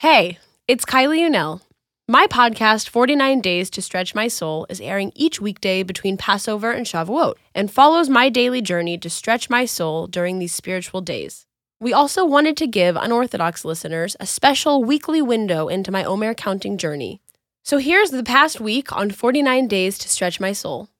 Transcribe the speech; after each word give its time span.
Hey, 0.00 0.38
it's 0.68 0.84
Kylie 0.84 1.28
Unell. 1.28 1.60
My 2.06 2.28
podcast, 2.28 2.88
49 2.88 3.40
Days 3.40 3.68
to 3.70 3.82
Stretch 3.82 4.14
My 4.14 4.28
Soul, 4.28 4.64
is 4.68 4.80
airing 4.80 5.10
each 5.16 5.40
weekday 5.40 5.82
between 5.82 6.16
Passover 6.16 6.70
and 6.70 6.86
Shavuot 6.86 7.34
and 7.52 7.68
follows 7.68 8.08
my 8.08 8.28
daily 8.28 8.62
journey 8.62 8.96
to 8.96 9.10
stretch 9.10 9.50
my 9.50 9.64
soul 9.64 10.06
during 10.06 10.38
these 10.38 10.54
spiritual 10.54 11.00
days. 11.00 11.46
We 11.80 11.92
also 11.92 12.24
wanted 12.24 12.56
to 12.58 12.68
give 12.68 12.94
unorthodox 12.94 13.64
listeners 13.64 14.14
a 14.20 14.26
special 14.26 14.84
weekly 14.84 15.20
window 15.20 15.66
into 15.66 15.90
my 15.90 16.04
Omer 16.04 16.32
counting 16.32 16.78
journey. 16.78 17.20
So 17.64 17.78
here's 17.78 18.10
the 18.12 18.22
past 18.22 18.60
week 18.60 18.92
on 18.92 19.10
49 19.10 19.66
Days 19.66 19.98
to 19.98 20.08
Stretch 20.08 20.38
My 20.38 20.52
Soul. 20.52 20.90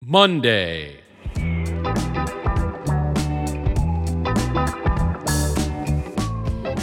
Monday. 0.00 1.00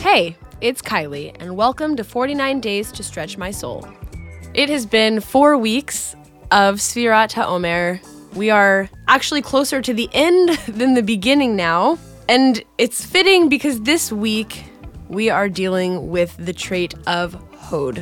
Hey, 0.02 0.36
it's 0.64 0.82
Kylie, 0.82 1.36
and 1.42 1.58
welcome 1.58 1.98
to 1.98 2.06
49 2.06 2.62
Days 2.62 2.90
to 2.94 3.04
Stretch 3.04 3.38
My 3.38 3.52
Soul. 3.52 3.86
It 4.54 4.70
has 4.70 4.86
been 4.86 5.20
four 5.20 5.58
weeks 5.58 6.16
of 6.52 6.76
Sfirat 6.76 7.34
HaOmer. 7.34 8.00
We 8.34 8.50
are 8.50 8.90
actually 9.10 9.42
closer 9.42 9.82
to 9.82 9.94
the 9.94 10.08
end 10.14 10.58
than 10.70 10.94
the 10.94 11.04
beginning 11.04 11.58
now, 11.58 12.00
and 12.30 12.64
it's 12.78 13.06
fitting 13.06 13.50
because 13.50 13.82
this 13.82 14.10
week 14.10 14.64
we 15.10 15.30
are 15.30 15.50
dealing 15.50 16.10
with 16.10 16.34
the 16.38 16.54
trait 16.54 16.94
of 17.08 17.34
Hod, 17.58 17.98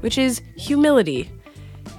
which 0.00 0.16
is 0.16 0.40
humility. 0.56 1.30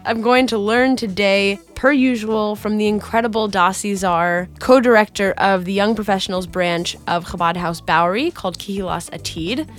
I'm 0.04 0.24
going 0.24 0.48
to 0.48 0.58
learn 0.58 0.96
today, 0.96 1.60
per 1.76 1.92
usual, 1.92 2.56
from 2.56 2.80
the 2.80 2.88
incredible 2.88 3.48
Dasi 3.48 3.96
Zar, 3.96 4.50
co 4.58 4.80
director 4.80 5.34
of 5.38 5.66
the 5.66 5.74
Young 5.74 5.94
Professionals 5.94 6.48
branch 6.48 6.96
of 7.06 7.24
Chabad 7.24 7.56
House 7.56 7.82
Bowery 7.82 8.32
called 8.32 8.58
Kihilas 8.58 9.12
Atid. 9.12 9.70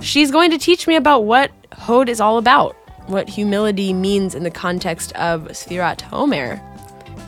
She's 0.00 0.30
going 0.30 0.50
to 0.52 0.58
teach 0.58 0.86
me 0.86 0.94
about 0.94 1.24
what 1.24 1.50
Hod 1.72 2.08
is 2.08 2.20
all 2.20 2.38
about, 2.38 2.76
what 3.08 3.28
humility 3.28 3.92
means 3.92 4.34
in 4.34 4.44
the 4.44 4.50
context 4.50 5.12
of 5.12 5.42
Sfirat 5.48 5.98
HaOmer. 5.98 6.62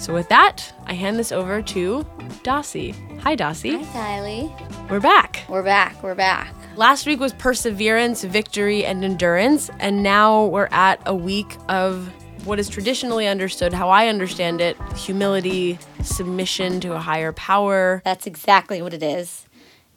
So, 0.01 0.15
with 0.15 0.29
that, 0.29 0.73
I 0.87 0.95
hand 0.95 1.19
this 1.19 1.33
over 1.33 1.61
to 1.63 2.05
Dasi. 2.43 2.95
Hi, 3.21 3.37
Dasi. 3.37 3.85
Hi, 3.85 4.19
Kylie. 4.21 4.89
We're 4.91 5.01
back. 5.01 5.45
We're 5.49 5.65
back. 5.65 6.01
We're 6.03 6.15
back. 6.15 6.55
Last 6.77 7.07
week 7.07 7.19
was 7.19 7.33
perseverance, 7.35 8.23
victory, 8.23 8.85
and 8.85 9.05
endurance, 9.05 9.69
and 9.81 10.03
now 10.03 10.47
we're 10.47 10.69
at 10.71 11.03
a 11.07 11.15
week 11.15 11.57
of 11.69 12.09
what 12.47 12.59
is 12.59 12.69
traditionally 12.69 13.27
understood, 13.27 13.73
how 13.73 13.91
I 13.91 14.07
understand 14.07 14.61
it 14.61 14.77
humility, 14.97 15.79
submission 16.03 16.81
to 16.81 16.95
a 16.95 16.99
higher 16.99 17.33
power. 17.33 18.01
That's 18.05 18.27
exactly 18.27 18.81
what 18.81 18.95
it 18.95 19.03
is. 19.03 19.47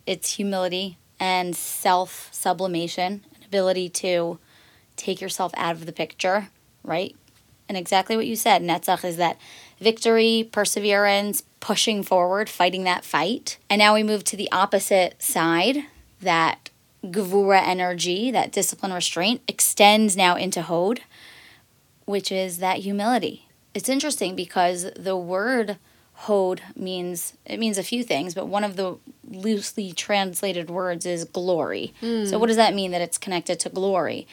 It's 0.05 0.33
humility 0.33 0.97
and 1.23 1.55
self 1.55 2.27
sublimation, 2.33 3.23
an 3.37 3.45
ability 3.45 3.87
to 3.87 4.39
take 4.97 5.21
yourself 5.21 5.53
out 5.55 5.73
of 5.73 5.85
the 5.85 5.93
picture, 5.93 6.49
right? 6.83 7.15
And 7.69 7.77
exactly 7.77 8.17
what 8.17 8.27
you 8.27 8.35
said, 8.35 8.61
Netzach, 8.61 9.05
is 9.05 9.15
that 9.15 9.39
victory, 9.79 10.49
perseverance, 10.51 11.43
pushing 11.61 12.03
forward, 12.03 12.49
fighting 12.49 12.83
that 12.83 13.05
fight. 13.05 13.57
And 13.69 13.79
now 13.79 13.93
we 13.93 14.03
move 14.03 14.25
to 14.25 14.35
the 14.35 14.51
opposite 14.51 15.23
side, 15.23 15.85
that 16.19 16.69
Gevura 17.05 17.65
energy, 17.65 18.29
that 18.29 18.51
discipline 18.51 18.91
restraint, 18.91 19.41
extends 19.47 20.17
now 20.17 20.35
into 20.35 20.61
Hod, 20.61 21.03
which 22.03 22.33
is 22.33 22.57
that 22.57 22.79
humility. 22.79 23.47
It's 23.73 23.87
interesting 23.87 24.35
because 24.35 24.91
the 24.97 25.15
word 25.15 25.77
Hod 26.23 26.61
means 26.75 27.33
it 27.45 27.59
means 27.59 27.77
a 27.77 27.83
few 27.83 28.01
things, 28.03 28.33
but 28.33 28.47
one 28.47 28.63
of 28.63 28.77
the 28.77 28.97
loosely 29.29 29.91
translated 29.91 30.69
words 30.69 31.05
is 31.05 31.25
glory. 31.25 31.93
So 31.99 32.07
hmm. 32.07 32.39
what 32.39 32.47
does 32.47 32.55
that 32.55 32.73
mean 32.73 32.91
that 32.91 33.01
it's 33.01 33.17
connected 33.17 33.59
to 33.61 33.69
glory? 33.69 34.25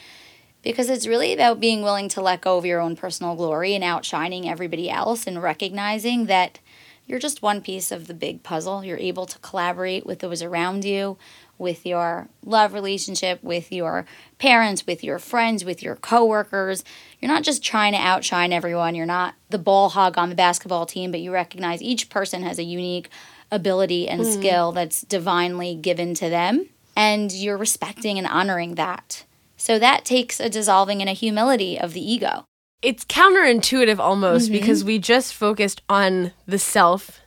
Because 0.61 0.89
it's 0.89 1.05
really 1.05 1.33
about 1.33 1.59
being 1.59 1.81
willing 1.81 2.07
to 2.09 2.21
let 2.21 2.39
go 2.39 2.57
of 2.57 2.65
your 2.65 2.79
own 2.79 2.95
personal 2.95 3.35
glory 3.35 3.75
and 3.75 3.83
outshining 3.83 4.47
everybody 4.47 4.89
else 4.89 5.27
and 5.27 5.43
recognizing 5.43 6.27
that 6.27 6.59
you're 7.07 7.19
just 7.19 7.41
one 7.41 7.59
piece 7.61 7.91
of 7.91 8.07
the 8.07 8.13
big 8.13 8.41
puzzle. 8.41 8.85
You're 8.85 8.97
able 8.97 9.25
to 9.25 9.39
collaborate 9.39 10.05
with 10.05 10.19
those 10.19 10.41
around 10.41 10.85
you, 10.85 11.17
with 11.61 11.85
your 11.85 12.27
love 12.43 12.73
relationship, 12.73 13.41
with 13.43 13.71
your 13.71 14.05
parents, 14.39 14.87
with 14.87 15.03
your 15.03 15.19
friends, 15.19 15.63
with 15.63 15.83
your 15.83 15.95
coworkers. 15.95 16.83
You're 17.19 17.31
not 17.31 17.43
just 17.43 17.63
trying 17.63 17.93
to 17.93 17.99
outshine 17.99 18.51
everyone. 18.51 18.95
You're 18.95 19.05
not 19.05 19.35
the 19.49 19.59
ball 19.59 19.89
hog 19.89 20.17
on 20.17 20.29
the 20.29 20.35
basketball 20.35 20.87
team, 20.87 21.11
but 21.11 21.21
you 21.21 21.31
recognize 21.31 21.81
each 21.81 22.09
person 22.09 22.41
has 22.41 22.57
a 22.57 22.63
unique 22.63 23.09
ability 23.51 24.09
and 24.09 24.21
mm-hmm. 24.21 24.39
skill 24.39 24.71
that's 24.71 25.03
divinely 25.03 25.75
given 25.75 26.15
to 26.15 26.29
them. 26.29 26.67
And 26.95 27.31
you're 27.31 27.57
respecting 27.57 28.17
and 28.17 28.27
honoring 28.27 28.75
that. 28.75 29.23
So 29.55 29.77
that 29.77 30.03
takes 30.03 30.39
a 30.39 30.49
dissolving 30.49 30.99
and 31.01 31.09
a 31.09 31.13
humility 31.13 31.79
of 31.79 31.93
the 31.93 32.01
ego. 32.01 32.45
It's 32.81 33.05
counterintuitive 33.05 33.99
almost 33.99 34.45
mm-hmm. 34.45 34.59
because 34.59 34.83
we 34.83 34.97
just 34.97 35.35
focused 35.35 35.83
on 35.87 36.31
the 36.47 36.57
self 36.57 37.20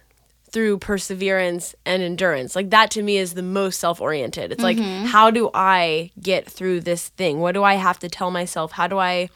through 0.54 0.78
perseverance 0.78 1.74
and 1.84 2.00
endurance. 2.00 2.54
Like 2.54 2.70
that 2.70 2.88
to 2.92 3.02
me 3.02 3.18
is 3.18 3.34
the 3.34 3.42
most 3.42 3.80
self 3.80 4.00
oriented. 4.00 4.52
It's 4.52 4.62
like, 4.62 4.78
how 4.78 5.30
do 5.30 5.50
I 5.52 6.12
get 6.22 6.48
through 6.48 6.80
this 6.82 7.08
thing? 7.08 7.40
What 7.40 7.52
do 7.52 7.64
I 7.64 7.74
have 7.74 7.98
to 7.98 8.08
tell 8.08 8.30
myself? 8.30 8.70
How 8.72 8.86
do 8.86 8.96
I 8.96 9.28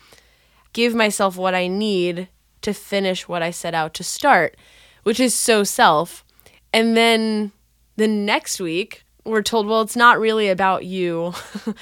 give 0.72 0.94
myself 0.94 1.36
what 1.36 1.56
I 1.56 1.66
need 1.66 2.28
to 2.62 2.72
finish 2.72 3.26
what 3.26 3.42
I 3.42 3.50
set 3.50 3.74
out 3.74 3.94
to 3.94 4.04
start? 4.04 4.56
Which 5.02 5.18
is 5.18 5.34
so 5.34 5.64
self. 5.64 6.24
And 6.72 6.96
then 6.96 7.50
the 7.96 8.08
next 8.08 8.60
week, 8.60 9.04
we're 9.24 9.42
told, 9.42 9.66
well, 9.66 9.80
it's 9.80 9.96
not 9.96 10.20
really 10.20 10.48
about 10.48 10.84
you. 10.84 11.34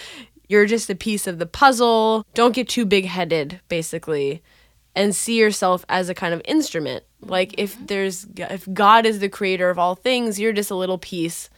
You're 0.49 0.67
just 0.67 0.89
a 0.89 0.95
piece 0.95 1.27
of 1.27 1.39
the 1.39 1.47
puzzle. 1.47 2.25
Don't 2.33 2.55
get 2.55 2.71
too 2.71 2.87
big 2.87 3.05
headed, 3.05 3.61
basically, 3.69 4.43
and 4.95 5.15
see 5.15 5.39
yourself 5.39 5.85
as 5.91 6.09
a 6.09 6.15
kind 6.15 6.33
of 6.33 6.41
instrument. 6.47 7.05
Like 7.31 7.55
if 7.59 7.75
mm-hmm. 7.75 7.87
there's 7.87 8.27
if 8.37 8.73
God 8.73 9.07
is 9.07 9.19
the 9.19 9.29
creator 9.29 9.71
of 9.71 9.79
all 9.79 9.95
things, 9.95 10.41
you're 10.41 10.53
just 10.53 10.71
a 10.71 10.77
little 10.77 10.99
piece. 10.99 11.51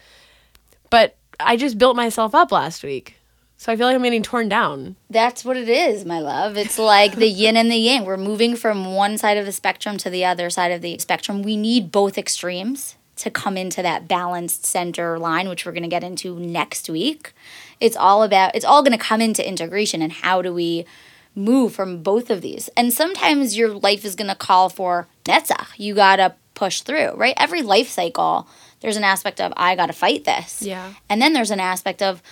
But 0.90 1.16
I 1.38 1.56
just 1.56 1.78
built 1.78 1.96
myself 1.96 2.34
up 2.34 2.52
last 2.52 2.82
week. 2.82 3.16
So 3.60 3.72
I 3.72 3.76
feel 3.76 3.88
like 3.88 3.96
I'm 3.96 4.02
getting 4.04 4.22
torn 4.22 4.48
down. 4.48 4.94
That's 5.10 5.44
what 5.44 5.56
it 5.56 5.68
is, 5.68 6.04
my 6.04 6.20
love. 6.20 6.56
It's 6.56 6.78
like 6.78 7.16
the 7.16 7.26
yin 7.26 7.56
and 7.56 7.70
the 7.70 7.76
yang. 7.76 8.04
We're 8.04 8.16
moving 8.16 8.54
from 8.54 8.94
one 8.94 9.18
side 9.18 9.36
of 9.36 9.46
the 9.46 9.52
spectrum 9.52 9.96
to 9.98 10.10
the 10.10 10.24
other 10.24 10.48
side 10.48 10.70
of 10.70 10.80
the 10.80 10.96
spectrum. 10.98 11.42
We 11.42 11.56
need 11.56 11.90
both 11.90 12.16
extremes 12.16 12.94
to 13.16 13.32
come 13.32 13.56
into 13.56 13.82
that 13.82 14.06
balanced 14.06 14.64
center 14.64 15.18
line, 15.18 15.48
which 15.48 15.66
we're 15.66 15.72
going 15.72 15.82
to 15.82 15.88
get 15.88 16.04
into 16.04 16.38
next 16.38 16.88
week. 16.88 17.32
It's 17.80 17.96
all 17.96 18.22
about, 18.22 18.54
it's 18.54 18.64
all 18.64 18.82
going 18.82 18.96
to 18.96 19.04
come 19.04 19.20
into 19.20 19.46
integration 19.46 20.02
and 20.02 20.12
how 20.12 20.40
do 20.40 20.54
we 20.54 20.86
move 21.38 21.72
from 21.72 22.02
both 22.02 22.30
of 22.30 22.42
these. 22.42 22.68
And 22.76 22.92
sometimes 22.92 23.56
your 23.56 23.70
life 23.70 24.04
is 24.04 24.14
going 24.14 24.28
to 24.28 24.34
call 24.34 24.68
for 24.68 25.06
netzach. 25.24 25.68
You 25.76 25.94
got 25.94 26.16
to 26.16 26.34
push 26.54 26.80
through, 26.80 27.12
right? 27.14 27.34
Every 27.36 27.62
life 27.62 27.88
cycle, 27.88 28.48
there's 28.80 28.96
an 28.96 29.04
aspect 29.04 29.40
of, 29.40 29.52
I 29.56 29.76
got 29.76 29.86
to 29.86 29.92
fight 29.92 30.24
this. 30.24 30.60
Yeah. 30.60 30.94
And 31.08 31.22
then 31.22 31.32
there's 31.32 31.52
an 31.52 31.60
aspect 31.60 32.02
of, 32.02 32.22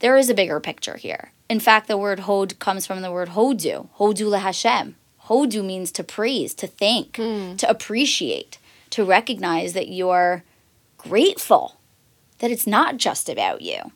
there 0.00 0.16
is 0.16 0.28
a 0.28 0.34
bigger 0.34 0.60
picture 0.60 0.96
here. 0.96 1.32
In 1.48 1.60
fact, 1.60 1.88
the 1.88 1.96
word 1.96 2.20
hod 2.20 2.58
comes 2.58 2.86
from 2.86 3.00
the 3.00 3.10
word 3.10 3.30
hodu, 3.30 3.88
hodu 3.98 4.30
leHashem. 4.30 4.94
Hodu 5.26 5.64
means 5.64 5.90
to 5.92 6.04
praise, 6.04 6.52
to 6.54 6.66
thank, 6.66 7.16
hmm. 7.16 7.56
to 7.56 7.68
appreciate, 7.68 8.58
to 8.90 9.04
recognize 9.04 9.72
that 9.72 9.88
you're 9.88 10.44
grateful, 10.98 11.78
that 12.38 12.50
it's 12.50 12.66
not 12.66 12.98
just 12.98 13.28
about 13.28 13.62
you, 13.62 13.92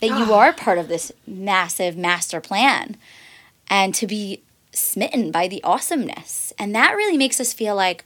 that 0.00 0.06
you 0.06 0.32
ah. 0.32 0.38
are 0.38 0.52
part 0.52 0.78
of 0.78 0.88
this 0.88 1.12
massive 1.26 1.96
master 1.96 2.40
plan, 2.40 2.96
and 3.70 3.94
to 3.94 4.06
be 4.06 4.42
smitten 4.72 5.30
by 5.30 5.48
the 5.48 5.62
awesomeness. 5.62 6.52
And 6.58 6.74
that 6.74 6.94
really 6.94 7.16
makes 7.16 7.40
us 7.40 7.52
feel 7.52 7.74
like 7.74 8.04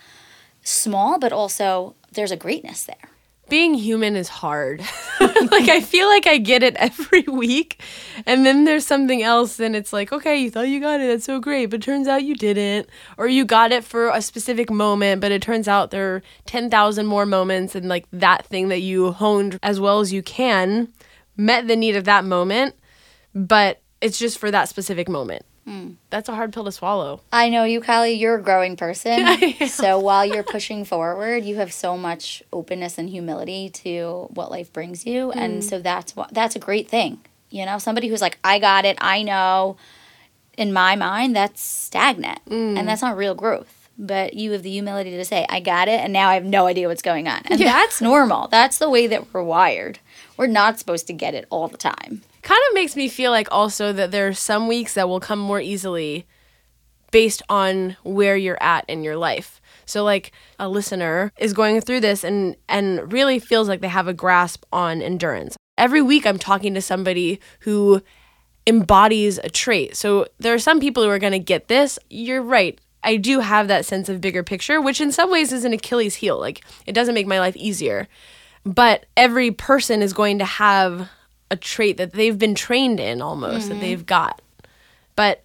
small, 0.62 1.18
but 1.18 1.32
also 1.32 1.94
there's 2.12 2.30
a 2.30 2.36
greatness 2.36 2.84
there. 2.84 2.96
Being 3.48 3.74
human 3.74 4.16
is 4.16 4.28
hard. 4.28 4.80
like 5.20 5.68
I 5.68 5.80
feel 5.80 6.06
like 6.08 6.26
I 6.26 6.38
get 6.38 6.62
it 6.62 6.74
every 6.76 7.22
week. 7.28 7.82
And 8.24 8.47
then 8.47 8.64
there's 8.64 8.86
something 8.86 9.22
else 9.22 9.60
and 9.60 9.76
it's 9.76 9.92
like, 9.92 10.12
okay, 10.12 10.36
you 10.38 10.50
thought 10.50 10.68
you 10.68 10.80
got 10.80 11.00
it. 11.00 11.09
That's 11.09 11.24
so 11.24 11.38
great, 11.38 11.66
but 11.66 11.82
turns 11.82 12.08
out 12.08 12.22
you 12.22 12.34
didn't. 12.34 12.88
Or 13.18 13.26
you 13.26 13.44
got 13.44 13.72
it 13.72 13.84
for 13.84 14.08
a 14.08 14.22
specific 14.22 14.70
moment, 14.70 15.20
but 15.20 15.32
it 15.32 15.42
turns 15.42 15.68
out 15.68 15.91
there 15.91 16.15
are 16.15 16.22
10,000 16.47 17.04
more 17.04 17.26
moments 17.26 17.74
and 17.74 17.88
like 17.88 18.06
that 18.12 18.47
thing 18.47 18.68
that 18.68 18.80
you 18.80 19.12
honed 19.12 19.58
as 19.62 19.80
well 19.80 20.00
as 20.00 20.12
you 20.12 20.22
can 20.22 20.92
met 21.36 21.66
the 21.66 21.76
need 21.76 21.97
of 21.97 22.04
that 22.04 22.24
moment, 22.24 22.74
but 23.34 23.80
it's 24.00 24.18
just 24.18 24.38
for 24.38 24.50
that 24.50 24.68
specific 24.68 25.08
moment. 25.08 25.44
That's 26.10 26.28
a 26.28 26.34
hard 26.34 26.53
pill 26.53 26.64
to 26.64 26.72
swallow. 26.72 27.20
I 27.32 27.48
know 27.48 27.64
you, 27.64 27.80
Kylie. 27.80 28.18
You're 28.18 28.36
a 28.36 28.42
growing 28.42 28.76
person. 28.76 29.26
so 29.68 29.98
while 29.98 30.26
you're 30.26 30.42
pushing 30.42 30.84
forward, 30.84 31.44
you 31.44 31.56
have 31.56 31.72
so 31.72 31.97
much 31.97 32.42
openness 32.53 32.98
and 32.98 33.09
humility 33.09 33.70
to 33.70 34.28
what 34.34 34.50
life 34.50 34.72
brings 34.72 35.06
you, 35.06 35.30
and 35.32 35.62
mm. 35.62 35.64
so 35.64 35.78
that's 35.78 36.16
what 36.16 36.32
that's 36.34 36.56
a 36.56 36.59
great 36.59 36.88
thing. 36.88 37.20
You 37.50 37.64
know, 37.64 37.78
somebody 37.78 38.09
who's 38.09 38.20
like, 38.20 38.38
"I 38.44 38.59
got 38.59 38.84
it. 38.84 38.98
I 39.00 39.22
know." 39.22 39.76
In 40.59 40.70
my 40.70 40.97
mind, 40.97 41.34
that's 41.34 41.62
stagnant, 41.62 42.44
mm. 42.44 42.78
and 42.78 42.86
that's 42.86 43.00
not 43.00 43.16
real 43.16 43.34
growth. 43.34 43.88
But 43.98 44.34
you 44.34 44.53
have 44.53 44.62
the 44.62 44.70
humility 44.70 45.12
to 45.12 45.24
say, 45.24 45.47
"I 45.48 45.60
got 45.60 45.88
it," 45.88 46.00
and 46.00 46.12
now 46.12 46.28
I 46.28 46.34
have 46.34 46.44
no 46.44 46.66
idea 46.66 46.88
what's 46.88 47.03
going 47.03 47.26
on, 47.26 47.41
and 47.47 47.58
that's 47.60 48.03
normal. 48.03 48.48
That's 48.48 48.78
the 48.78 48.91
way 48.91 49.06
that 49.06 49.32
we're 49.32 49.42
wired. 49.42 50.00
We're 50.36 50.48
not 50.48 50.78
supposed 50.78 51.06
to 51.06 51.12
get 51.12 51.34
it 51.34 51.47
all 51.48 51.68
the 51.68 51.78
time. 51.78 52.22
Kind 52.42 52.60
of 52.68 52.74
makes 52.74 52.97
me 52.97 53.09
feel 53.09 53.30
like 53.30 53.48
also 53.50 53.92
that 53.92 54.10
there 54.10 54.28
are 54.28 54.34
some 54.34 54.68
weeks 54.68 54.94
that 54.94 55.09
will 55.09 55.21
come 55.21 55.39
more 55.39 55.60
easily 55.60 56.27
based 57.10 57.42
on 57.48 57.97
where 58.03 58.36
you're 58.36 58.62
at 58.62 58.84
in 58.89 59.04
your 59.04 59.16
life. 59.16 59.60
So 59.84 60.03
like 60.03 60.33
a 60.59 60.68
listener 60.68 61.33
is 61.39 61.53
going 61.53 61.80
through 61.80 62.00
this 62.00 62.24
and 62.24 62.56
and 62.68 63.12
really 63.12 63.39
feels 63.39 63.68
like 63.68 63.80
they 63.80 63.89
have 63.89 64.09
a 64.09 64.15
grasp 64.15 64.65
on 64.72 65.03
endurance. 65.03 65.56
Every 65.78 66.03
week 66.03 66.27
I'm 66.27 66.39
talking 66.39 66.74
to 66.74 66.83
somebody 66.83 67.41
who 67.60 68.03
embodies 68.66 69.39
a 69.39 69.48
trait. 69.48 69.97
So 69.97 70.27
there 70.39 70.54
are 70.54 70.59
some 70.59 70.80
people 70.80 71.03
who 71.03 71.09
are 71.09 71.18
going 71.18 71.33
to 71.33 71.39
get 71.39 71.68
this. 71.68 71.98
You're 72.09 72.42
right. 72.42 72.80
I 73.04 73.16
do 73.16 73.41
have 73.41 73.68
that 73.68 73.84
sense 73.84 74.09
of 74.09 74.21
bigger 74.21 74.42
picture, 74.42 74.80
which 74.80 75.00
in 75.00 75.10
some 75.10 75.30
ways 75.30 75.53
is 75.53 75.65
an 75.65 75.72
Achilles 75.72 76.16
heel. 76.16 76.39
Like 76.39 76.65
it 76.86 76.92
doesn't 76.92 77.15
make 77.15 77.27
my 77.27 77.41
life 77.41 77.56
easier. 77.56 78.09
But 78.65 79.06
every 79.16 79.50
person 79.50 80.03
is 80.03 80.12
going 80.12 80.39
to 80.39 80.44
have 80.44 81.09
a 81.53 81.57
trait 81.57 81.99
that 81.99 82.15
they've 82.15 82.39
been 82.39 82.54
trained 82.54 82.99
in 82.99 83.21
almost 83.21 83.69
that 83.69 83.75
mm-hmm. 83.75 83.83
they've 83.83 84.07
got. 84.07 84.41
But 85.15 85.45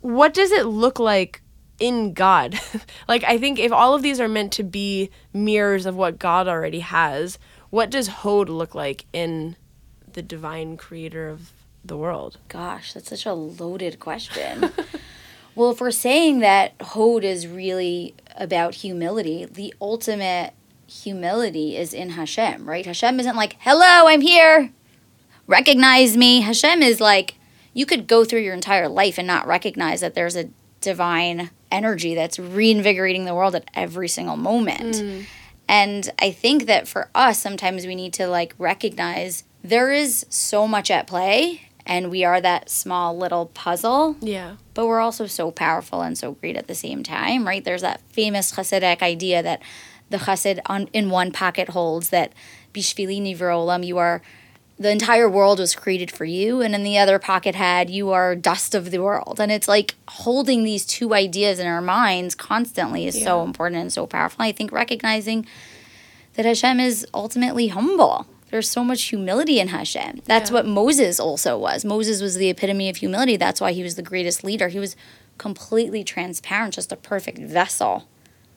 what 0.00 0.32
does 0.32 0.50
it 0.50 0.64
look 0.64 0.98
like 0.98 1.42
in 1.78 2.14
God? 2.14 2.58
like 3.08 3.22
I 3.24 3.36
think 3.36 3.58
if 3.58 3.70
all 3.70 3.94
of 3.94 4.00
these 4.00 4.18
are 4.18 4.28
meant 4.28 4.50
to 4.54 4.62
be 4.62 5.10
mirrors 5.34 5.84
of 5.84 5.94
what 5.94 6.18
God 6.18 6.48
already 6.48 6.80
has, 6.80 7.38
what 7.68 7.90
does 7.90 8.08
Hod 8.08 8.48
look 8.48 8.74
like 8.74 9.04
in 9.12 9.56
the 10.10 10.22
divine 10.22 10.78
creator 10.78 11.28
of 11.28 11.52
the 11.84 11.98
world? 11.98 12.38
Gosh, 12.48 12.94
that's 12.94 13.10
such 13.10 13.26
a 13.26 13.34
loaded 13.34 14.00
question. 14.00 14.72
well, 15.54 15.70
if 15.72 15.82
we're 15.82 15.90
saying 15.90 16.40
that 16.40 16.72
Hod 16.80 17.24
is 17.24 17.46
really 17.46 18.14
about 18.36 18.76
humility, 18.76 19.44
the 19.44 19.74
ultimate 19.82 20.54
humility 20.86 21.76
is 21.76 21.92
in 21.92 22.10
Hashem, 22.10 22.66
right? 22.66 22.86
Hashem 22.86 23.20
isn't 23.20 23.36
like, 23.36 23.56
hello, 23.60 24.06
I'm 24.08 24.22
here, 24.22 24.72
recognize 25.46 26.16
me. 26.16 26.40
Hashem 26.40 26.82
is 26.82 27.00
like, 27.00 27.34
you 27.74 27.86
could 27.86 28.06
go 28.06 28.24
through 28.24 28.40
your 28.40 28.54
entire 28.54 28.88
life 28.88 29.18
and 29.18 29.26
not 29.26 29.46
recognize 29.46 30.00
that 30.00 30.14
there's 30.14 30.36
a 30.36 30.50
divine 30.80 31.50
energy 31.70 32.14
that's 32.14 32.38
reinvigorating 32.38 33.24
the 33.24 33.34
world 33.34 33.54
at 33.54 33.64
every 33.74 34.08
single 34.08 34.36
moment. 34.36 34.96
Mm. 34.96 35.24
And 35.68 36.10
I 36.18 36.30
think 36.32 36.66
that 36.66 36.86
for 36.86 37.08
us, 37.14 37.38
sometimes 37.38 37.86
we 37.86 37.94
need 37.94 38.12
to 38.14 38.26
like 38.26 38.54
recognize 38.58 39.44
there 39.64 39.90
is 39.92 40.26
so 40.28 40.66
much 40.68 40.90
at 40.90 41.06
play 41.06 41.62
and 41.86 42.10
we 42.10 42.24
are 42.24 42.40
that 42.40 42.68
small 42.68 43.16
little 43.16 43.46
puzzle 43.46 44.16
Yeah. 44.20 44.56
but 44.74 44.86
we're 44.86 45.00
also 45.00 45.26
so 45.26 45.50
powerful 45.50 46.02
and 46.02 46.16
so 46.18 46.32
great 46.32 46.56
at 46.56 46.66
the 46.66 46.74
same 46.74 47.02
time, 47.02 47.46
right? 47.46 47.64
There's 47.64 47.82
that 47.82 48.00
famous 48.10 48.52
Hasidic 48.52 49.02
idea 49.02 49.42
that 49.42 49.62
the 50.10 50.18
Chassid 50.18 50.60
on 50.66 50.88
in 50.92 51.10
one 51.10 51.32
pocket 51.32 51.70
holds 51.70 52.10
that 52.10 52.32
Bishvili 52.74 53.20
Nivro 53.20 53.84
you 53.84 53.98
are 53.98 54.20
the 54.82 54.90
entire 54.90 55.28
world 55.28 55.58
was 55.58 55.74
created 55.74 56.10
for 56.10 56.24
you, 56.24 56.60
and 56.60 56.74
in 56.74 56.82
the 56.82 56.98
other 56.98 57.18
pocket 57.18 57.54
had 57.54 57.88
you 57.88 58.10
are 58.10 58.36
dust 58.36 58.74
of 58.74 58.90
the 58.90 58.98
world. 58.98 59.40
And 59.40 59.50
it's 59.50 59.68
like 59.68 59.94
holding 60.08 60.64
these 60.64 60.84
two 60.84 61.14
ideas 61.14 61.58
in 61.58 61.66
our 61.66 61.80
minds 61.80 62.34
constantly 62.34 63.06
is 63.06 63.22
so 63.22 63.42
important 63.42 63.80
and 63.80 63.92
so 63.92 64.06
powerful. 64.06 64.44
I 64.44 64.52
think 64.52 64.72
recognizing 64.72 65.46
that 66.34 66.44
Hashem 66.44 66.80
is 66.80 67.06
ultimately 67.14 67.68
humble. 67.68 68.26
There's 68.50 68.68
so 68.68 68.84
much 68.84 69.04
humility 69.04 69.60
in 69.60 69.68
Hashem. 69.68 70.22
That's 70.26 70.50
Yeah. 70.50 70.54
what 70.54 70.66
Moses 70.66 71.18
also 71.18 71.56
was. 71.56 71.84
Moses 71.84 72.20
was 72.20 72.34
the 72.36 72.50
epitome 72.50 72.90
of 72.90 72.96
humility. 72.96 73.36
That's 73.36 73.60
why 73.60 73.72
he 73.72 73.82
was 73.82 73.94
the 73.94 74.02
greatest 74.02 74.44
leader. 74.44 74.68
He 74.68 74.78
was 74.78 74.94
completely 75.38 76.04
transparent, 76.04 76.74
just 76.74 76.92
a 76.92 76.96
perfect 76.96 77.38
vessel 77.38 78.06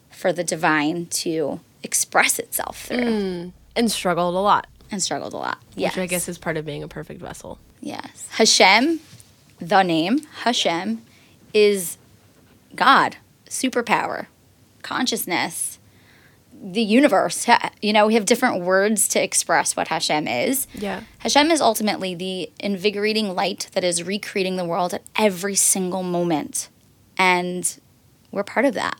for 0.09 0.33
the 0.33 0.43
divine 0.43 1.05
to 1.07 1.61
express 1.83 2.39
itself 2.39 2.85
through 2.87 2.97
mm. 2.97 3.51
And 3.77 3.91
struggled 3.91 4.35
a 4.35 4.39
lot, 4.39 4.67
and 4.95 5.03
struggled 5.03 5.33
a 5.33 5.37
lot. 5.37 5.61
Yes. 5.75 5.95
which 5.95 6.03
I 6.03 6.07
guess 6.07 6.27
is 6.27 6.37
part 6.37 6.57
of 6.57 6.65
being 6.65 6.81
a 6.81 6.87
perfect 6.87 7.21
vessel. 7.21 7.59
Yes. 7.81 8.27
Hashem, 8.31 9.01
the 9.59 9.83
name, 9.83 10.19
Hashem, 10.43 11.01
is 11.53 11.97
God, 12.75 13.17
superpower, 13.49 14.27
consciousness, 14.81 15.79
the 16.53 16.81
universe. 16.81 17.45
You 17.81 17.93
know, 17.93 18.07
we 18.07 18.15
have 18.15 18.25
different 18.25 18.63
words 18.63 19.07
to 19.09 19.21
express 19.21 19.75
what 19.75 19.89
Hashem 19.89 20.27
is. 20.27 20.67
Yeah. 20.73 21.01
Hashem 21.19 21.51
is 21.51 21.59
ultimately 21.61 22.15
the 22.15 22.51
invigorating 22.59 23.35
light 23.35 23.69
that 23.73 23.83
is 23.83 24.01
recreating 24.01 24.55
the 24.55 24.65
world 24.65 24.93
at 24.93 25.03
every 25.17 25.55
single 25.55 26.03
moment. 26.03 26.69
And 27.17 27.77
we're 28.31 28.43
part 28.43 28.65
of 28.65 28.73
that. 28.75 28.99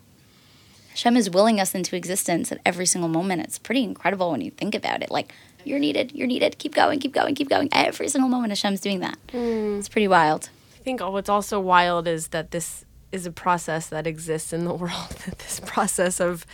Hashem 0.90 1.18
is 1.18 1.30
willing 1.30 1.60
us 1.60 1.76
into 1.76 1.96
existence 1.96 2.52
at 2.52 2.60
every 2.66 2.86
single 2.86 3.10
moment. 3.10 3.42
It's 3.42 3.60
pretty 3.60 3.84
incredible 3.84 4.32
when 4.32 4.42
you 4.42 4.52
think 4.52 4.76
about 4.76 5.02
it. 5.04 5.12
Like, 5.12 5.34
you're 5.66 5.80
needed, 5.80 6.12
you're 6.14 6.28
needed, 6.28 6.58
keep 6.58 6.74
going, 6.74 7.00
keep 7.00 7.14
going, 7.14 7.36
keep 7.36 7.50
going. 7.50 7.70
Every 7.72 8.08
single 8.08 8.30
moment, 8.30 8.52
Hashem's 8.52 8.82
doing 8.82 9.00
that. 9.02 9.18
Hmm. 9.32 9.80
It's 9.80 9.90
pretty 9.90 10.08
wild. 10.08 10.50
I 10.76 10.84
think 10.84 11.02
what's 11.02 11.30
also 11.30 11.60
wild 11.60 12.08
is 12.08 12.30
that 12.30 12.52
this 12.52 12.86
is 13.12 13.26
a 13.26 13.32
process 13.32 13.88
that 13.88 14.06
exists 14.06 14.54
in 14.54 14.66
the 14.66 14.74
world. 14.84 15.12
This 15.38 15.60
process 15.66 16.20
of 16.20 16.46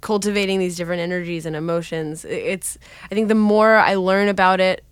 cultivating 0.00 0.58
these 0.58 0.76
different 0.76 1.00
energies 1.02 1.46
and 1.46 1.54
emotions. 1.54 2.24
It's 2.24 2.78
I 3.10 3.14
think 3.14 3.28
the 3.28 3.34
more 3.34 3.76
I 3.76 3.94
learn 3.94 4.28
about 4.28 4.60
it, 4.60 4.84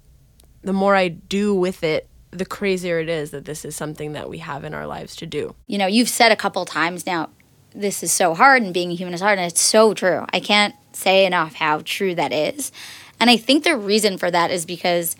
the 0.62 0.72
more 0.72 0.94
I 0.94 1.08
do 1.08 1.54
with 1.54 1.82
it, 1.82 2.08
the 2.30 2.44
crazier 2.44 2.98
it 3.00 3.08
is 3.08 3.30
that 3.30 3.44
this 3.44 3.64
is 3.64 3.74
something 3.74 4.12
that 4.12 4.28
we 4.28 4.38
have 4.38 4.64
in 4.64 4.74
our 4.74 4.86
lives 4.86 5.16
to 5.16 5.26
do. 5.26 5.54
you 5.66 5.78
know, 5.78 5.86
you've 5.86 6.08
said 6.08 6.30
a 6.30 6.36
couple 6.36 6.64
times 6.66 7.06
now, 7.06 7.30
this 7.74 8.02
is 8.02 8.12
so 8.12 8.34
hard 8.34 8.62
and 8.62 8.74
being 8.74 8.90
a 8.90 8.94
human 8.94 9.14
is 9.14 9.20
hard, 9.20 9.38
and 9.38 9.46
it's 9.46 9.60
so 9.60 9.94
true. 9.94 10.26
I 10.32 10.40
can't 10.40 10.74
say 10.92 11.26
enough 11.26 11.54
how 11.54 11.80
true 11.84 12.14
that 12.14 12.32
is. 12.32 12.72
And 13.20 13.30
I 13.30 13.36
think 13.36 13.64
the 13.64 13.76
reason 13.76 14.18
for 14.18 14.30
that 14.30 14.50
is 14.50 14.64
because 14.64 15.16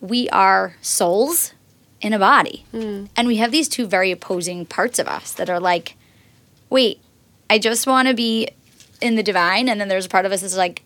we 0.00 0.28
are 0.30 0.76
souls 0.80 1.54
in 2.00 2.12
a 2.12 2.18
body. 2.18 2.64
Hmm. 2.70 3.06
And 3.16 3.28
we 3.28 3.36
have 3.36 3.52
these 3.52 3.68
two 3.68 3.86
very 3.86 4.10
opposing 4.10 4.66
parts 4.66 4.98
of 4.98 5.06
us 5.06 5.32
that 5.34 5.50
are 5.50 5.60
like, 5.60 5.96
wait, 6.70 7.00
I 7.48 7.58
just 7.58 7.86
want 7.86 8.08
to 8.08 8.14
be 8.14 8.48
in 9.00 9.16
the 9.16 9.22
divine. 9.22 9.68
And 9.68 9.80
then 9.80 9.88
there's 9.88 10.06
a 10.06 10.08
part 10.08 10.26
of 10.26 10.32
us 10.32 10.40
that's 10.40 10.56
like, 10.56 10.82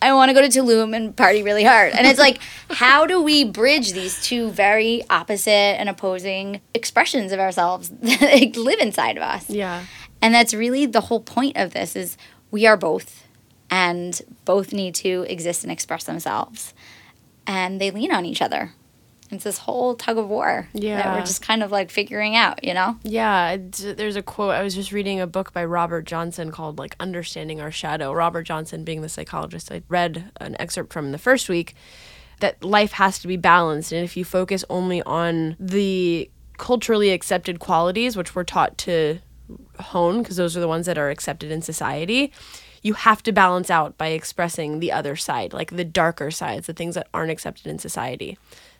I 0.00 0.12
want 0.12 0.28
to 0.28 0.32
go 0.32 0.40
to 0.40 0.48
Tulum 0.48 0.94
and 0.94 1.16
party 1.16 1.42
really 1.42 1.64
hard. 1.64 1.92
And 1.92 2.06
it's 2.06 2.20
like, 2.20 2.40
how 2.70 3.06
do 3.06 3.20
we 3.20 3.44
bridge 3.44 3.92
these 3.92 4.22
two 4.22 4.50
very 4.50 5.02
opposite 5.10 5.50
and 5.50 5.88
opposing 5.88 6.60
expressions 6.72 7.32
of 7.32 7.40
ourselves 7.40 7.88
that 8.02 8.56
live 8.56 8.78
inside 8.78 9.16
of 9.16 9.22
us? 9.22 9.48
Yeah. 9.50 9.84
And 10.20 10.34
that's 10.34 10.54
really 10.54 10.86
the 10.86 11.02
whole 11.02 11.20
point 11.20 11.56
of 11.56 11.72
this 11.72 11.96
is 11.96 12.16
we 12.50 12.66
are 12.66 12.76
both 12.76 13.24
and 13.70 14.20
both 14.44 14.72
need 14.72 14.94
to 14.96 15.26
exist 15.28 15.62
and 15.62 15.72
express 15.72 16.04
themselves. 16.04 16.74
And 17.46 17.80
they 17.80 17.90
lean 17.90 18.12
on 18.12 18.24
each 18.24 18.42
other. 18.42 18.72
It's 19.30 19.44
this 19.44 19.58
whole 19.58 19.94
tug 19.94 20.16
of 20.16 20.28
war 20.28 20.68
yeah. 20.72 21.02
that 21.02 21.14
we're 21.14 21.26
just 21.26 21.42
kind 21.42 21.62
of 21.62 21.70
like 21.70 21.90
figuring 21.90 22.34
out, 22.34 22.64
you 22.64 22.72
know? 22.72 22.98
Yeah, 23.02 23.58
there's 23.58 24.16
a 24.16 24.22
quote. 24.22 24.54
I 24.54 24.62
was 24.62 24.74
just 24.74 24.90
reading 24.90 25.20
a 25.20 25.26
book 25.26 25.52
by 25.52 25.64
Robert 25.66 26.06
Johnson 26.06 26.50
called 26.50 26.78
like 26.78 26.96
Understanding 26.98 27.60
Our 27.60 27.70
Shadow. 27.70 28.12
Robert 28.12 28.44
Johnson 28.44 28.84
being 28.84 29.02
the 29.02 29.08
psychologist 29.08 29.70
I 29.70 29.82
read 29.88 30.30
an 30.40 30.56
excerpt 30.58 30.92
from 30.92 31.12
the 31.12 31.18
first 31.18 31.48
week 31.50 31.74
that 32.40 32.64
life 32.64 32.92
has 32.92 33.18
to 33.18 33.28
be 33.28 33.36
balanced 33.36 33.92
and 33.92 34.04
if 34.04 34.16
you 34.16 34.24
focus 34.24 34.64
only 34.70 35.02
on 35.02 35.56
the 35.58 36.30
culturally 36.56 37.10
accepted 37.10 37.58
qualities 37.58 38.16
which 38.16 38.34
we're 38.34 38.44
taught 38.44 38.78
to 38.78 39.18
hone 39.80 40.22
because 40.22 40.36
those 40.36 40.56
are 40.56 40.60
the 40.60 40.68
ones 40.68 40.86
that 40.86 40.98
are 40.98 41.10
accepted 41.10 41.50
in 41.50 41.62
society, 41.62 42.32
you 42.82 42.94
have 42.94 43.22
to 43.24 43.32
balance 43.32 43.70
out 43.70 43.98
by 43.98 44.08
expressing 44.08 44.80
the 44.80 44.92
other 44.92 45.16
side, 45.16 45.52
like 45.52 45.76
the 45.76 45.84
darker 45.84 46.30
sides, 46.30 46.66
the 46.66 46.72
things 46.72 46.94
that 46.94 47.08
aren't 47.12 47.30
accepted 47.30 47.66
in 47.66 47.78
society. 47.78 48.38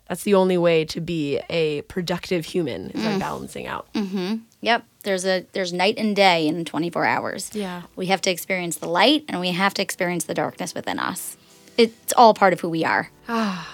That's 0.09 0.23
the 0.23 0.35
only 0.35 0.57
way 0.57 0.85
to 0.87 1.01
be 1.01 1.39
a 1.51 1.83
productive 1.83 2.47
human 2.47 2.91
is 2.91 3.05
by 3.05 3.13
mm. 3.13 3.19
balancing 3.19 3.67
out. 3.67 3.93
Mm-hmm. 3.93 4.37
Yep. 4.63 4.85
There's 5.03 5.27
a 5.27 5.47
there's 5.53 5.73
night 5.73 5.99
and 5.99 6.17
day 6.17 6.47
in 6.47 6.65
24 6.65 7.05
hours. 7.05 7.51
Yeah. 7.55 7.83
We 7.95 8.07
have 8.07 8.23
to 8.23 8.31
experience 8.31 8.77
the 8.77 8.89
light 8.89 9.25
and 9.29 9.39
we 9.39 9.51
have 9.51 9.75
to 9.75 9.83
experience 9.83 10.25
the 10.25 10.35
darkness 10.35 10.75
within 10.75 10.99
us. 10.99 11.37
It's 11.77 12.13
all 12.15 12.33
part 12.35 12.53
of 12.53 12.61
who 12.61 12.69
we 12.69 12.85
are. 12.85 13.11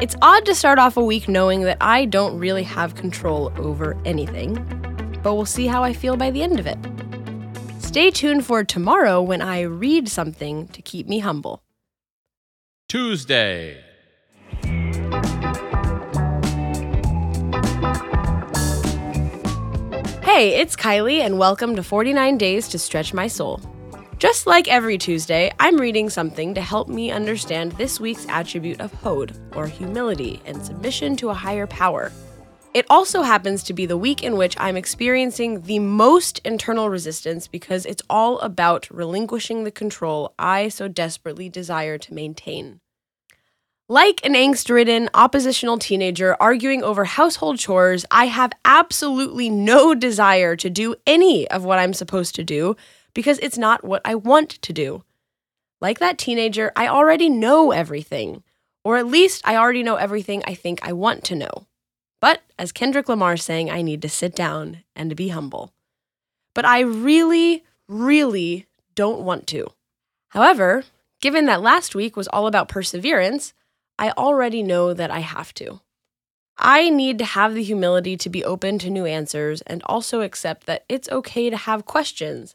It's 0.00 0.16
odd 0.22 0.46
to 0.46 0.54
start 0.54 0.78
off 0.78 0.96
a 0.96 1.04
week 1.04 1.28
knowing 1.28 1.60
that 1.64 1.76
I 1.78 2.06
don't 2.06 2.38
really 2.38 2.62
have 2.62 2.94
control 2.94 3.52
over 3.58 3.98
anything, 4.06 4.54
but 5.22 5.34
we'll 5.34 5.44
see 5.44 5.66
how 5.66 5.84
I 5.84 5.92
feel 5.92 6.16
by 6.16 6.30
the 6.30 6.42
end 6.42 6.58
of 6.58 6.66
it. 6.66 6.78
Stay 7.90 8.12
tuned 8.12 8.46
for 8.46 8.62
tomorrow 8.62 9.20
when 9.20 9.42
I 9.42 9.62
read 9.62 10.08
something 10.08 10.68
to 10.68 10.80
keep 10.80 11.08
me 11.08 11.18
humble. 11.18 11.64
Tuesday. 12.88 13.82
Hey, 20.22 20.54
it's 20.60 20.76
Kylie, 20.76 21.18
and 21.18 21.36
welcome 21.36 21.74
to 21.74 21.82
49 21.82 22.38
Days 22.38 22.68
to 22.68 22.78
Stretch 22.78 23.12
My 23.12 23.26
Soul. 23.26 23.60
Just 24.18 24.46
like 24.46 24.68
every 24.68 24.96
Tuesday, 24.96 25.50
I'm 25.58 25.76
reading 25.76 26.08
something 26.08 26.54
to 26.54 26.60
help 26.60 26.86
me 26.86 27.10
understand 27.10 27.72
this 27.72 27.98
week's 27.98 28.28
attribute 28.28 28.80
of 28.80 28.92
Hod, 28.92 29.36
or 29.56 29.66
humility 29.66 30.40
and 30.46 30.64
submission 30.64 31.16
to 31.16 31.30
a 31.30 31.34
higher 31.34 31.66
power. 31.66 32.12
It 32.72 32.86
also 32.88 33.22
happens 33.22 33.64
to 33.64 33.72
be 33.72 33.84
the 33.84 33.96
week 33.96 34.22
in 34.22 34.36
which 34.36 34.54
I'm 34.56 34.76
experiencing 34.76 35.62
the 35.62 35.80
most 35.80 36.38
internal 36.44 36.88
resistance 36.88 37.48
because 37.48 37.84
it's 37.84 38.02
all 38.08 38.38
about 38.38 38.88
relinquishing 38.90 39.64
the 39.64 39.72
control 39.72 40.34
I 40.38 40.68
so 40.68 40.86
desperately 40.86 41.48
desire 41.48 41.98
to 41.98 42.14
maintain. 42.14 42.78
Like 43.88 44.24
an 44.24 44.34
angst 44.34 44.70
ridden, 44.70 45.10
oppositional 45.14 45.78
teenager 45.78 46.36
arguing 46.38 46.84
over 46.84 47.04
household 47.06 47.58
chores, 47.58 48.06
I 48.08 48.26
have 48.26 48.52
absolutely 48.64 49.50
no 49.50 49.92
desire 49.96 50.54
to 50.54 50.70
do 50.70 50.94
any 51.08 51.50
of 51.50 51.64
what 51.64 51.80
I'm 51.80 51.92
supposed 51.92 52.36
to 52.36 52.44
do 52.44 52.76
because 53.14 53.40
it's 53.40 53.58
not 53.58 53.82
what 53.82 54.00
I 54.04 54.14
want 54.14 54.50
to 54.62 54.72
do. 54.72 55.02
Like 55.80 55.98
that 55.98 56.18
teenager, 56.18 56.70
I 56.76 56.86
already 56.86 57.28
know 57.28 57.72
everything, 57.72 58.44
or 58.84 58.96
at 58.96 59.08
least 59.08 59.42
I 59.44 59.56
already 59.56 59.82
know 59.82 59.96
everything 59.96 60.44
I 60.46 60.54
think 60.54 60.78
I 60.84 60.92
want 60.92 61.24
to 61.24 61.34
know. 61.34 61.66
But 62.20 62.42
as 62.58 62.72
Kendrick 62.72 63.08
Lamar 63.08 63.36
saying, 63.36 63.70
I 63.70 63.82
need 63.82 64.02
to 64.02 64.08
sit 64.08 64.34
down 64.34 64.84
and 64.94 65.16
be 65.16 65.28
humble. 65.28 65.72
But 66.54 66.64
I 66.64 66.80
really, 66.80 67.64
really 67.88 68.66
don't 68.94 69.22
want 69.22 69.46
to. 69.48 69.68
However, 70.28 70.84
given 71.20 71.46
that 71.46 71.62
last 71.62 71.94
week 71.94 72.16
was 72.16 72.28
all 72.28 72.46
about 72.46 72.68
perseverance, 72.68 73.54
I 73.98 74.10
already 74.10 74.62
know 74.62 74.92
that 74.94 75.10
I 75.10 75.20
have 75.20 75.54
to. 75.54 75.80
I 76.58 76.90
need 76.90 77.18
to 77.18 77.24
have 77.24 77.54
the 77.54 77.62
humility 77.62 78.18
to 78.18 78.28
be 78.28 78.44
open 78.44 78.78
to 78.80 78.90
new 78.90 79.06
answers 79.06 79.62
and 79.62 79.82
also 79.86 80.20
accept 80.20 80.66
that 80.66 80.84
it's 80.88 81.08
okay 81.08 81.48
to 81.48 81.56
have 81.56 81.86
questions. 81.86 82.54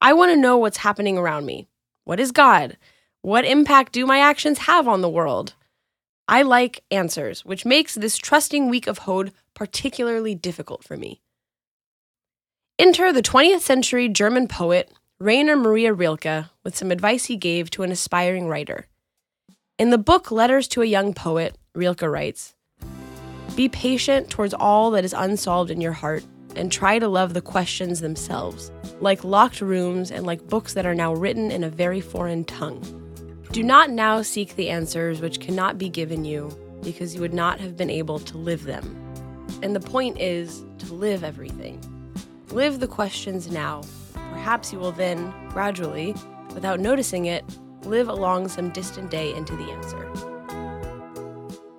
I 0.00 0.12
want 0.12 0.30
to 0.30 0.36
know 0.40 0.56
what's 0.56 0.78
happening 0.78 1.18
around 1.18 1.44
me. 1.44 1.66
What 2.04 2.20
is 2.20 2.30
God? 2.30 2.76
What 3.22 3.44
impact 3.44 3.92
do 3.92 4.06
my 4.06 4.20
actions 4.20 4.58
have 4.58 4.86
on 4.86 5.00
the 5.00 5.08
world? 5.08 5.54
I 6.26 6.42
like 6.42 6.82
answers, 6.90 7.44
which 7.44 7.66
makes 7.66 7.94
this 7.94 8.16
trusting 8.16 8.70
week 8.70 8.86
of 8.86 8.98
Hod 8.98 9.32
particularly 9.54 10.34
difficult 10.34 10.82
for 10.82 10.96
me. 10.96 11.20
Enter 12.78 13.12
the 13.12 13.22
20th 13.22 13.60
century 13.60 14.08
German 14.08 14.48
poet 14.48 14.90
Rainer 15.20 15.54
Maria 15.54 15.92
Rilke 15.92 16.46
with 16.64 16.76
some 16.76 16.90
advice 16.90 17.26
he 17.26 17.36
gave 17.36 17.70
to 17.70 17.82
an 17.82 17.92
aspiring 17.92 18.48
writer. 18.48 18.86
In 19.78 19.90
the 19.90 19.98
book 19.98 20.30
Letters 20.30 20.66
to 20.68 20.82
a 20.82 20.86
Young 20.86 21.14
Poet, 21.14 21.56
Rilke 21.74 22.02
writes 22.02 22.54
Be 23.54 23.68
patient 23.68 24.28
towards 24.28 24.54
all 24.54 24.90
that 24.90 25.04
is 25.04 25.12
unsolved 25.12 25.70
in 25.70 25.80
your 25.80 25.92
heart 25.92 26.24
and 26.56 26.70
try 26.70 26.98
to 26.98 27.08
love 27.08 27.34
the 27.34 27.40
questions 27.40 28.00
themselves, 28.00 28.72
like 29.00 29.24
locked 29.24 29.60
rooms 29.60 30.10
and 30.10 30.26
like 30.26 30.48
books 30.48 30.74
that 30.74 30.86
are 30.86 30.94
now 30.94 31.12
written 31.12 31.50
in 31.50 31.62
a 31.62 31.70
very 31.70 32.00
foreign 32.00 32.44
tongue. 32.44 33.03
Do 33.54 33.62
not 33.62 33.88
now 33.88 34.20
seek 34.22 34.56
the 34.56 34.68
answers 34.68 35.20
which 35.20 35.38
cannot 35.38 35.78
be 35.78 35.88
given 35.88 36.24
you 36.24 36.50
because 36.82 37.14
you 37.14 37.20
would 37.20 37.32
not 37.32 37.60
have 37.60 37.76
been 37.76 37.88
able 37.88 38.18
to 38.18 38.36
live 38.36 38.64
them. 38.64 38.82
And 39.62 39.76
the 39.76 39.80
point 39.80 40.20
is 40.20 40.64
to 40.78 40.92
live 40.92 41.22
everything. 41.22 41.80
Live 42.48 42.80
the 42.80 42.88
questions 42.88 43.48
now. 43.48 43.82
Perhaps 44.12 44.72
you 44.72 44.80
will 44.80 44.90
then, 44.90 45.32
gradually, 45.50 46.16
without 46.52 46.80
noticing 46.80 47.26
it, 47.26 47.44
live 47.84 48.08
along 48.08 48.48
some 48.48 48.70
distant 48.70 49.08
day 49.12 49.32
into 49.32 49.54
the 49.54 49.70
answer. 49.70 50.10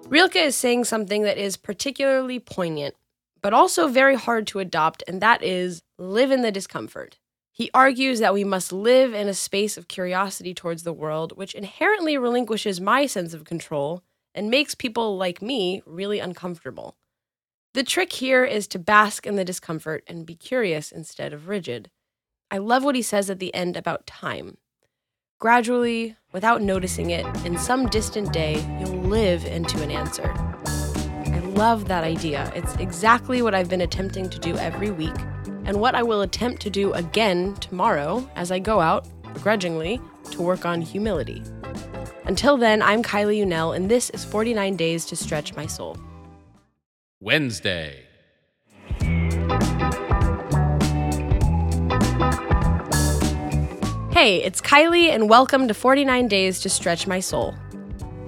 Rilke 0.07 0.37
is 0.37 0.55
saying 0.55 0.85
something 0.85 1.23
that 1.23 1.37
is 1.37 1.57
particularly 1.57 2.39
poignant, 2.39 2.95
but 3.41 3.51
also 3.51 3.89
very 3.89 4.15
hard 4.15 4.47
to 4.47 4.59
adopt, 4.59 5.03
and 5.09 5.21
that 5.21 5.43
is 5.43 5.83
live 5.97 6.31
in 6.31 6.41
the 6.41 6.53
discomfort. 6.53 7.17
He 7.55 7.71
argues 7.73 8.19
that 8.19 8.33
we 8.33 8.43
must 8.43 8.73
live 8.73 9.13
in 9.13 9.29
a 9.29 9.33
space 9.33 9.77
of 9.77 9.87
curiosity 9.87 10.53
towards 10.53 10.83
the 10.83 10.91
world, 10.91 11.37
which 11.37 11.55
inherently 11.55 12.17
relinquishes 12.17 12.81
my 12.81 13.05
sense 13.05 13.33
of 13.33 13.45
control 13.45 14.03
and 14.33 14.49
makes 14.49 14.75
people 14.75 15.15
like 15.15 15.41
me 15.41 15.81
really 15.85 16.19
uncomfortable. 16.19 16.97
The 17.73 17.83
trick 17.83 18.11
here 18.11 18.43
is 18.43 18.67
to 18.67 18.77
bask 18.77 19.25
in 19.25 19.37
the 19.37 19.45
discomfort 19.45 20.03
and 20.05 20.25
be 20.25 20.35
curious 20.35 20.91
instead 20.91 21.31
of 21.31 21.47
rigid. 21.47 21.89
I 22.51 22.57
love 22.57 22.83
what 22.83 22.95
he 22.95 23.01
says 23.01 23.29
at 23.29 23.39
the 23.39 23.55
end 23.55 23.77
about 23.77 24.05
time. 24.05 24.57
Gradually, 25.39 26.17
without 26.33 26.61
noticing 26.61 27.11
it, 27.11 27.25
in 27.45 27.57
some 27.57 27.87
distant 27.87 28.33
day, 28.33 28.55
you'll 28.81 29.03
live 29.03 29.45
into 29.45 29.81
an 29.81 29.91
answer. 29.91 30.29
I 31.25 31.39
love 31.55 31.87
that 31.87 32.03
idea. 32.03 32.51
It's 32.53 32.75
exactly 32.75 33.41
what 33.41 33.55
I've 33.55 33.69
been 33.69 33.79
attempting 33.79 34.29
to 34.29 34.39
do 34.39 34.57
every 34.57 34.91
week, 34.91 35.15
and 35.65 35.79
what 35.79 35.95
I 35.95 36.03
will 36.03 36.21
attempt 36.21 36.61
to 36.61 36.69
do 36.69 36.93
again 36.93 37.55
tomorrow 37.55 38.29
as 38.35 38.51
I 38.51 38.59
go 38.59 38.79
out, 38.79 39.07
begrudgingly, 39.33 39.99
to 40.31 40.41
work 40.41 40.65
on 40.65 40.81
humility. 40.81 41.41
Until 42.25 42.55
then, 42.55 42.81
I'm 42.81 43.01
Kylie 43.01 43.43
Unell, 43.43 43.75
and 43.75 43.89
this 43.89 44.09
is 44.11 44.23
49 44.23 44.75
Days 44.75 45.05
to 45.05 45.15
Stretch 45.15 45.55
My 45.55 45.65
Soul. 45.65 45.97
Wednesday. 47.19 48.03
Hey, 54.11 54.43
it's 54.43 54.61
Kylie, 54.61 55.09
and 55.09 55.29
welcome 55.29 55.67
to 55.67 55.73
49 55.73 56.27
Days 56.27 56.59
to 56.61 56.69
Stretch 56.69 57.07
My 57.07 57.19
Soul. 57.19 57.55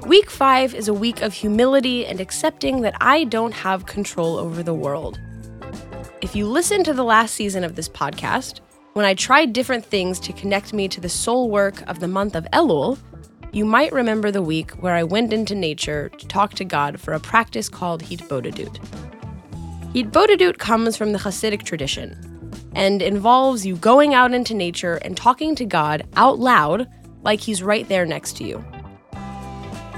Week 0.07 0.29
5 0.29 0.73
is 0.73 0.87
a 0.87 0.93
week 0.93 1.21
of 1.21 1.33
humility 1.33 2.05
and 2.05 2.19
accepting 2.19 2.81
that 2.81 2.95
I 2.99 3.25
don't 3.25 3.53
have 3.53 3.85
control 3.85 4.37
over 4.37 4.63
the 4.63 4.73
world. 4.73 5.19
If 6.19 6.35
you 6.35 6.47
listen 6.47 6.83
to 6.83 6.93
the 6.93 7.03
last 7.03 7.35
season 7.35 7.63
of 7.63 7.75
this 7.75 7.87
podcast, 7.87 8.61
when 8.93 9.05
I 9.05 9.13
tried 9.13 9.53
different 9.53 9.85
things 9.85 10.19
to 10.21 10.33
connect 10.33 10.73
me 10.73 10.87
to 10.87 10.99
the 10.99 11.07
soul 11.07 11.51
work 11.51 11.87
of 11.87 11.99
the 11.99 12.07
month 12.07 12.35
of 12.35 12.47
Elul, 12.53 12.97
you 13.51 13.65
might 13.65 13.91
remember 13.91 14.31
the 14.31 14.41
week 14.41 14.71
where 14.81 14.95
I 14.95 15.03
went 15.03 15.31
into 15.31 15.53
nature 15.53 16.09
to 16.09 16.27
talk 16.27 16.55
to 16.55 16.65
God 16.65 16.99
for 16.99 17.13
a 17.13 17.19
practice 17.19 17.69
called 17.69 18.01
Hitbodedut. 18.01 18.79
Hitbodedut 19.93 20.57
comes 20.57 20.97
from 20.97 21.13
the 21.13 21.19
Hasidic 21.19 21.61
tradition, 21.61 22.15
and 22.73 23.03
involves 23.03 23.63
you 23.63 23.75
going 23.75 24.15
out 24.15 24.33
into 24.33 24.55
nature 24.55 24.95
and 25.03 25.15
talking 25.15 25.53
to 25.55 25.65
God 25.65 26.07
out 26.15 26.39
loud 26.39 26.87
like 27.21 27.41
He's 27.41 27.61
right 27.61 27.87
there 27.87 28.07
next 28.07 28.37
to 28.37 28.43
you. 28.43 28.65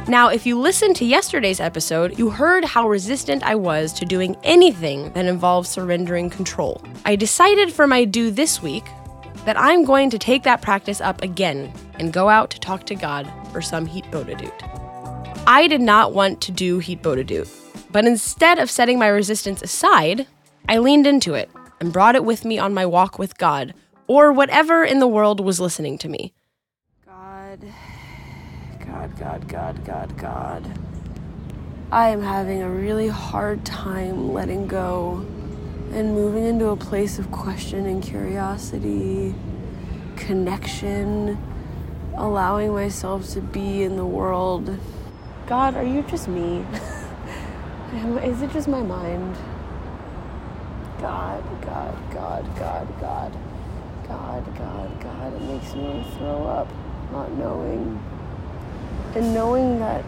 Now, 0.09 0.29
if 0.29 0.47
you 0.47 0.59
listened 0.59 0.95
to 0.95 1.05
yesterday's 1.05 1.59
episode, 1.59 2.17
you 2.17 2.31
heard 2.31 2.65
how 2.65 2.89
resistant 2.89 3.43
I 3.43 3.53
was 3.53 3.93
to 3.93 4.05
doing 4.05 4.35
anything 4.41 5.13
that 5.13 5.27
involves 5.27 5.69
surrendering 5.69 6.31
control. 6.31 6.81
I 7.05 7.15
decided 7.15 7.71
for 7.71 7.85
my 7.85 8.05
do 8.05 8.31
this 8.31 8.59
week 8.59 8.85
that 9.45 9.55
I'm 9.55 9.85
going 9.85 10.09
to 10.09 10.17
take 10.17 10.41
that 10.43 10.63
practice 10.63 10.99
up 10.99 11.21
again 11.21 11.71
and 11.99 12.11
go 12.11 12.27
out 12.27 12.49
to 12.49 12.59
talk 12.59 12.87
to 12.87 12.95
God 12.95 13.31
for 13.51 13.61
some 13.61 13.85
Hitbodedut. 13.85 15.43
I 15.45 15.67
did 15.67 15.79
not 15.79 16.11
want 16.11 16.41
to 16.41 16.51
do 16.51 16.81
Hitbodedut, 16.81 17.47
but 17.91 18.05
instead 18.05 18.57
of 18.57 18.71
setting 18.71 18.97
my 18.97 19.09
resistance 19.09 19.61
aside, 19.61 20.25
I 20.67 20.79
leaned 20.79 21.05
into 21.05 21.35
it 21.35 21.51
and 21.79 21.93
brought 21.93 22.15
it 22.15 22.25
with 22.25 22.45
me 22.45 22.57
on 22.57 22.73
my 22.73 22.87
walk 22.87 23.19
with 23.19 23.37
God, 23.37 23.75
or 24.07 24.31
whatever 24.31 24.83
in 24.83 24.97
the 24.97 25.07
world 25.07 25.39
was 25.39 25.59
listening 25.59 25.99
to 25.99 26.09
me. 26.09 26.33
God, 27.05 27.59
God, 29.17 29.47
God, 29.47 29.47
God, 29.47 29.85
God, 29.85 30.17
God. 30.17 30.79
I 31.91 32.09
am 32.09 32.21
having 32.21 32.61
a 32.61 32.69
really 32.69 33.07
hard 33.07 33.65
time 33.65 34.31
letting 34.31 34.67
go 34.67 35.25
and 35.91 36.13
moving 36.13 36.45
into 36.45 36.67
a 36.67 36.75
place 36.75 37.17
of 37.17 37.31
question 37.31 37.87
and 37.87 38.03
curiosity, 38.03 39.33
connection, 40.15 41.37
allowing 42.15 42.73
myself 42.73 43.27
to 43.29 43.41
be 43.41 43.81
in 43.81 43.95
the 43.95 44.05
world. 44.05 44.77
God, 45.47 45.75
are 45.75 45.83
you 45.83 46.03
just 46.03 46.27
me? 46.27 46.63
Is 48.23 48.43
it 48.43 48.51
just 48.51 48.67
my 48.67 48.83
mind? 48.83 49.35
God, 51.01 51.43
God, 51.63 51.97
God, 52.11 52.55
God, 52.55 52.99
God, 52.99 53.37
God, 54.07 54.57
God, 54.57 55.01
God. 55.01 55.33
It 55.33 55.41
makes 55.41 55.73
me 55.73 55.81
want 55.81 56.05
to 56.05 56.11
throw 56.19 56.43
up, 56.45 56.67
not 57.11 57.31
knowing. 57.31 57.99
And 59.15 59.33
knowing 59.33 59.79
that 59.79 60.03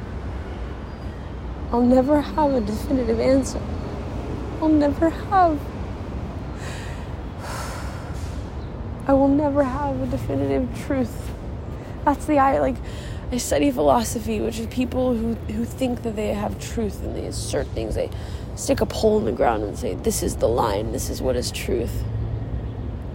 I'll 1.71 1.81
never 1.81 2.19
have 2.19 2.53
a 2.53 2.59
definitive 2.59 3.19
answer. 3.19 3.61
I'll 4.61 4.67
never 4.67 5.09
have. 5.09 5.59
I 9.07 9.13
will 9.13 9.29
never 9.29 9.63
have 9.63 10.01
a 10.01 10.05
definitive 10.07 10.69
truth. 10.85 11.31
That's 12.03 12.25
the 12.25 12.39
I 12.39 12.59
like. 12.59 12.75
I 13.31 13.37
study 13.37 13.71
philosophy, 13.71 14.41
which 14.41 14.59
is 14.59 14.67
people 14.67 15.15
who, 15.15 15.35
who 15.53 15.63
think 15.63 16.03
that 16.03 16.17
they 16.17 16.33
have 16.33 16.59
truth 16.59 17.01
and 17.01 17.15
they 17.15 17.25
assert 17.25 17.67
things. 17.67 17.95
They 17.95 18.09
stick 18.55 18.81
a 18.81 18.85
pole 18.85 19.19
in 19.19 19.25
the 19.25 19.31
ground 19.31 19.63
and 19.63 19.79
say, 19.79 19.95
This 19.95 20.21
is 20.21 20.35
the 20.35 20.49
line, 20.49 20.91
this 20.91 21.09
is 21.09 21.21
what 21.21 21.37
is 21.37 21.51
truth. 21.51 22.03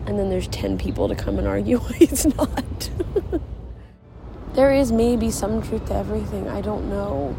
And 0.06 0.18
then 0.18 0.30
there's 0.30 0.48
10 0.48 0.78
people 0.78 1.08
to 1.08 1.14
come 1.14 1.38
and 1.38 1.46
argue 1.46 1.78
why 1.80 1.96
it's 2.00 2.24
not. 2.24 2.90
there 4.56 4.72
is 4.72 4.90
maybe 4.90 5.30
some 5.30 5.60
truth 5.60 5.86
to 5.86 5.94
everything. 5.94 6.48
I 6.48 6.62
don't 6.62 6.88
know. 6.88 7.36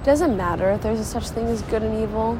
It 0.00 0.04
doesn't 0.04 0.36
matter 0.36 0.70
if 0.70 0.82
there's 0.82 1.00
a 1.00 1.04
such 1.04 1.30
thing 1.30 1.46
as 1.46 1.62
good 1.62 1.82
and 1.82 2.00
evil. 2.00 2.38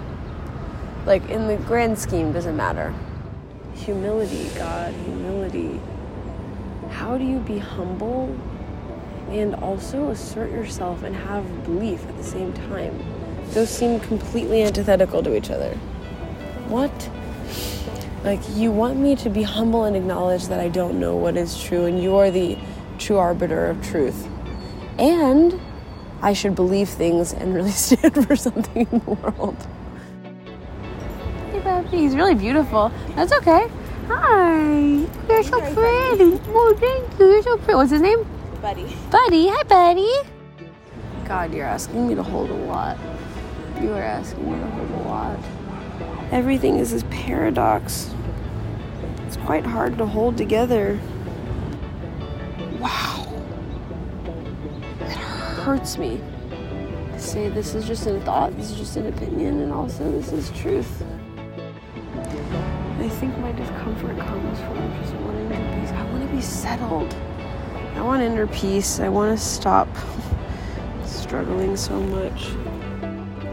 Like, 1.04 1.28
in 1.28 1.48
the 1.48 1.56
grand 1.56 1.98
scheme, 1.98 2.32
doesn't 2.32 2.56
matter. 2.56 2.94
Humility, 3.74 4.48
God, 4.56 4.94
humility. 4.94 5.80
How 6.90 7.18
do 7.18 7.24
you 7.24 7.40
be 7.40 7.58
humble 7.58 8.34
and 9.30 9.56
also 9.56 10.10
assert 10.10 10.52
yourself 10.52 11.02
and 11.02 11.14
have 11.14 11.64
belief 11.64 12.06
at 12.08 12.16
the 12.16 12.24
same 12.24 12.52
time? 12.52 12.96
Those 13.50 13.68
seem 13.68 13.98
completely 13.98 14.62
antithetical 14.62 15.24
to 15.24 15.36
each 15.36 15.50
other. 15.50 15.74
What? 16.68 17.10
Like, 18.22 18.40
you 18.54 18.70
want 18.70 18.98
me 18.98 19.16
to 19.16 19.28
be 19.28 19.42
humble 19.42 19.84
and 19.84 19.96
acknowledge 19.96 20.46
that 20.46 20.60
I 20.60 20.68
don't 20.68 21.00
know 21.00 21.16
what 21.16 21.36
is 21.36 21.60
true, 21.60 21.86
and 21.86 22.00
you 22.00 22.14
are 22.16 22.30
the 22.30 22.56
true 22.96 23.18
arbiter 23.18 23.66
of 23.66 23.84
truth. 23.86 24.28
And 24.98 25.60
I 26.22 26.32
should 26.32 26.54
believe 26.54 26.88
things 26.88 27.32
and 27.32 27.54
really 27.54 27.70
stand 27.86 28.26
for 28.26 28.36
something 28.36 28.86
in 28.90 28.98
the 29.00 29.10
world. 29.10 29.56
Hey. 31.52 31.98
He's 31.98 32.14
really 32.14 32.34
beautiful. 32.34 32.90
That's 33.14 33.32
okay. 33.32 33.68
Hi. 34.08 35.06
You're 35.28 35.42
so 35.42 35.60
pretty. 35.60 36.40
Oh, 36.48 36.76
thank 36.78 37.18
you. 37.18 37.26
You're 37.26 37.42
so 37.42 37.56
pretty. 37.58 37.74
What's 37.74 37.90
his 37.90 38.00
name? 38.00 38.26
Buddy. 38.62 38.86
Buddy. 39.10 39.48
Hi, 39.48 39.62
Buddy. 39.64 40.12
God, 41.26 41.52
you're 41.52 41.66
asking 41.66 42.06
me 42.06 42.14
to 42.14 42.22
hold 42.22 42.50
a 42.50 42.54
lot. 42.54 42.98
You 43.80 43.92
are 43.92 44.02
asking 44.02 44.52
me 44.52 44.58
to 44.58 44.66
hold 44.66 44.90
a 44.90 45.08
lot. 45.08 45.38
Everything 46.30 46.76
is 46.78 46.92
this 46.92 47.04
paradox. 47.10 48.14
It's 49.26 49.36
quite 49.38 49.66
hard 49.66 49.98
to 49.98 50.06
hold 50.06 50.36
together. 50.36 50.98
Wow. 52.80 53.26
It 55.00 55.12
hurts 55.12 55.98
me 55.98 56.20
to 57.12 57.18
say 57.18 57.48
this 57.48 57.74
is 57.74 57.86
just 57.86 58.06
a 58.06 58.20
thought, 58.20 58.56
this 58.56 58.70
is 58.70 58.76
just 58.76 58.96
an 58.96 59.06
opinion, 59.06 59.60
and 59.62 59.72
also 59.72 60.10
this 60.10 60.32
is 60.32 60.50
truth. 60.50 61.02
I 62.98 63.08
think 63.08 63.36
my 63.38 63.52
discomfort 63.52 64.18
comes 64.18 64.58
from 64.60 65.00
just 65.00 65.14
wanting 65.14 65.48
to 65.48 65.54
be, 65.54 65.96
I 65.96 66.12
want 66.12 66.28
to 66.28 66.34
be 66.34 66.42
settled. 66.42 67.14
I 67.94 68.02
want 68.02 68.22
inner 68.22 68.46
peace. 68.48 69.00
I 69.00 69.08
want 69.08 69.38
to 69.38 69.42
stop 69.42 69.88
struggling 71.04 71.76
so 71.76 71.98
much. 71.98 72.50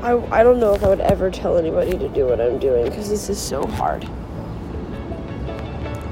I, 0.03 0.18
I 0.38 0.44
don't 0.44 0.60
know 0.60 0.74
if 0.74 0.84
I 0.84 0.89
would 0.89 1.00
ever 1.00 1.32
tell 1.32 1.58
anybody 1.58 1.98
to 1.98 2.10
do 2.10 2.25
what 2.25 2.42
I'm 2.42 2.60
doing 2.60 2.86
because 2.86 3.08
this 3.08 3.30
is 3.30 3.39
so 3.39 3.65
hard. 3.65 4.03
It 4.03 4.10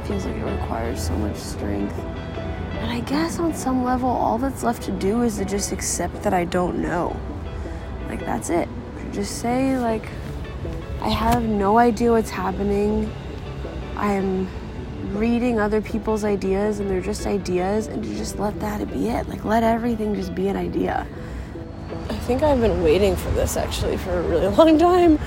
feels 0.08 0.25
like 0.25 0.38
it 0.38 0.46
requires 0.46 1.06
so 1.06 1.13
much 1.18 1.36
strength. 1.36 1.94
I 3.01 3.03
guess 3.05 3.39
on 3.39 3.55
some 3.55 3.84
level, 3.84 4.08
all 4.08 4.38
that's 4.38 4.62
left 4.62 4.84
to 4.84 4.91
do 4.91 5.24
is 5.24 5.38
to 5.38 5.46
just 5.46 5.72
accept 5.72 6.22
that 6.22 6.36
I 6.36 6.46
don't 6.46 6.84
know. 6.84 7.20
Like, 8.08 8.20
that's 8.20 8.51
it. 8.51 8.70
Just 9.12 9.39
say, 9.39 9.75
like, 9.79 10.08
I 11.01 11.10
have 11.10 11.41
no 11.41 11.79
idea 11.79 12.12
what's 12.12 12.29
happening. 12.29 13.12
I'm 13.96 14.48
reading 15.17 15.60
other 15.60 15.81
people's 15.81 16.24
ideas 16.24 16.79
and 16.79 16.88
they're 16.91 17.01
just 17.01 17.25
ideas, 17.25 17.88
and 17.88 18.03
to 18.03 18.15
just 18.15 18.38
let 18.38 18.60
that 18.60 18.88
be 18.93 19.10
it. 19.10 19.27
Like, 19.27 19.46
let 19.46 19.63
everything 19.63 20.13
just 20.13 20.36
be 20.36 20.48
an 20.48 20.55
idea. 20.55 21.08
I 22.08 22.15
think 22.17 22.43
I've 22.43 22.62
been 22.62 22.84
waiting 22.84 23.15
for 23.15 23.31
this 23.31 23.58
actually 23.58 23.98
for 23.98 24.12
a 24.12 24.22
really 24.22 24.48
long 24.55 24.77
time. 24.77 25.17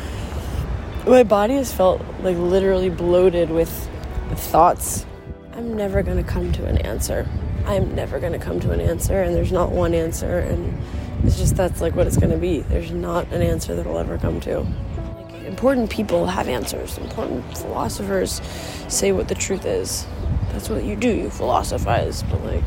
My 1.09 1.25
body 1.25 1.54
has 1.54 1.73
felt 1.73 2.00
like 2.21 2.37
literally 2.37 2.88
bloated 2.88 3.50
with, 3.50 3.90
thoughts. 4.37 5.07
I'm 5.54 5.76
never 5.76 6.04
to 6.04 6.23
come 6.23 6.52
to 6.52 6.66
an 6.66 6.78
answer. 6.78 7.28
I'm 7.66 7.94
never 7.94 8.21
going 8.21 8.33
to 8.33 8.38
come 8.38 8.61
to 8.61 8.73
an 8.73 8.80
answer, 8.80 9.23
and 9.23 9.35
there's 9.35 9.52
not 9.52 9.73
one 9.73 9.94
answer, 9.94 10.38
and 10.38 10.78
it's 11.25 11.38
just 11.38 11.56
that's 11.56 11.80
like 11.80 11.97
what 11.97 12.06
it's 12.06 12.18
going 12.18 12.33
to 12.33 12.37
be. 12.37 12.61
There's 12.61 12.90
not 12.90 13.33
an 13.33 13.40
answer 13.40 13.75
that 13.75 13.87
I'll 13.87 13.99
ever 13.99 14.18
come 14.18 14.38
to. 14.40 14.61
Like, 14.61 15.44
important 15.44 15.90
people 15.90 16.26
have 16.26 16.49
answers. 16.49 16.99
Important 16.99 17.56
philosophers 17.56 18.42
say 18.88 19.12
what 19.12 19.28
the 19.28 19.35
truth 19.35 19.64
is. 19.64 20.06
That's 20.52 20.68
what 20.68 20.85
you 20.85 20.94
do. 20.94 21.09
You 21.09 21.30
philosophize, 21.30 22.23
but 22.25 22.44
like, 22.44 22.64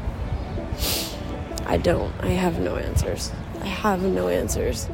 I 1.67 1.77
don't. 1.77 2.11
I 2.21 2.29
have 2.29 2.59
no 2.59 2.77
answers. 2.77 3.31
I 3.61 3.67
have 3.67 4.01
no 4.01 4.29
answers. 4.29 4.89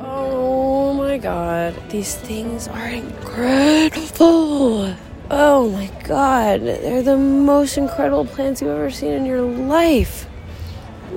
Oh 0.00 0.94
my 0.94 1.18
god, 1.18 1.74
these 1.90 2.14
things 2.14 2.66
are 2.68 2.88
incredible. 2.88 4.94
Oh 5.28 5.70
my 5.70 5.90
god, 6.04 6.60
they're 6.60 7.02
the 7.02 7.16
most 7.16 7.76
incredible 7.76 8.24
plants 8.24 8.62
you've 8.62 8.70
ever 8.70 8.90
seen 8.90 9.10
in 9.10 9.26
your 9.26 9.40
life. 9.40 10.28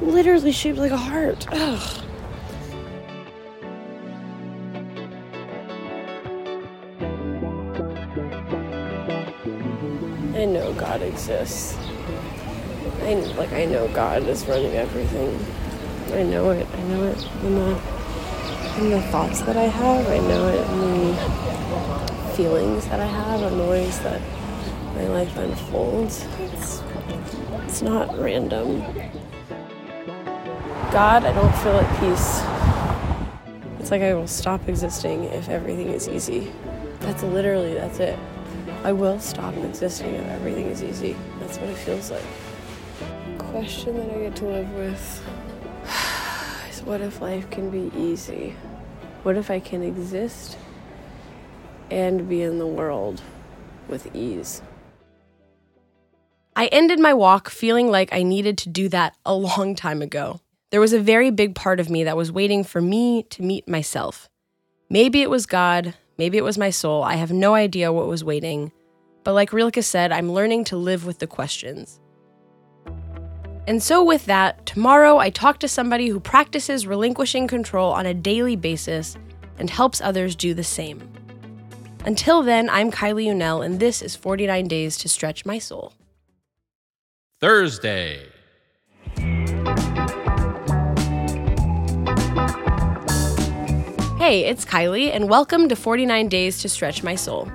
Literally 0.02 0.52
shaped 0.52 0.80
like 0.80 0.92
a 0.92 0.98
heart. 0.98 1.46
Ugh. 1.52 2.04
I 10.36 10.46
know 10.46 10.74
God 10.74 11.04
exists. 11.04 11.78
I 13.04 13.14
like 13.38 13.52
I 13.54 13.66
know 13.66 13.88
God 13.90 14.24
is 14.24 14.44
running 14.48 14.74
everything. 14.74 15.38
I 16.14 16.24
know 16.24 16.50
it. 16.50 16.66
I 16.66 16.82
know 16.84 17.04
it 17.04 17.28
in 17.44 17.56
the 17.56 17.82
in 18.80 18.90
the 18.90 19.02
thoughts 19.12 19.42
that 19.42 19.56
I 19.56 19.64
have. 19.64 20.08
I 20.08 20.18
know 20.18 20.48
it 20.48 20.68
in 20.72 20.80
the 20.80 21.49
feelings 22.40 22.86
that 22.86 23.02
I 23.02 23.06
have 23.06 23.42
and 23.42 23.60
the 23.60 23.66
ways 23.66 24.00
that 24.00 24.22
my 24.96 25.06
life 25.10 25.36
unfolds. 25.36 26.26
It's 26.40 26.82
it's 27.66 27.82
not 27.82 28.18
random. 28.18 28.80
God, 30.90 31.26
I 31.26 31.34
don't 31.34 31.54
feel 31.58 31.76
at 31.76 32.00
peace. 32.00 32.42
It's 33.82 33.92
like 33.92 34.02
I 34.02 34.14
will 34.14 34.26
stop 34.26 34.70
existing 34.70 35.26
if 35.26 35.50
everything 35.50 35.90
is 35.90 36.08
easy. 36.08 36.50
That's 37.02 37.24
literally 37.24 37.74
that's 37.74 38.00
it. 38.00 38.18
I 38.86 38.94
will 38.94 39.20
stop 39.20 39.58
existing 39.58 40.16
if 40.16 40.28
everything 40.28 40.68
is 40.68 40.82
easy. 40.82 41.18
That's 41.42 41.58
what 41.58 41.68
it 41.68 41.78
feels 41.78 42.10
like. 42.10 42.24
Question 43.38 43.98
that 43.98 44.16
I 44.16 44.20
get 44.20 44.38
to 44.38 44.46
live 44.46 44.72
with 44.76 45.30
is 46.70 46.82
what 46.84 47.02
if 47.02 47.20
life 47.20 47.50
can 47.50 47.70
be 47.70 47.92
easy? 48.00 48.56
What 49.24 49.36
if 49.36 49.52
I 49.52 49.60
can 49.60 49.84
exist 49.84 50.58
and 51.92 52.28
be 52.30 52.42
in 52.42 52.60
the 52.60 52.68
world 52.68 53.22
with 53.88 54.14
ease? 54.16 54.62
I 56.56 56.68
ended 56.68 57.00
my 57.00 57.14
walk 57.14 57.50
feeling 57.50 57.90
like 57.90 58.12
I 58.12 58.24
needed 58.24 58.58
to 58.60 58.70
do 58.70 58.90
that 58.90 59.16
a 59.26 59.34
long 59.34 59.76
time 59.76 60.02
ago. 60.02 60.42
There 60.72 60.82
was 60.82 60.94
a 60.94 61.00
very 61.00 61.32
big 61.32 61.56
part 61.56 61.80
of 61.80 61.90
me 61.90 62.04
that 62.04 62.18
was 62.18 62.32
waiting 62.32 62.64
for 62.64 62.82
me 62.82 63.24
to 63.24 63.42
meet 63.42 63.68
myself. 63.68 64.30
Maybe 64.90 65.22
it 65.22 65.30
was 65.30 65.46
God, 65.46 65.96
maybe 66.18 66.38
it 66.38 66.44
was 66.44 66.58
my 66.58 66.70
soul. 66.70 67.04
I 67.04 67.16
have 67.16 67.32
no 67.32 67.56
idea 67.56 67.94
what 67.94 68.08
was 68.08 68.24
waiting. 68.24 68.72
But 69.24 69.34
like 69.34 69.54
Rilke 69.54 69.82
said, 69.82 70.12
I'm 70.12 70.32
learning 70.32 70.66
to 70.66 70.78
live 70.78 71.06
with 71.06 71.20
the 71.20 71.28
questions. 71.28 72.00
And 73.68 73.84
so, 73.84 74.04
with 74.04 74.26
that, 74.26 74.66
tomorrow 74.66 75.18
I 75.18 75.30
talk 75.30 75.60
to 75.60 75.68
somebody 75.68 76.08
who 76.08 76.20
practices 76.20 76.88
relinquishing 76.88 77.48
control 77.48 77.94
on 77.94 78.06
a 78.06 78.14
daily 78.14 78.56
basis 78.56 79.16
and 79.60 79.70
helps 79.70 80.02
others 80.02 80.36
do 80.36 80.54
the 80.54 80.64
same. 80.64 81.08
Until 82.06 82.44
then, 82.44 82.70
I'm 82.70 82.92
Kylie 82.92 83.26
Unell, 83.26 83.64
and 83.64 83.78
this 83.78 84.02
is 84.02 84.16
49 84.16 84.70
Days 84.70 84.96
to 85.00 85.10
Stretch 85.10 85.46
My 85.46 85.60
Soul. 85.60 85.92
Thursday. 87.42 88.26
Hey, 94.18 94.46
it's 94.46 94.64
Kylie, 94.64 95.14
and 95.14 95.30
welcome 95.30 95.68
to 95.68 95.76
49 95.76 96.30
Days 96.30 96.62
to 96.62 96.70
Stretch 96.70 97.04
My 97.04 97.16
Soul. 97.16 97.52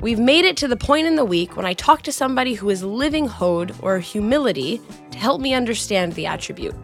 We've 0.00 0.18
made 0.18 0.46
it 0.46 0.56
to 0.58 0.68
the 0.68 0.76
point 0.76 1.06
in 1.06 1.16
the 1.16 1.24
week 1.24 1.54
when 1.54 1.66
I 1.66 1.74
talk 1.74 2.00
to 2.02 2.12
somebody 2.12 2.54
who 2.54 2.70
is 2.70 2.82
living 2.82 3.26
Hod 3.26 3.74
or 3.82 3.98
humility 3.98 4.80
to 5.10 5.18
help 5.18 5.42
me 5.42 5.52
understand 5.52 6.14
the 6.14 6.24
attribute. 6.24 6.74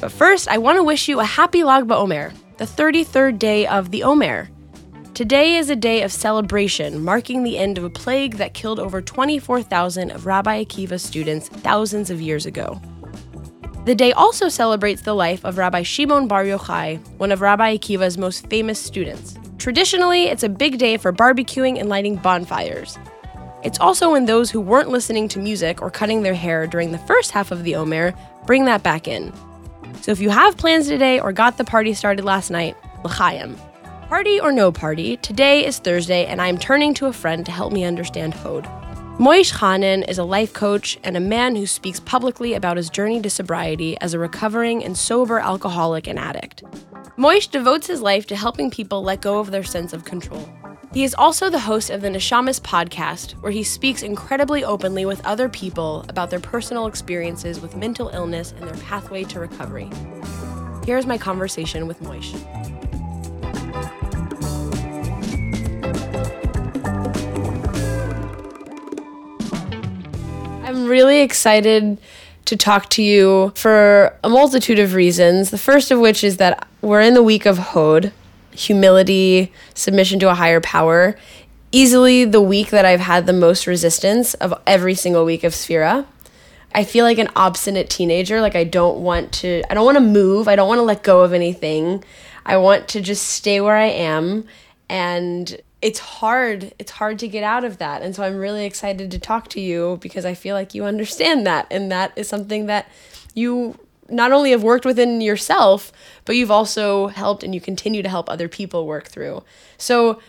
But 0.00 0.10
first, 0.10 0.48
I 0.48 0.56
want 0.56 0.76
to 0.76 0.82
wish 0.82 1.06
you 1.06 1.20
a 1.20 1.24
happy 1.24 1.64
Lag 1.64 1.84
BaOmer, 1.84 2.32
the 2.56 2.64
33rd 2.64 3.38
day 3.38 3.66
of 3.66 3.90
the 3.90 4.04
Omer. 4.04 4.48
Today 5.16 5.56
is 5.56 5.70
a 5.70 5.76
day 5.76 6.02
of 6.02 6.12
celebration, 6.12 7.02
marking 7.02 7.42
the 7.42 7.56
end 7.56 7.78
of 7.78 7.84
a 7.84 7.88
plague 7.88 8.36
that 8.36 8.52
killed 8.52 8.78
over 8.78 9.00
24,000 9.00 10.10
of 10.10 10.26
Rabbi 10.26 10.62
Akiva's 10.62 11.02
students 11.02 11.48
thousands 11.48 12.10
of 12.10 12.20
years 12.20 12.44
ago. 12.44 12.78
The 13.86 13.94
day 13.94 14.12
also 14.12 14.50
celebrates 14.50 15.00
the 15.00 15.14
life 15.14 15.42
of 15.42 15.56
Rabbi 15.56 15.84
Shimon 15.84 16.28
Bar 16.28 16.44
Yochai, 16.44 16.98
one 17.16 17.32
of 17.32 17.40
Rabbi 17.40 17.78
Akiva's 17.78 18.18
most 18.18 18.46
famous 18.50 18.78
students. 18.78 19.38
Traditionally, 19.56 20.24
it's 20.24 20.42
a 20.42 20.50
big 20.50 20.76
day 20.76 20.98
for 20.98 21.14
barbecuing 21.14 21.80
and 21.80 21.88
lighting 21.88 22.16
bonfires. 22.16 22.98
It's 23.64 23.80
also 23.80 24.12
when 24.12 24.26
those 24.26 24.50
who 24.50 24.60
weren't 24.60 24.90
listening 24.90 25.28
to 25.28 25.38
music 25.38 25.80
or 25.80 25.90
cutting 25.90 26.24
their 26.24 26.34
hair 26.34 26.66
during 26.66 26.92
the 26.92 26.98
first 26.98 27.30
half 27.30 27.50
of 27.50 27.64
the 27.64 27.74
Omer 27.74 28.12
bring 28.44 28.66
that 28.66 28.82
back 28.82 29.08
in. 29.08 29.32
So 30.02 30.12
if 30.12 30.20
you 30.20 30.28
have 30.28 30.58
plans 30.58 30.88
today 30.88 31.18
or 31.18 31.32
got 31.32 31.56
the 31.56 31.64
party 31.64 31.94
started 31.94 32.26
last 32.26 32.50
night, 32.50 32.76
l'chaim. 33.02 33.56
Party 34.08 34.38
or 34.38 34.52
no 34.52 34.70
party, 34.70 35.16
today 35.16 35.66
is 35.66 35.80
Thursday 35.80 36.26
and 36.26 36.40
I 36.40 36.46
am 36.46 36.58
turning 36.58 36.94
to 36.94 37.06
a 37.06 37.12
friend 37.12 37.44
to 37.44 37.50
help 37.50 37.72
me 37.72 37.82
understand 37.82 38.34
Hod. 38.34 38.62
Moish 39.18 39.58
Hanan 39.58 40.04
is 40.04 40.16
a 40.16 40.22
life 40.22 40.52
coach 40.52 40.96
and 41.02 41.16
a 41.16 41.20
man 41.20 41.56
who 41.56 41.66
speaks 41.66 41.98
publicly 41.98 42.54
about 42.54 42.76
his 42.76 42.88
journey 42.88 43.20
to 43.22 43.28
sobriety 43.28 43.98
as 44.00 44.14
a 44.14 44.18
recovering 44.20 44.84
and 44.84 44.96
sober 44.96 45.40
alcoholic 45.40 46.06
and 46.06 46.20
addict. 46.20 46.62
Moish 47.18 47.50
devotes 47.50 47.88
his 47.88 48.00
life 48.00 48.28
to 48.28 48.36
helping 48.36 48.70
people 48.70 49.02
let 49.02 49.22
go 49.22 49.40
of 49.40 49.50
their 49.50 49.64
sense 49.64 49.92
of 49.92 50.04
control. 50.04 50.48
He 50.94 51.02
is 51.02 51.14
also 51.14 51.50
the 51.50 51.58
host 51.58 51.90
of 51.90 52.00
the 52.00 52.08
Neshamas 52.08 52.60
podcast, 52.60 53.32
where 53.42 53.50
he 53.50 53.64
speaks 53.64 54.04
incredibly 54.04 54.62
openly 54.62 55.04
with 55.04 55.24
other 55.26 55.48
people 55.48 56.04
about 56.08 56.30
their 56.30 56.38
personal 56.38 56.86
experiences 56.86 57.58
with 57.58 57.74
mental 57.74 58.10
illness 58.10 58.52
and 58.52 58.68
their 58.68 58.84
pathway 58.84 59.24
to 59.24 59.40
recovery. 59.40 59.90
Here's 60.84 61.06
my 61.06 61.18
conversation 61.18 61.88
with 61.88 62.00
Moish. 62.02 62.75
I'm 70.76 70.84
really 70.84 71.22
excited 71.22 71.96
to 72.44 72.54
talk 72.54 72.90
to 72.90 73.02
you 73.02 73.50
for 73.54 74.14
a 74.22 74.28
multitude 74.28 74.78
of 74.78 74.92
reasons. 74.92 75.50
The 75.50 75.56
first 75.56 75.90
of 75.90 75.98
which 75.98 76.22
is 76.22 76.36
that 76.36 76.68
we're 76.82 77.00
in 77.00 77.14
the 77.14 77.22
week 77.22 77.46
of 77.46 77.56
Hod, 77.56 78.12
humility, 78.50 79.54
submission 79.72 80.18
to 80.18 80.28
a 80.28 80.34
higher 80.34 80.60
power. 80.60 81.16
Easily 81.72 82.26
the 82.26 82.42
week 82.42 82.68
that 82.70 82.84
I've 82.84 83.00
had 83.00 83.24
the 83.24 83.32
most 83.32 83.66
resistance 83.66 84.34
of 84.34 84.52
every 84.66 84.92
single 84.92 85.24
week 85.24 85.44
of 85.44 85.54
Sphera. 85.54 86.04
I 86.74 86.84
feel 86.84 87.06
like 87.06 87.16
an 87.16 87.30
obstinate 87.34 87.88
teenager. 87.88 88.42
Like 88.42 88.54
I 88.54 88.64
don't 88.64 88.98
want 88.98 89.32
to 89.40 89.62
I 89.70 89.74
don't 89.74 89.86
want 89.86 89.96
to 89.96 90.02
move. 90.02 90.46
I 90.46 90.56
don't 90.56 90.68
want 90.68 90.78
to 90.78 90.82
let 90.82 91.02
go 91.02 91.22
of 91.22 91.32
anything. 91.32 92.04
I 92.44 92.58
want 92.58 92.86
to 92.88 93.00
just 93.00 93.26
stay 93.26 93.62
where 93.62 93.76
I 93.76 93.86
am 93.86 94.44
and 94.90 95.58
it's 95.82 95.98
hard 95.98 96.72
it's 96.78 96.90
hard 96.90 97.18
to 97.18 97.28
get 97.28 97.44
out 97.44 97.64
of 97.64 97.78
that. 97.78 98.02
And 98.02 98.14
so 98.14 98.22
i'm 98.22 98.36
really 98.36 98.64
excited 98.64 99.10
to 99.10 99.18
talk 99.18 99.48
to 99.48 99.60
you 99.60 99.98
because 100.00 100.24
i 100.24 100.34
feel 100.34 100.54
like 100.54 100.74
you 100.74 100.84
understand 100.84 101.46
that. 101.46 101.66
And 101.70 101.90
that 101.92 102.12
is 102.16 102.28
something 102.28 102.66
that 102.66 102.88
you 103.34 103.78
not 104.08 104.32
only 104.32 104.52
have 104.52 104.62
worked 104.62 104.84
within 104.84 105.20
yourself 105.20 105.92
but 106.24 106.36
you've 106.36 106.50
also 106.50 107.08
helped 107.08 107.42
and 107.42 107.54
you 107.54 107.60
continue 107.60 108.02
to 108.02 108.08
help 108.08 108.30
other 108.30 108.48
people 108.48 108.86
work 108.86 109.08
through. 109.08 109.42
So 109.78 110.20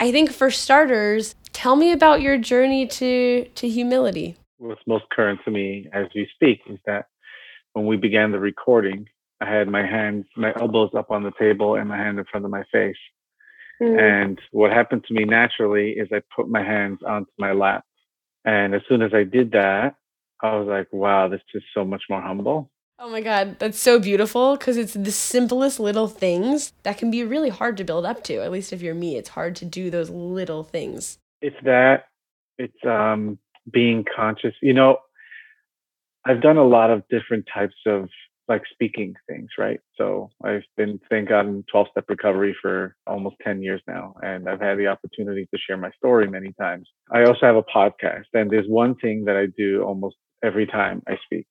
i 0.00 0.10
think 0.10 0.32
for 0.32 0.50
starters 0.50 1.34
tell 1.52 1.76
me 1.76 1.92
about 1.92 2.20
your 2.20 2.36
journey 2.38 2.86
to 2.86 3.44
to 3.54 3.68
humility. 3.68 4.36
What's 4.58 4.82
most 4.86 5.04
current 5.10 5.40
to 5.44 5.50
me 5.50 5.88
as 5.92 6.06
we 6.14 6.28
speak 6.34 6.60
is 6.68 6.78
that 6.86 7.06
when 7.72 7.86
we 7.86 7.96
began 7.96 8.32
the 8.32 8.40
recording 8.40 9.08
i 9.40 9.48
had 9.48 9.68
my 9.68 9.86
hands 9.86 10.26
my 10.36 10.52
elbows 10.60 10.90
up 10.96 11.12
on 11.12 11.22
the 11.22 11.32
table 11.38 11.76
and 11.76 11.88
my 11.88 11.96
hand 11.96 12.18
in 12.18 12.24
front 12.24 12.44
of 12.44 12.50
my 12.50 12.64
face 12.72 12.96
Mm. 13.80 13.98
And 13.98 14.40
what 14.52 14.72
happened 14.72 15.04
to 15.08 15.14
me 15.14 15.24
naturally 15.24 15.92
is 15.92 16.08
I 16.12 16.20
put 16.34 16.48
my 16.48 16.62
hands 16.62 17.00
onto 17.06 17.30
my 17.38 17.52
lap. 17.52 17.84
And 18.44 18.74
as 18.74 18.82
soon 18.88 19.02
as 19.02 19.12
I 19.14 19.24
did 19.24 19.52
that, 19.52 19.96
I 20.42 20.56
was 20.56 20.66
like, 20.66 20.88
wow, 20.92 21.28
this 21.28 21.40
is 21.54 21.62
so 21.74 21.84
much 21.84 22.02
more 22.08 22.20
humble. 22.20 22.70
Oh 22.98 23.08
my 23.08 23.22
God, 23.22 23.58
that's 23.58 23.80
so 23.80 23.98
beautiful 23.98 24.56
because 24.56 24.76
it's 24.76 24.92
the 24.92 25.10
simplest 25.10 25.80
little 25.80 26.08
things 26.08 26.74
that 26.82 26.98
can 26.98 27.10
be 27.10 27.24
really 27.24 27.48
hard 27.48 27.78
to 27.78 27.84
build 27.84 28.04
up 28.04 28.22
to. 28.24 28.42
At 28.42 28.50
least 28.50 28.74
if 28.74 28.82
you're 28.82 28.94
me, 28.94 29.16
it's 29.16 29.30
hard 29.30 29.56
to 29.56 29.64
do 29.64 29.90
those 29.90 30.10
little 30.10 30.64
things. 30.64 31.18
It's 31.40 31.56
that, 31.64 32.04
it's 32.58 32.76
um, 32.86 33.38
being 33.72 34.04
conscious. 34.14 34.54
You 34.60 34.74
know, 34.74 34.98
I've 36.26 36.42
done 36.42 36.58
a 36.58 36.64
lot 36.64 36.90
of 36.90 37.02
different 37.08 37.46
types 37.52 37.76
of 37.86 38.10
like 38.50 38.62
speaking 38.72 39.14
things, 39.28 39.48
right? 39.56 39.80
So 39.96 40.28
I've 40.44 40.64
been, 40.76 40.98
in 41.12 41.64
12 41.70 41.86
step 41.92 42.04
recovery 42.08 42.54
for 42.60 42.96
almost 43.06 43.36
10 43.44 43.62
years 43.62 43.80
now. 43.86 44.14
And 44.22 44.48
I've 44.48 44.60
had 44.60 44.76
the 44.76 44.88
opportunity 44.88 45.46
to 45.54 45.58
share 45.58 45.76
my 45.76 45.90
story 45.96 46.28
many 46.28 46.52
times. 46.60 46.88
I 47.12 47.22
also 47.22 47.46
have 47.46 47.54
a 47.54 47.62
podcast 47.62 48.26
and 48.34 48.50
there's 48.50 48.66
one 48.66 48.96
thing 48.96 49.24
that 49.26 49.36
I 49.36 49.46
do 49.56 49.82
almost 49.84 50.16
every 50.42 50.66
time 50.66 51.00
I 51.08 51.16
speak. 51.24 51.46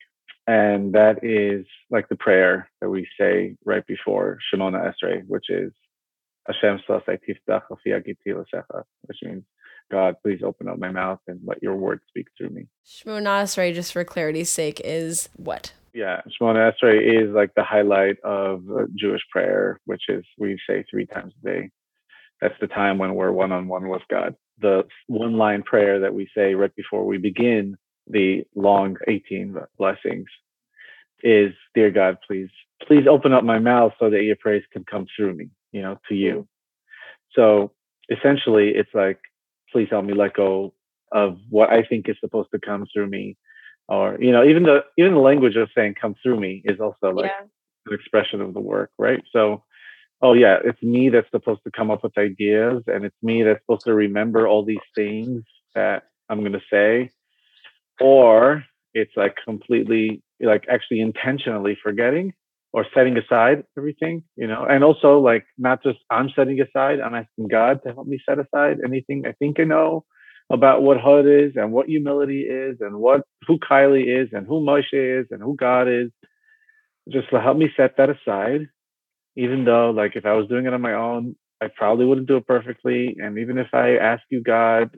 And 0.46 0.94
that 0.94 1.24
is 1.24 1.66
like 1.90 2.10
the 2.10 2.18
prayer 2.18 2.70
that 2.82 2.90
we 2.90 3.08
say 3.18 3.56
right 3.64 3.86
before 3.88 4.38
Shemona 4.54 4.92
Esrei, 4.92 5.24
which 5.28 5.46
is 5.50 5.72
Hashem 6.48 6.80
which 9.06 9.18
means 9.24 9.44
God, 9.92 10.16
please 10.22 10.42
open 10.44 10.68
up 10.68 10.78
my 10.78 10.92
mouth 10.92 11.20
and 11.28 11.40
let 11.46 11.64
your 11.64 11.76
word 11.76 12.02
speak 12.10 12.28
through 12.38 12.50
me. 12.50 12.68
Shemona 12.86 13.44
Esrei, 13.44 13.74
just 13.74 13.94
for 13.94 14.04
clarity's 14.04 14.50
sake, 14.50 14.82
is 14.84 15.30
what? 15.36 15.74
Yeah, 15.94 16.22
Shemona 16.30 16.72
Esrei 16.72 17.24
is 17.24 17.34
like 17.34 17.54
the 17.56 17.64
highlight 17.64 18.20
of 18.24 18.64
uh, 18.70 18.86
Jewish 18.96 19.22
prayer, 19.32 19.80
which 19.86 20.04
is 20.10 20.24
we 20.38 20.60
say 20.68 20.84
three 20.90 21.06
times 21.06 21.34
a 21.42 21.46
day. 21.48 21.70
That's 22.42 22.56
the 22.62 22.68
time 22.68 22.98
when 22.98 23.16
we're 23.16 23.32
one 23.32 23.52
on 23.52 23.68
one 23.68 23.90
with 23.90 24.04
God. 24.10 24.36
The 24.62 24.84
one 25.08 25.38
line 25.38 25.64
prayer 25.64 26.00
that 26.02 26.14
we 26.14 26.30
say 26.36 26.54
right 26.54 26.74
before 26.76 27.06
we 27.06 27.18
begin 27.18 27.78
the 28.08 28.44
long 28.56 28.98
18 29.08 29.56
blessings 29.78 30.28
is, 31.24 31.54
Dear 31.76 31.92
God, 31.92 32.18
please, 32.28 32.50
please 32.88 33.06
open 33.10 33.34
up 33.34 33.44
my 33.44 33.60
mouth 33.60 33.94
so 34.00 34.10
that 34.10 34.24
your 34.24 34.36
praise 34.38 34.64
can 34.72 34.84
come 34.86 35.06
through 35.16 35.36
me, 35.36 35.50
you 35.72 35.82
know, 35.82 35.98
to 36.10 36.16
you. 36.16 36.48
So 37.34 37.72
essentially, 38.10 38.70
it's 38.70 38.90
like, 38.94 39.20
please 39.72 39.88
help 39.90 40.06
me 40.06 40.14
let 40.14 40.34
go 40.34 40.74
of 41.12 41.38
what 41.50 41.70
I 41.72 41.84
think 41.84 42.08
is 42.10 42.16
supposed 42.20 42.50
to 42.54 42.60
come 42.60 42.86
through 42.94 43.08
me 43.08 43.38
or 43.90 44.18
you 44.22 44.32
know 44.32 44.46
even 44.46 44.64
the 44.64 44.86
even 44.98 45.14
the 45.14 45.20
language 45.20 45.56
of 45.58 45.70
saying 45.76 45.96
come 46.00 46.16
through 46.22 46.40
me 46.40 46.62
is 46.64 46.80
also 46.80 47.10
like 47.10 47.32
yeah. 47.32 47.46
an 47.88 47.94
expression 47.94 48.40
of 48.40 48.54
the 48.54 48.60
work 48.60 48.92
right? 48.98 49.24
So 49.34 49.64
oh 50.22 50.34
yeah 50.34 50.58
it's 50.64 50.82
me 50.82 51.10
that's 51.10 51.30
supposed 51.32 51.64
to 51.64 51.72
come 51.72 51.92
up 51.92 52.04
with 52.04 52.18
ideas 52.18 52.84
and 52.88 53.04
it's 53.04 53.16
me 53.22 53.44
that's 53.44 53.62
supposed 53.62 53.86
to 53.86 53.94
remember 53.94 54.48
all 54.48 54.64
these 54.64 54.78
things 54.96 55.44
that 55.76 56.04
i'm 56.30 56.40
going 56.42 56.54
to 56.54 56.62
say. 56.72 57.10
Or 58.02 58.64
it's 58.94 59.12
like 59.16 59.36
completely 59.44 60.22
like 60.40 60.66
actually 60.70 61.02
intentionally 61.02 61.78
forgetting 61.82 62.34
or 62.72 62.86
setting 62.94 63.18
aside 63.18 63.64
everything 63.78 64.24
you 64.36 64.48
know? 64.48 64.66
And 64.70 64.84
also 64.84 65.20
like 65.20 65.46
not 65.58 65.82
just 65.84 66.00
i'm 66.10 66.30
setting 66.36 66.62
aside 66.62 67.00
i'm 67.00 67.16
asking 67.16 67.48
god 67.48 67.82
to 67.84 67.94
help 67.94 68.08
me 68.08 68.20
set 68.28 68.40
aside 68.40 68.78
anything 68.86 69.26
i 69.26 69.32
think 69.34 69.60
i 69.60 69.64
know 69.64 70.06
about 70.50 70.82
what 70.82 70.98
Hod 71.00 71.26
is 71.28 71.54
and 71.56 71.72
what 71.72 71.88
humility 71.88 72.42
is 72.42 72.78
and 72.82 72.98
what 72.98 73.22
who 73.48 73.60
Kylie 73.60 74.24
is 74.24 74.30
and 74.32 74.48
who 74.48 74.62
Moshe 74.62 74.94
is 74.94 75.28
and 75.32 75.42
who 75.42 75.56
God 75.56 75.88
is. 75.88 76.10
Just 77.10 77.30
to 77.32 77.40
help 77.42 77.58
me 77.58 77.70
set 77.76 77.98
that 77.98 78.10
aside. 78.10 78.68
Even 79.36 79.64
though, 79.64 79.92
like, 79.92 80.16
if 80.16 80.26
I 80.26 80.34
was 80.34 80.48
doing 80.48 80.66
it 80.66 80.74
on 80.74 80.82
my 80.82 80.94
own, 80.94 81.36
I 81.62 81.68
probably 81.74 82.06
wouldn't 82.06 82.28
do 82.28 82.38
it 82.38 82.48
perfectly. 82.48 83.16
And 83.20 83.38
even 83.38 83.58
if 83.58 83.68
I 83.74 83.96
ask 83.96 84.24
you, 84.30 84.44
God, 84.44 84.90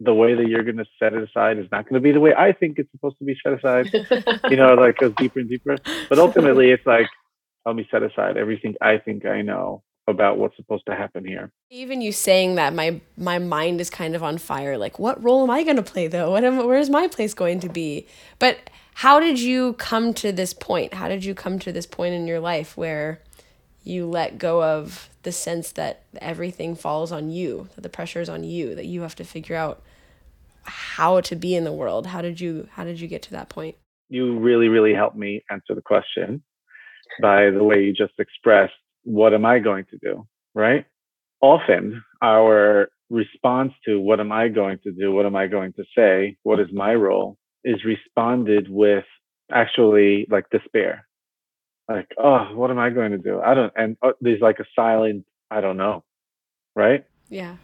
the 0.00 0.14
way 0.14 0.34
that 0.34 0.48
you're 0.48 0.64
going 0.64 0.76
to 0.76 0.84
set 0.98 1.12
it 1.12 1.22
aside 1.22 1.58
is 1.58 1.66
not 1.72 1.88
going 1.88 1.94
to 1.94 2.00
be 2.00 2.12
the 2.12 2.20
way 2.20 2.34
I 2.34 2.52
think 2.52 2.78
it's 2.78 2.90
supposed 2.90 3.18
to 3.18 3.24
be 3.24 3.36
set 3.42 3.52
aside. 3.52 3.90
you 4.50 4.56
know, 4.56 4.74
like 4.74 4.98
goes 4.98 5.14
deeper 5.16 5.40
and 5.40 5.48
deeper. 5.48 5.76
But 6.08 6.18
ultimately, 6.18 6.70
it's 6.70 6.86
like, 6.86 7.06
help 7.64 7.76
me 7.76 7.86
set 7.90 8.02
aside 8.02 8.36
everything 8.36 8.74
I 8.80 8.98
think 8.98 9.24
I 9.24 9.42
know 9.42 9.82
about 10.08 10.38
what's 10.38 10.56
supposed 10.56 10.84
to 10.86 10.94
happen 10.94 11.24
here. 11.24 11.52
Even 11.70 12.00
you 12.00 12.12
saying 12.12 12.56
that, 12.56 12.74
my 12.74 13.00
my 13.16 13.38
mind 13.38 13.80
is 13.80 13.90
kind 13.90 14.14
of 14.14 14.22
on 14.22 14.38
fire. 14.38 14.76
Like, 14.76 14.98
what 14.98 15.22
role 15.22 15.42
am 15.42 15.50
I 15.50 15.62
going 15.62 15.76
to 15.76 15.82
play 15.82 16.08
though? 16.08 16.30
What 16.30 16.44
am, 16.44 16.66
where's 16.66 16.90
my 16.90 17.08
place 17.08 17.34
going 17.34 17.60
to 17.60 17.68
be? 17.68 18.06
But 18.38 18.70
how 18.94 19.20
did 19.20 19.40
you 19.40 19.74
come 19.74 20.12
to 20.14 20.32
this 20.32 20.52
point? 20.52 20.94
How 20.94 21.08
did 21.08 21.24
you 21.24 21.34
come 21.34 21.58
to 21.60 21.72
this 21.72 21.86
point 21.86 22.14
in 22.14 22.26
your 22.26 22.40
life 22.40 22.76
where 22.76 23.20
you 23.82 24.06
let 24.06 24.38
go 24.38 24.62
of 24.62 25.08
the 25.22 25.32
sense 25.32 25.72
that 25.72 26.02
everything 26.20 26.74
falls 26.74 27.12
on 27.12 27.30
you, 27.30 27.68
that 27.74 27.80
the 27.82 27.88
pressure 27.88 28.20
is 28.20 28.28
on 28.28 28.44
you, 28.44 28.74
that 28.74 28.86
you 28.86 29.02
have 29.02 29.16
to 29.16 29.24
figure 29.24 29.56
out 29.56 29.82
how 30.64 31.20
to 31.20 31.36
be 31.36 31.54
in 31.54 31.64
the 31.64 31.72
world? 31.72 32.06
How 32.08 32.20
did 32.20 32.40
you 32.40 32.68
how 32.72 32.84
did 32.84 33.00
you 33.00 33.08
get 33.08 33.22
to 33.22 33.30
that 33.32 33.48
point? 33.48 33.76
You 34.08 34.38
really 34.38 34.68
really 34.68 34.94
helped 34.94 35.16
me 35.16 35.44
answer 35.50 35.74
the 35.74 35.82
question 35.82 36.42
by 37.20 37.50
the 37.50 37.64
way 37.64 37.82
you 37.82 37.92
just 37.92 38.12
expressed 38.18 38.72
what 39.04 39.34
am 39.34 39.44
I 39.44 39.58
going 39.58 39.86
to 39.86 39.98
do? 39.98 40.26
Right? 40.54 40.86
Often 41.40 42.02
our 42.22 42.90
response 43.08 43.72
to 43.86 44.00
what 44.00 44.20
am 44.20 44.32
I 44.32 44.48
going 44.48 44.78
to 44.84 44.92
do? 44.92 45.12
What 45.12 45.26
am 45.26 45.36
I 45.36 45.46
going 45.46 45.72
to 45.74 45.84
say? 45.96 46.36
What 46.42 46.60
is 46.60 46.68
my 46.72 46.94
role? 46.94 47.36
Is 47.64 47.84
responded 47.84 48.68
with 48.70 49.04
actually 49.50 50.26
like 50.30 50.48
despair. 50.50 51.06
Like, 51.88 52.08
oh, 52.18 52.54
what 52.54 52.70
am 52.70 52.78
I 52.78 52.90
going 52.90 53.10
to 53.10 53.18
do? 53.18 53.40
I 53.40 53.54
don't, 53.54 53.72
and 53.76 53.96
uh, 54.00 54.12
there's 54.20 54.40
like 54.40 54.60
a 54.60 54.64
silent, 54.76 55.26
I 55.50 55.60
don't 55.60 55.76
know. 55.76 56.04
Right? 56.76 57.04
Yeah. 57.28 57.56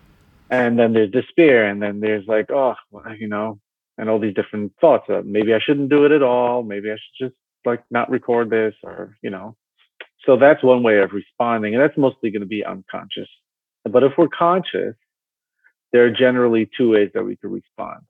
And 0.51 0.79
then 0.79 0.93
there's 0.93 1.13
despair. 1.13 1.69
And 1.69 1.81
then 1.81 2.01
there's 2.01 2.27
like, 2.27 2.51
oh, 2.51 2.75
you 3.19 3.29
know, 3.29 3.61
and 3.99 4.11
all 4.11 4.19
these 4.19 4.35
different 4.35 4.73
thoughts 4.81 5.07
of 5.09 5.27
maybe 5.27 5.55
I 5.55 5.61
shouldn't 5.61 5.91
do 5.91 6.05
it 6.05 6.13
at 6.13 6.23
all. 6.23 6.63
Maybe 6.63 6.91
I 6.91 6.95
should 6.95 7.27
just 7.27 7.37
like 7.65 7.83
not 7.91 8.11
record 8.11 8.51
this 8.51 8.75
or, 8.83 9.17
you 9.23 9.31
know, 9.31 9.57
so 10.27 10.37
that's 10.37 10.63
one 10.63 10.83
way 10.83 10.99
of 10.99 11.13
responding, 11.13 11.75
and 11.75 11.83
that's 11.83 11.97
mostly 11.97 12.31
going 12.31 12.41
to 12.41 12.47
be 12.47 12.65
unconscious. 12.65 13.29
But 13.85 14.03
if 14.03 14.13
we're 14.19 14.29
conscious, 14.29 14.97
there 15.93 16.05
are 16.05 16.11
generally 16.11 16.69
two 16.77 16.91
ways 16.91 17.11
that 17.15 17.25
we 17.25 17.37
could 17.37 17.53
respond. 17.53 18.01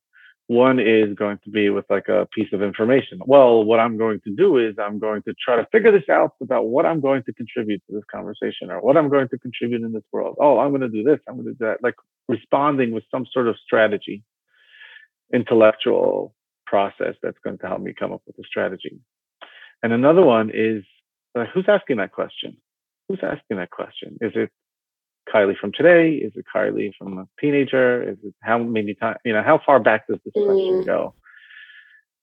One 0.49 0.79
is 0.79 1.15
going 1.15 1.39
to 1.45 1.51
be 1.51 1.71
with 1.71 1.85
like 1.91 2.09
a 2.09 2.27
piece 2.33 2.53
of 2.53 2.63
information. 2.63 3.19
Well, 3.27 3.65
what 3.65 3.81
I'm 3.81 3.99
going 3.99 4.21
to 4.25 4.35
do 4.35 4.59
is 4.59 4.77
I'm 4.79 4.99
going 4.99 5.23
to 5.23 5.35
try 5.45 5.57
to 5.57 5.67
figure 5.73 5.91
this 5.91 6.09
out 6.09 6.35
about 6.41 6.69
what 6.69 6.87
I'm 6.87 7.01
going 7.01 7.25
to 7.25 7.33
contribute 7.33 7.83
to 7.89 7.97
this 7.97 8.05
conversation 8.11 8.71
or 8.71 8.81
what 8.81 8.97
I'm 8.97 9.09
going 9.09 9.29
to 9.29 9.39
contribute 9.39 9.83
in 9.83 9.93
this 9.93 10.05
world. 10.13 10.37
Oh, 10.41 10.59
I'm 10.61 10.71
going 10.71 10.83
to 10.83 10.89
do 10.89 11.03
this. 11.03 11.19
I'm 11.29 11.35
going 11.35 11.47
to 11.47 11.53
do 11.53 11.65
that. 11.67 11.83
Like 11.83 11.97
responding 12.29 12.93
with 12.93 13.03
some 13.11 13.27
sort 13.33 13.49
of 13.49 13.57
strategy, 13.65 14.23
intellectual 15.35 16.33
process 16.65 17.17
that's 17.23 17.39
going 17.43 17.59
to 17.59 17.67
help 17.67 17.81
me 17.81 17.93
come 17.93 18.13
up 18.13 18.23
with 18.27 18.39
a 18.39 18.45
strategy. 18.47 19.01
And 19.83 19.93
another 19.93 20.23
one 20.23 20.51
is 20.55 20.85
who's 21.45 21.67
asking 21.69 21.99
that 21.99 22.13
question? 22.13 22.57
Who's 23.09 23.21
asking 23.23 23.59
that 23.59 23.71
question? 23.71 24.19
Is 24.21 24.33
it 24.35 24.51
Kylie 25.33 25.57
from 25.57 25.73
today? 25.73 26.15
Is 26.15 26.33
it 26.37 26.45
Kylie 26.55 26.93
from 26.99 27.19
a 27.19 27.29
teenager? 27.41 28.03
Is 28.03 28.19
it 28.23 28.35
how 28.43 28.59
many 28.59 28.95
times, 28.95 29.19
you 29.25 29.33
know, 29.33 29.43
how 29.43 29.61
far 29.65 29.81
back 29.81 30.07
does 30.07 30.19
this 30.25 30.35
mm. 30.37 30.47
question 30.47 30.85
go? 30.85 31.15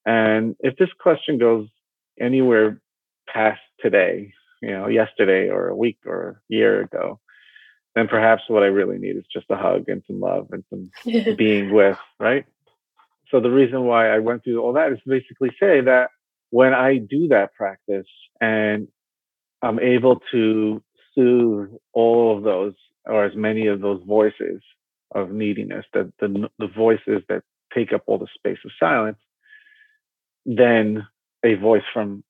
And 0.06 0.56
if 0.60 0.76
this 0.78 0.90
question 1.00 1.38
goes 1.38 1.68
anywhere 2.20 2.82
past 3.28 3.62
today, 3.80 4.34
you 4.62 4.72
know, 4.72 4.88
yesterday 4.88 5.50
or 5.50 5.68
a 5.68 5.76
week 5.76 6.00
or 6.06 6.30
a 6.30 6.54
year 6.54 6.82
ago, 6.82 7.20
then 7.96 8.08
perhaps 8.08 8.44
what 8.48 8.64
I 8.64 8.68
really 8.68 8.98
need 8.98 9.18
is 9.18 9.26
just 9.32 9.46
a 9.50 9.56
hug 9.56 9.86
and 9.88 10.04
some 10.08 10.20
love 10.20 10.48
and 10.52 10.64
some 10.70 10.92
being 11.36 11.72
with, 11.72 11.98
right? 12.20 12.46
So 13.30 13.40
the 13.40 13.52
reason 13.52 13.84
why 13.84 14.10
I 14.10 14.20
went 14.20 14.44
through 14.44 14.62
all 14.62 14.74
that 14.74 14.92
is 14.92 15.00
basically 15.06 15.50
say 15.60 15.82
that 15.82 16.10
when 16.50 16.74
I 16.74 16.98
do 16.98 17.30
that 17.30 17.54
practice 17.54 18.08
and 18.40 18.88
I'm 19.64 19.80
able 19.80 20.20
to 20.32 20.84
soothe 21.16 21.70
all 21.94 22.38
of 22.38 22.44
those 22.44 22.74
or 23.06 23.26
as 23.26 23.36
many 23.36 23.68
of 23.68 23.82
those 23.82 24.02
voices 24.06 24.62
of 25.16 25.32
neediness, 25.32 25.86
that 25.94 26.12
the 26.20 26.50
the 26.60 26.68
voices 26.68 27.24
that 27.30 27.44
take 27.74 27.94
up 27.94 28.04
all 28.06 28.18
the 28.18 28.28
space 28.36 28.58
of 28.66 28.72
silence, 28.80 29.18
then 30.46 31.08
a 31.44 31.56
voice 31.56 31.84
from 31.94 32.24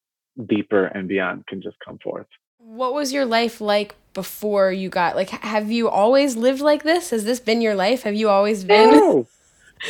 deeper 0.47 0.85
and 0.85 1.07
beyond 1.07 1.45
can 1.47 1.61
just 1.61 1.77
come 1.85 1.99
forth. 1.99 2.27
What 2.57 2.93
was 2.93 3.11
your 3.11 3.25
life 3.25 3.59
like 3.59 3.95
before 4.13 4.71
you 4.71 4.89
got 4.89 5.15
like 5.15 5.29
have 5.29 5.71
you 5.71 5.89
always 5.89 6.35
lived 6.35 6.61
like 6.61 6.83
this? 6.83 7.09
Has 7.09 7.25
this 7.25 7.39
been 7.39 7.61
your 7.61 7.75
life? 7.75 8.03
Have 8.03 8.15
you 8.15 8.29
always 8.29 8.63
been 8.63 8.91
No. 8.91 9.27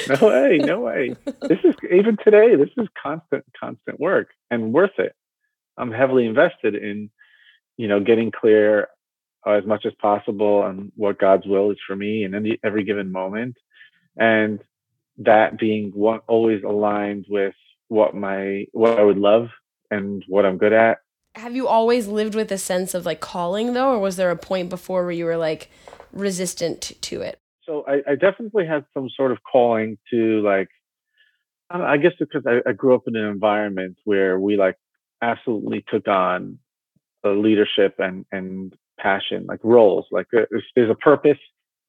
No 0.08 0.28
way, 0.28 0.58
no 0.58 0.80
way. 0.80 1.16
This 1.26 1.60
is 1.64 1.76
even 1.84 2.18
today, 2.24 2.56
this 2.56 2.70
is 2.78 2.88
constant, 3.02 3.46
constant 3.60 4.00
work 4.00 4.30
and 4.50 4.74
worth 4.74 4.98
it. 4.98 5.14
I'm 5.78 5.92
heavily 5.92 6.26
invested 6.26 6.74
in, 6.74 7.12
you 7.78 7.88
know, 7.88 8.00
getting 8.00 8.32
clear 8.32 8.88
uh, 9.46 9.52
as 9.52 9.66
much 9.66 9.86
as 9.86 9.94
possible 10.02 10.58
on 10.58 10.92
what 10.96 11.20
God's 11.20 11.46
will 11.46 11.72
is 11.72 11.78
for 11.86 11.96
me 11.96 12.24
in 12.24 12.34
any, 12.34 12.60
every 12.64 12.84
given 12.84 13.12
moment. 13.12 13.56
And 14.18 14.60
that 15.18 15.60
being 15.60 15.92
what 15.94 16.24
always 16.28 16.64
aligned 16.64 17.26
with 17.30 17.56
what 17.88 18.16
my 18.16 18.66
what 18.72 19.00
I 19.00 19.04
would 19.04 19.18
love 19.18 19.50
and 19.92 20.24
what 20.28 20.46
I'm 20.46 20.58
good 20.58 20.74
at. 20.74 20.98
Have 21.36 21.56
you 21.56 21.68
always 21.68 22.08
lived 22.08 22.36
with 22.36 22.52
a 22.52 22.58
sense 22.58 22.94
of 22.94 23.06
like 23.06 23.20
calling 23.20 23.74
though, 23.74 23.94
or 23.94 24.00
was 24.00 24.16
there 24.16 24.32
a 24.32 24.36
point 24.36 24.70
before 24.70 25.04
where 25.04 25.12
you 25.12 25.26
were 25.26 25.38
like 25.38 25.70
resistant 26.12 26.94
to 27.02 27.22
it? 27.22 27.40
So 27.66 27.86
I, 27.88 28.12
I 28.12 28.16
definitely 28.16 28.66
had 28.66 28.86
some 28.94 29.10
sort 29.16 29.32
of 29.32 29.40
calling 29.50 29.98
to 30.12 30.42
like, 30.42 30.70
I 31.70 31.98
guess 31.98 32.12
because 32.20 32.44
I, 32.46 32.62
I 32.68 32.74
grew 32.74 32.94
up 32.94 33.04
in 33.08 33.16
an 33.16 33.26
environment 33.26 33.98
where 34.04 34.40
we 34.40 34.58
like 34.58 34.76
absolutely 35.22 35.84
took 35.90 36.08
on 36.08 36.60
leadership 37.32 37.96
and 38.00 38.26
and 38.32 38.74
passion, 39.00 39.46
like 39.48 39.60
roles. 39.64 40.06
Like 40.12 40.28
uh, 40.36 40.46
there's 40.76 40.90
a 40.90 40.96
purpose, 40.96 41.38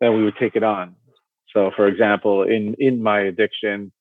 then 0.00 0.16
we 0.16 0.24
would 0.24 0.36
take 0.38 0.56
it 0.56 0.62
on. 0.62 0.96
So, 1.54 1.70
for 1.76 1.86
example, 1.86 2.42
in 2.42 2.74
in 2.78 3.02
my 3.02 3.20
addiction, 3.20 3.92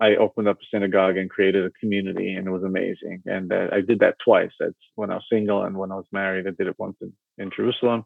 I 0.00 0.16
opened 0.16 0.48
up 0.48 0.58
a 0.60 0.66
synagogue 0.72 1.16
and 1.16 1.30
created 1.30 1.64
a 1.64 1.70
community, 1.80 2.34
and 2.34 2.46
it 2.46 2.50
was 2.50 2.64
amazing. 2.64 3.22
And 3.26 3.52
uh, 3.52 3.68
I 3.72 3.80
did 3.80 4.00
that 4.00 4.16
twice. 4.24 4.50
That's 4.58 4.72
when 4.94 5.10
I 5.10 5.14
was 5.14 5.24
single 5.30 5.64
and 5.64 5.76
when 5.76 5.92
I 5.92 5.96
was 5.96 6.06
married. 6.12 6.46
I 6.46 6.50
did 6.50 6.66
it 6.66 6.78
once 6.78 6.96
in, 7.00 7.12
in 7.38 7.50
Jerusalem 7.54 8.04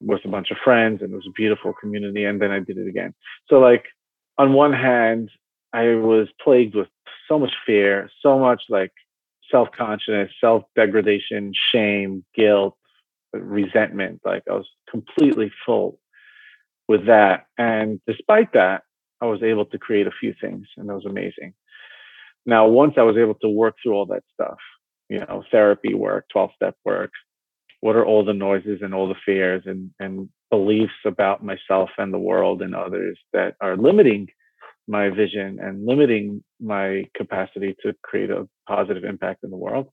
with 0.00 0.20
a 0.24 0.28
bunch 0.28 0.50
of 0.50 0.56
friends, 0.64 1.02
and 1.02 1.12
it 1.12 1.16
was 1.16 1.26
a 1.28 1.32
beautiful 1.32 1.72
community. 1.72 2.24
And 2.24 2.40
then 2.40 2.50
I 2.50 2.60
did 2.60 2.78
it 2.78 2.88
again. 2.88 3.14
So, 3.48 3.56
like 3.60 3.84
on 4.38 4.52
one 4.52 4.72
hand, 4.72 5.30
I 5.72 5.94
was 5.94 6.28
plagued 6.42 6.74
with 6.74 6.88
so 7.28 7.38
much 7.38 7.52
fear, 7.66 8.10
so 8.22 8.38
much 8.38 8.62
like 8.68 8.92
self 9.50 9.68
consciousness, 9.76 10.30
self 10.40 10.64
degradation, 10.76 11.52
shame, 11.72 12.24
guilt, 12.34 12.76
resentment. 13.32 14.20
Like 14.24 14.42
I 14.50 14.54
was 14.54 14.68
completely 14.90 15.52
full 15.64 15.98
with 16.88 17.06
that. 17.06 17.46
And 17.58 18.00
despite 18.06 18.52
that, 18.52 18.82
I 19.20 19.26
was 19.26 19.42
able 19.42 19.64
to 19.66 19.78
create 19.78 20.06
a 20.06 20.12
few 20.20 20.34
things, 20.40 20.66
and 20.76 20.88
that 20.88 20.94
was 20.94 21.06
amazing. 21.06 21.54
Now, 22.46 22.66
once 22.66 22.94
I 22.98 23.02
was 23.02 23.16
able 23.16 23.36
to 23.36 23.48
work 23.48 23.76
through 23.82 23.94
all 23.94 24.06
that 24.06 24.22
stuff, 24.34 24.58
you 25.08 25.20
know, 25.20 25.44
therapy 25.50 25.94
work, 25.94 26.26
12 26.32 26.50
step 26.56 26.76
work, 26.84 27.10
what 27.80 27.96
are 27.96 28.04
all 28.04 28.24
the 28.24 28.34
noises 28.34 28.80
and 28.82 28.94
all 28.94 29.08
the 29.08 29.14
fears 29.24 29.62
and, 29.66 29.90
and 29.98 30.28
beliefs 30.50 30.92
about 31.04 31.44
myself 31.44 31.90
and 31.98 32.12
the 32.12 32.18
world 32.18 32.62
and 32.62 32.74
others 32.74 33.18
that 33.32 33.56
are 33.60 33.76
limiting 33.76 34.28
my 34.86 35.08
vision 35.08 35.58
and 35.60 35.86
limiting 35.86 36.42
my 36.60 37.04
capacity 37.16 37.74
to 37.82 37.94
create 38.02 38.30
a 38.30 38.48
positive 38.68 39.04
impact 39.04 39.44
in 39.44 39.50
the 39.50 39.56
world, 39.56 39.88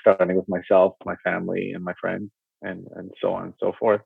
starting 0.00 0.36
with 0.36 0.48
myself, 0.48 0.94
my 1.04 1.16
family, 1.24 1.72
and 1.74 1.82
my 1.84 1.94
friends, 2.00 2.30
and, 2.62 2.86
and 2.96 3.10
so 3.20 3.32
on 3.32 3.44
and 3.44 3.54
so 3.60 3.72
forth. 3.78 4.02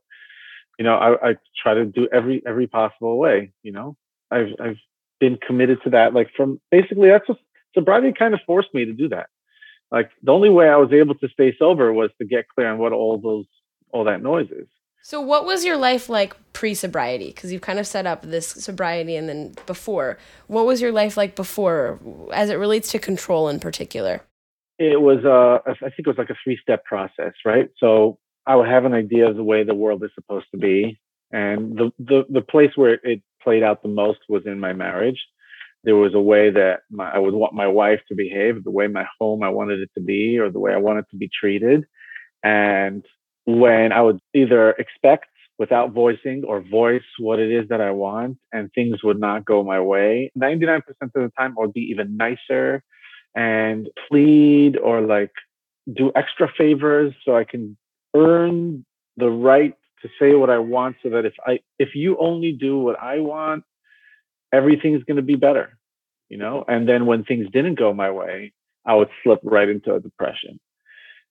You 0.78 0.84
know, 0.84 0.94
I, 0.94 1.30
I 1.30 1.36
try 1.62 1.74
to 1.74 1.84
do 1.84 2.08
every 2.12 2.42
every 2.46 2.66
possible 2.66 3.18
way, 3.18 3.52
you 3.62 3.72
know, 3.72 3.96
I've 4.30 4.48
I've 4.60 4.78
been 5.20 5.38
committed 5.46 5.78
to 5.84 5.90
that. 5.90 6.14
Like 6.14 6.30
from 6.36 6.60
basically 6.70 7.08
that's 7.08 7.28
what 7.28 7.38
sobriety 7.74 8.12
kind 8.18 8.34
of 8.34 8.40
forced 8.46 8.72
me 8.74 8.84
to 8.86 8.92
do 8.92 9.08
that. 9.10 9.26
Like 9.90 10.10
the 10.22 10.32
only 10.32 10.50
way 10.50 10.68
I 10.68 10.76
was 10.76 10.92
able 10.92 11.14
to 11.16 11.28
stay 11.28 11.54
sober 11.58 11.92
was 11.92 12.10
to 12.18 12.26
get 12.26 12.46
clear 12.48 12.68
on 12.72 12.78
what 12.78 12.92
all 12.92 13.18
those 13.18 13.46
all 13.92 14.04
that 14.04 14.22
noise 14.22 14.50
is. 14.50 14.66
So 15.02 15.20
what 15.20 15.44
was 15.44 15.64
your 15.64 15.76
life 15.76 16.08
like 16.08 16.34
pre-sobriety? 16.52 17.28
Because 17.28 17.52
you've 17.52 17.62
kind 17.62 17.78
of 17.78 17.86
set 17.86 18.06
up 18.06 18.22
this 18.22 18.46
sobriety 18.48 19.16
and 19.16 19.28
then 19.28 19.54
before. 19.66 20.16
What 20.46 20.64
was 20.64 20.80
your 20.80 20.92
life 20.92 21.16
like 21.16 21.34
before, 21.34 21.98
as 22.32 22.50
it 22.50 22.54
relates 22.54 22.90
to 22.92 22.98
control 22.98 23.48
in 23.48 23.58
particular? 23.58 24.22
It 24.78 25.00
was 25.00 25.24
uh, 25.24 25.58
I 25.68 25.90
think 25.90 25.98
it 25.98 26.06
was 26.06 26.18
like 26.18 26.30
a 26.30 26.36
three-step 26.42 26.84
process, 26.84 27.32
right? 27.44 27.68
So 27.78 28.18
I 28.46 28.56
would 28.56 28.68
have 28.68 28.84
an 28.84 28.94
idea 28.94 29.28
of 29.28 29.36
the 29.36 29.44
way 29.44 29.64
the 29.64 29.74
world 29.74 30.02
is 30.04 30.10
supposed 30.14 30.46
to 30.52 30.58
be, 30.58 30.98
and 31.30 31.76
the 31.76 31.90
the 31.98 32.24
the 32.28 32.40
place 32.40 32.70
where 32.76 32.94
it 33.02 33.22
played 33.42 33.62
out 33.62 33.82
the 33.82 33.88
most 33.88 34.20
was 34.28 34.42
in 34.46 34.58
my 34.58 34.72
marriage. 34.72 35.20
There 35.84 35.96
was 35.96 36.14
a 36.14 36.20
way 36.20 36.50
that 36.50 36.80
my, 36.90 37.10
I 37.10 37.18
would 37.18 37.34
want 37.34 37.54
my 37.54 37.66
wife 37.66 38.00
to 38.08 38.14
behave, 38.14 38.62
the 38.62 38.70
way 38.70 38.86
my 38.86 39.04
home 39.18 39.42
I 39.42 39.48
wanted 39.48 39.80
it 39.80 39.90
to 39.94 40.00
be, 40.00 40.38
or 40.38 40.50
the 40.50 40.60
way 40.60 40.72
I 40.72 40.78
wanted 40.78 41.04
to 41.10 41.16
be 41.16 41.28
treated. 41.28 41.84
And 42.42 43.04
when 43.44 43.92
I 43.92 44.00
would 44.02 44.20
either 44.34 44.70
expect 44.72 45.26
without 45.58 45.92
voicing 45.92 46.44
or 46.44 46.60
voice 46.60 47.04
what 47.18 47.38
it 47.38 47.50
is 47.50 47.68
that 47.68 47.80
I 47.80 47.90
want, 47.90 48.38
and 48.52 48.70
things 48.72 49.02
would 49.04 49.20
not 49.20 49.44
go 49.44 49.62
my 49.62 49.80
way, 49.80 50.32
99% 50.38 50.82
of 51.00 51.10
the 51.12 51.32
time, 51.38 51.54
I 51.56 51.60
would 51.60 51.72
be 51.72 51.82
even 51.90 52.16
nicer 52.16 52.82
and 53.34 53.88
plead 54.08 54.76
or 54.76 55.00
like 55.00 55.32
do 55.92 56.12
extra 56.14 56.50
favors 56.56 57.14
so 57.24 57.36
I 57.36 57.44
can 57.44 57.76
earn 58.14 58.84
the 59.16 59.30
right 59.30 59.74
to 60.02 60.08
say 60.18 60.34
what 60.34 60.50
I 60.50 60.58
want 60.58 60.96
so 61.02 61.10
that 61.10 61.24
if 61.24 61.34
I 61.46 61.60
if 61.78 61.94
you 61.94 62.16
only 62.18 62.52
do 62.52 62.78
what 62.78 63.00
I 63.00 63.20
want, 63.20 63.64
everything's 64.52 65.04
going 65.04 65.16
to 65.16 65.22
be 65.22 65.36
better, 65.36 65.78
you 66.28 66.36
know? 66.36 66.64
And 66.68 66.88
then 66.88 67.06
when 67.06 67.24
things 67.24 67.46
didn't 67.52 67.76
go 67.76 67.92
my 67.94 68.10
way, 68.10 68.52
I 68.84 68.94
would 68.94 69.08
slip 69.22 69.40
right 69.42 69.68
into 69.68 69.94
a 69.94 70.00
depression. 70.00 70.60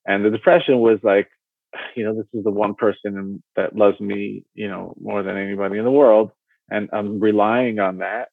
And 0.06 0.24
the 0.24 0.30
depression 0.30 0.78
was 0.78 0.98
like, 1.02 1.28
you 1.96 2.04
know, 2.04 2.14
this 2.14 2.26
is 2.32 2.44
the 2.44 2.50
one 2.50 2.74
person 2.74 3.42
that 3.56 3.76
loves 3.76 4.00
me, 4.00 4.44
you 4.54 4.68
know, 4.68 4.94
more 5.00 5.22
than 5.22 5.36
anybody 5.36 5.78
in 5.78 5.84
the 5.84 5.90
world. 5.90 6.30
And 6.70 6.88
I'm 6.92 7.20
relying 7.20 7.78
on 7.78 7.98
that 7.98 8.28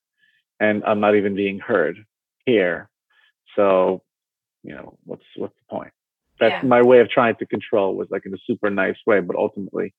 and 0.59 0.83
I'm 0.85 0.99
not 0.99 1.15
even 1.15 1.35
being 1.35 1.59
heard 1.59 1.97
here. 2.45 2.89
So, 3.55 4.03
you 4.63 4.75
know, 4.75 4.97
what's 5.03 5.23
what's 5.35 5.55
the 5.55 5.75
point? 5.75 5.91
That's 6.39 6.63
yeah. 6.63 6.67
my 6.67 6.81
way 6.81 6.99
of 6.99 7.09
trying 7.09 7.35
to 7.37 7.45
control 7.45 7.95
was 7.95 8.07
like 8.11 8.25
in 8.25 8.33
a 8.33 8.37
super 8.45 8.69
nice 8.69 8.95
way, 9.05 9.19
but 9.19 9.35
ultimately 9.35 9.93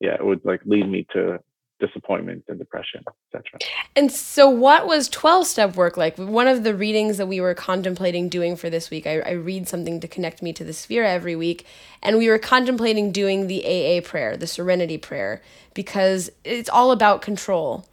yeah, 0.00 0.14
it 0.14 0.24
would 0.24 0.44
like 0.44 0.60
lead 0.64 0.88
me 0.88 1.06
to 1.12 1.40
disappointment 1.80 2.44
and 2.48 2.58
depression, 2.58 3.04
etc. 3.34 3.60
And 3.94 4.10
so, 4.10 4.48
what 4.48 4.86
was 4.86 5.08
12 5.08 5.46
step 5.46 5.76
work 5.76 5.96
like? 5.96 6.16
One 6.16 6.48
of 6.48 6.64
the 6.64 6.74
readings 6.74 7.16
that 7.18 7.26
we 7.26 7.40
were 7.40 7.54
contemplating 7.54 8.28
doing 8.28 8.56
for 8.56 8.68
this 8.70 8.90
week, 8.90 9.06
I, 9.06 9.20
I, 9.20 9.30
read 9.32 9.68
something 9.68 10.00
to 10.00 10.08
connect 10.08 10.42
me 10.42 10.52
to 10.54 10.64
the 10.64 10.72
sphere 10.72 11.04
every 11.04 11.36
week, 11.36 11.66
and 12.02 12.18
we 12.18 12.28
were 12.28 12.38
contemplating 12.38 13.12
doing 13.12 13.46
the 13.46 13.64
AA 13.64 14.00
prayer, 14.00 14.36
the 14.36 14.46
serenity 14.46 14.98
prayer, 14.98 15.42
because 15.74 16.30
it's 16.44 16.68
all 16.68 16.90
about 16.90 17.22
control. 17.22 17.86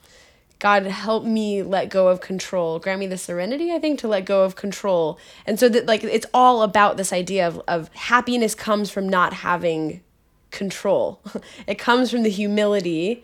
God 0.60 0.86
help 0.86 1.26
me 1.26 1.62
let 1.62 1.90
go 1.90 2.08
of 2.08 2.22
control. 2.22 2.80
Grant 2.80 3.00
me 3.00 3.08
the 3.08 3.18
serenity, 3.18 3.72
I 3.72 3.80
think, 3.80 4.00
to 4.00 4.08
let 4.08 4.26
go 4.26 4.44
of 4.44 4.56
control. 4.56 5.20
And 5.46 5.60
so 5.60 5.70
that 5.70 5.86
like 5.86 6.04
it's 6.04 6.26
all 6.34 6.62
about 6.62 6.98
this 6.98 7.12
idea 7.12 7.48
of, 7.48 7.62
of 7.68 7.90
happiness 7.94 8.56
comes 8.56 8.90
from 8.90 9.08
not 9.08 9.34
having 9.34 10.02
control. 10.52 11.22
it 11.68 11.76
comes 11.76 12.10
from 12.10 12.24
the 12.24 12.30
humility 12.30 13.24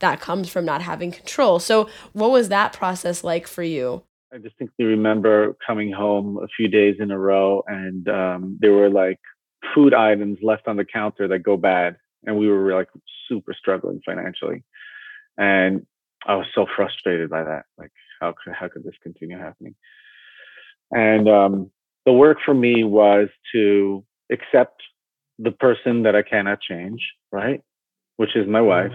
that 0.00 0.20
comes 0.20 0.48
from 0.48 0.64
not 0.64 0.82
having 0.82 1.10
control. 1.10 1.58
So, 1.58 1.88
what 2.12 2.30
was 2.30 2.48
that 2.48 2.72
process 2.72 3.24
like 3.24 3.46
for 3.46 3.62
you? 3.62 4.02
I 4.32 4.38
distinctly 4.38 4.84
remember 4.84 5.56
coming 5.66 5.92
home 5.92 6.38
a 6.42 6.48
few 6.48 6.68
days 6.68 6.96
in 7.00 7.10
a 7.10 7.18
row, 7.18 7.62
and 7.66 8.08
um, 8.08 8.58
there 8.60 8.72
were 8.72 8.90
like 8.90 9.18
food 9.74 9.94
items 9.94 10.38
left 10.42 10.68
on 10.68 10.76
the 10.76 10.84
counter 10.84 11.28
that 11.28 11.40
go 11.40 11.56
bad, 11.56 11.96
and 12.24 12.36
we 12.36 12.48
were 12.48 12.74
like 12.74 12.88
super 13.28 13.54
struggling 13.58 14.00
financially, 14.04 14.64
and 15.38 15.86
I 16.26 16.34
was 16.34 16.46
so 16.54 16.66
frustrated 16.76 17.30
by 17.30 17.44
that. 17.44 17.64
Like, 17.78 17.92
how 18.20 18.32
could 18.32 18.52
how 18.52 18.68
could 18.68 18.84
this 18.84 18.96
continue 19.02 19.38
happening? 19.38 19.74
And 20.90 21.28
um, 21.28 21.70
the 22.04 22.12
work 22.12 22.38
for 22.44 22.54
me 22.54 22.84
was 22.84 23.28
to 23.52 24.04
accept 24.30 24.82
the 25.38 25.52
person 25.52 26.02
that 26.02 26.16
I 26.16 26.22
cannot 26.22 26.60
change, 26.60 27.00
right? 27.30 27.62
Which 28.16 28.34
is 28.36 28.46
my 28.46 28.60
wife. 28.60 28.92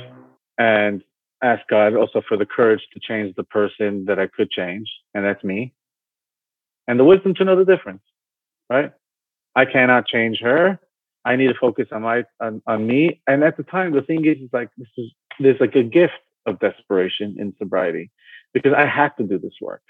And 0.64 1.04
ask 1.44 1.62
God 1.68 1.94
also 1.94 2.22
for 2.26 2.38
the 2.38 2.46
courage 2.46 2.84
to 2.94 3.00
change 3.02 3.36
the 3.36 3.44
person 3.44 4.06
that 4.06 4.18
I 4.18 4.28
could 4.28 4.50
change, 4.50 4.90
and 5.14 5.26
that's 5.26 5.44
me. 5.44 5.74
And 6.88 6.98
the 6.98 7.04
wisdom 7.04 7.34
to 7.36 7.44
know 7.44 7.58
the 7.58 7.66
difference, 7.66 8.04
right? 8.70 8.94
I 9.56 9.66
cannot 9.66 10.08
change 10.08 10.40
her. 10.40 10.80
I 11.26 11.36
need 11.36 11.48
to 11.48 11.60
focus 11.60 11.88
on 11.92 12.02
my 12.04 12.24
on, 12.40 12.62
on 12.66 12.88
me. 12.88 13.22
And 13.28 13.44
at 13.44 13.58
the 13.58 13.64
time, 13.64 13.92
the 13.92 14.02
thing 14.02 14.26
is, 14.26 14.38
is 14.38 14.50
like 14.54 14.70
this 14.78 14.88
is 14.98 15.08
there's 15.42 15.60
like 15.60 15.76
a 15.76 15.84
gift 15.84 16.24
of 16.46 16.60
desperation 16.60 17.36
in 17.38 17.54
sobriety 17.58 18.10
because 18.54 18.74
I 18.74 18.86
had 18.86 19.12
to 19.18 19.24
do 19.24 19.38
this 19.38 19.58
work. 19.62 19.84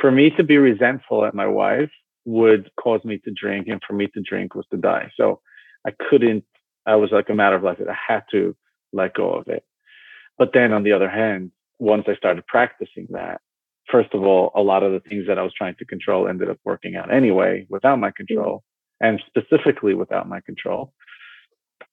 For 0.00 0.10
me 0.10 0.30
to 0.38 0.42
be 0.42 0.56
resentful 0.56 1.26
at 1.26 1.34
my 1.34 1.46
wife 1.46 1.90
would 2.24 2.70
cause 2.82 3.02
me 3.04 3.18
to 3.26 3.30
drink, 3.30 3.68
and 3.68 3.80
for 3.86 3.92
me 3.92 4.06
to 4.14 4.22
drink 4.22 4.54
was 4.54 4.66
to 4.70 4.78
die. 4.78 5.10
So 5.18 5.42
I 5.86 5.90
couldn't. 6.08 6.44
I 6.86 6.96
was 6.96 7.10
like 7.10 7.28
a 7.28 7.34
matter 7.34 7.56
of 7.56 7.62
life. 7.62 7.78
I 7.86 7.98
had 8.12 8.24
to 8.30 8.56
let 8.92 9.14
go 9.14 9.32
of 9.32 9.48
it. 9.48 9.64
But 10.38 10.50
then 10.54 10.72
on 10.72 10.82
the 10.82 10.92
other 10.92 11.08
hand, 11.08 11.52
once 11.78 12.04
I 12.08 12.14
started 12.16 12.46
practicing 12.46 13.06
that, 13.10 13.40
first 13.90 14.14
of 14.14 14.22
all, 14.22 14.52
a 14.54 14.62
lot 14.62 14.82
of 14.82 14.92
the 14.92 15.00
things 15.00 15.26
that 15.26 15.38
I 15.38 15.42
was 15.42 15.52
trying 15.56 15.74
to 15.76 15.84
control 15.84 16.28
ended 16.28 16.50
up 16.50 16.58
working 16.64 16.96
out 16.96 17.12
anyway 17.12 17.66
without 17.68 17.98
my 17.98 18.10
control, 18.10 18.62
and 19.00 19.22
specifically 19.26 19.94
without 19.94 20.28
my 20.28 20.40
control. 20.40 20.92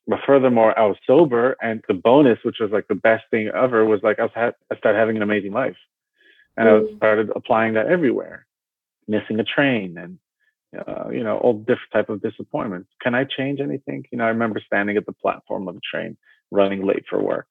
But 0.07 0.19
furthermore, 0.25 0.77
I 0.77 0.86
was 0.86 0.95
sober, 1.05 1.57
and 1.62 1.83
the 1.88 1.93
bonus, 1.93 2.39
which 2.43 2.57
was 2.60 2.71
like 2.71 2.88
the 2.88 2.95
best 2.95 3.25
thing 3.29 3.49
ever, 3.53 3.86
was 3.86 4.01
like 4.03 4.19
I 4.19 4.23
was 4.23 4.31
ha- 4.33 4.51
I 4.71 4.77
started 4.77 4.97
having 4.97 5.17
an 5.17 5.21
amazing 5.21 5.51
life, 5.51 5.75
and 6.55 6.67
mm. 6.67 6.93
I 6.93 6.97
started 6.97 7.29
applying 7.36 7.73
that 7.73 7.88
everywhere. 7.88 8.45
Missing 9.10 9.39
a 9.39 9.43
train 9.43 9.97
and 9.97 10.19
uh, 10.77 11.10
you 11.10 11.23
know 11.23 11.38
all 11.38 11.53
different 11.53 11.91
type 11.93 12.10
of 12.10 12.21
disappointments. 12.21 12.89
Can 13.01 13.15
I 13.15 13.25
change 13.25 13.60
anything? 13.60 14.05
You 14.12 14.17
know, 14.17 14.25
I 14.25 14.29
remember 14.29 14.62
standing 14.65 14.97
at 14.97 15.05
the 15.05 15.13
platform 15.13 15.67
of 15.67 15.75
a 15.75 15.79
train, 15.79 16.17
running 16.51 16.86
late 16.86 17.05
for 17.10 17.21
work, 17.21 17.47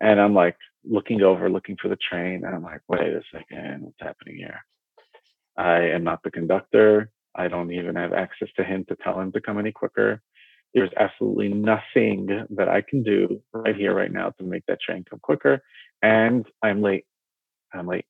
and 0.00 0.20
I'm 0.20 0.34
like 0.34 0.56
looking 0.84 1.22
over, 1.22 1.48
looking 1.48 1.76
for 1.80 1.88
the 1.88 1.96
train, 1.96 2.44
and 2.44 2.54
I'm 2.54 2.62
like, 2.62 2.82
wait 2.88 3.00
a 3.00 3.22
second, 3.32 3.82
what's 3.82 3.96
happening 4.00 4.36
here? 4.36 4.60
I 5.56 5.80
am 5.90 6.04
not 6.04 6.22
the 6.22 6.30
conductor. 6.30 7.10
I 7.34 7.48
don't 7.48 7.72
even 7.72 7.96
have 7.96 8.12
access 8.12 8.48
to 8.56 8.64
him 8.64 8.84
to 8.88 8.96
tell 8.96 9.20
him 9.20 9.32
to 9.32 9.40
come 9.40 9.58
any 9.58 9.72
quicker. 9.72 10.20
There's 10.74 10.90
absolutely 10.98 11.48
nothing 11.48 12.46
that 12.50 12.68
I 12.68 12.82
can 12.82 13.02
do 13.02 13.40
right 13.52 13.76
here, 13.76 13.94
right 13.94 14.12
now 14.12 14.30
to 14.30 14.44
make 14.44 14.64
that 14.66 14.80
train 14.80 15.04
come 15.08 15.20
quicker. 15.20 15.62
And 16.02 16.46
I'm 16.62 16.82
late. 16.82 17.06
I'm 17.72 17.86
late. 17.86 18.06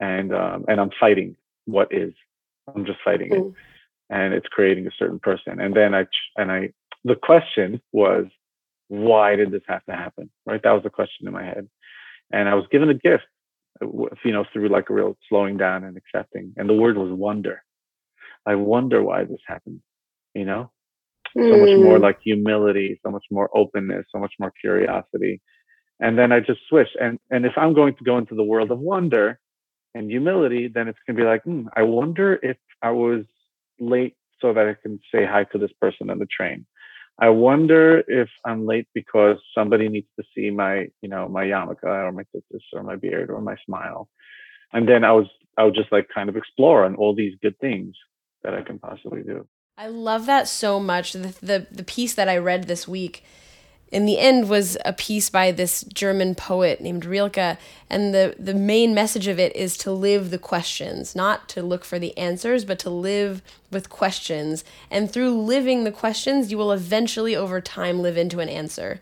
And 0.00 0.34
um, 0.34 0.64
and 0.68 0.80
I'm 0.80 0.90
fighting 0.98 1.36
what 1.66 1.92
is. 1.92 2.14
I'm 2.74 2.86
just 2.86 3.00
fighting 3.04 3.32
it. 3.32 3.44
And 4.10 4.34
it's 4.34 4.46
creating 4.48 4.86
a 4.86 4.90
certain 4.98 5.18
person. 5.18 5.60
And 5.60 5.74
then 5.74 5.94
I 5.94 6.06
and 6.36 6.50
I 6.50 6.70
the 7.04 7.16
question 7.16 7.80
was, 7.92 8.26
why 8.90 9.36
did 9.36 9.52
this 9.52 9.62
have 9.68 9.84
to 9.86 9.92
happen? 9.92 10.30
Right? 10.44 10.60
That 10.62 10.72
was 10.72 10.82
the 10.82 10.90
question 10.90 11.26
in 11.26 11.32
my 11.32 11.44
head. 11.44 11.68
And 12.32 12.48
I 12.48 12.54
was 12.54 12.64
given 12.70 12.90
a 12.90 12.94
gift, 12.94 13.24
uh, 13.82 13.86
you 14.24 14.32
know, 14.32 14.44
through 14.52 14.68
like 14.68 14.90
a 14.90 14.94
real 14.94 15.16
slowing 15.28 15.56
down 15.56 15.84
and 15.84 15.96
accepting. 15.96 16.52
And 16.56 16.68
the 16.68 16.74
word 16.74 16.96
was 16.96 17.12
wonder. 17.12 17.62
I 18.44 18.56
wonder 18.56 19.02
why 19.02 19.24
this 19.24 19.40
happened, 19.46 19.80
you 20.34 20.44
know? 20.44 20.70
so 21.36 21.56
much 21.58 21.78
more 21.78 21.98
mm. 21.98 22.02
like 22.02 22.18
humility, 22.22 22.98
so 23.04 23.10
much 23.12 23.24
more 23.30 23.48
openness, 23.54 24.04
so 24.10 24.18
much 24.18 24.32
more 24.40 24.52
curiosity. 24.60 25.40
And 26.00 26.18
then 26.18 26.32
I 26.32 26.40
just 26.40 26.60
switch. 26.68 26.88
And 27.00 27.18
and 27.30 27.46
if 27.46 27.52
I'm 27.56 27.74
going 27.74 27.94
to 27.96 28.04
go 28.04 28.18
into 28.18 28.34
the 28.34 28.42
world 28.42 28.70
of 28.70 28.80
wonder 28.80 29.38
and 29.94 30.10
humility, 30.10 30.68
then 30.68 30.88
it's 30.88 30.98
gonna 31.06 31.16
be 31.16 31.24
like, 31.24 31.44
hmm, 31.44 31.66
I 31.76 31.82
wonder 31.82 32.38
if 32.42 32.56
I 32.82 32.90
was 32.90 33.24
late 33.78 34.16
so 34.40 34.52
that 34.52 34.66
I 34.66 34.74
can 34.82 34.98
say 35.14 35.24
hi 35.24 35.44
to 35.44 35.58
this 35.58 35.72
person 35.80 36.10
on 36.10 36.18
the 36.18 36.26
train. 36.26 36.66
I 37.20 37.28
wonder 37.28 38.02
if 38.08 38.28
I'm 38.46 38.66
late 38.66 38.88
because 38.94 39.36
somebody 39.54 39.88
needs 39.88 40.08
to 40.18 40.24
see 40.34 40.50
my, 40.50 40.88
you 41.02 41.08
know, 41.08 41.28
my 41.28 41.44
yarmulke 41.44 41.84
or 41.84 42.12
my 42.12 42.22
tzitzis 42.34 42.62
or 42.72 42.82
my 42.82 42.96
beard 42.96 43.30
or 43.30 43.42
my 43.42 43.56
smile. 43.66 44.08
And 44.72 44.88
then 44.88 45.04
I 45.04 45.12
was 45.12 45.26
I 45.58 45.64
would 45.64 45.74
just 45.74 45.92
like 45.92 46.08
kind 46.14 46.28
of 46.28 46.36
explore 46.36 46.84
on 46.84 46.94
all 46.94 47.14
these 47.14 47.34
good 47.42 47.58
things 47.58 47.94
that 48.42 48.54
I 48.54 48.62
can 48.62 48.78
possibly 48.78 49.22
do. 49.22 49.46
I 49.76 49.88
love 49.88 50.26
that 50.26 50.48
so 50.48 50.80
much. 50.80 51.12
The, 51.12 51.34
the 51.42 51.66
the 51.70 51.84
piece 51.84 52.14
that 52.14 52.28
I 52.28 52.38
read 52.38 52.64
this 52.64 52.88
week 52.88 53.24
in 53.90 54.06
the 54.06 54.18
end 54.18 54.48
was 54.48 54.76
a 54.84 54.92
piece 54.92 55.30
by 55.30 55.50
this 55.50 55.82
German 55.82 56.34
poet 56.34 56.80
named 56.80 57.04
Rilke 57.04 57.58
and 57.88 58.14
the 58.14 58.36
the 58.38 58.54
main 58.54 58.94
message 58.94 59.26
of 59.26 59.40
it 59.40 59.54
is 59.56 59.76
to 59.78 59.90
live 59.90 60.30
the 60.30 60.38
questions, 60.38 61.16
not 61.16 61.48
to 61.50 61.62
look 61.62 61.84
for 61.84 61.98
the 61.98 62.16
answers, 62.16 62.64
but 62.64 62.78
to 62.80 62.90
live 62.90 63.42
with 63.70 63.90
questions. 63.90 64.64
And 64.90 65.10
through 65.10 65.40
living 65.40 65.84
the 65.84 65.92
questions, 65.92 66.50
you 66.50 66.58
will 66.58 66.72
eventually 66.72 67.34
over 67.34 67.60
time 67.60 68.00
live 68.00 68.16
into 68.16 68.38
an 68.40 68.48
answer. 68.48 69.00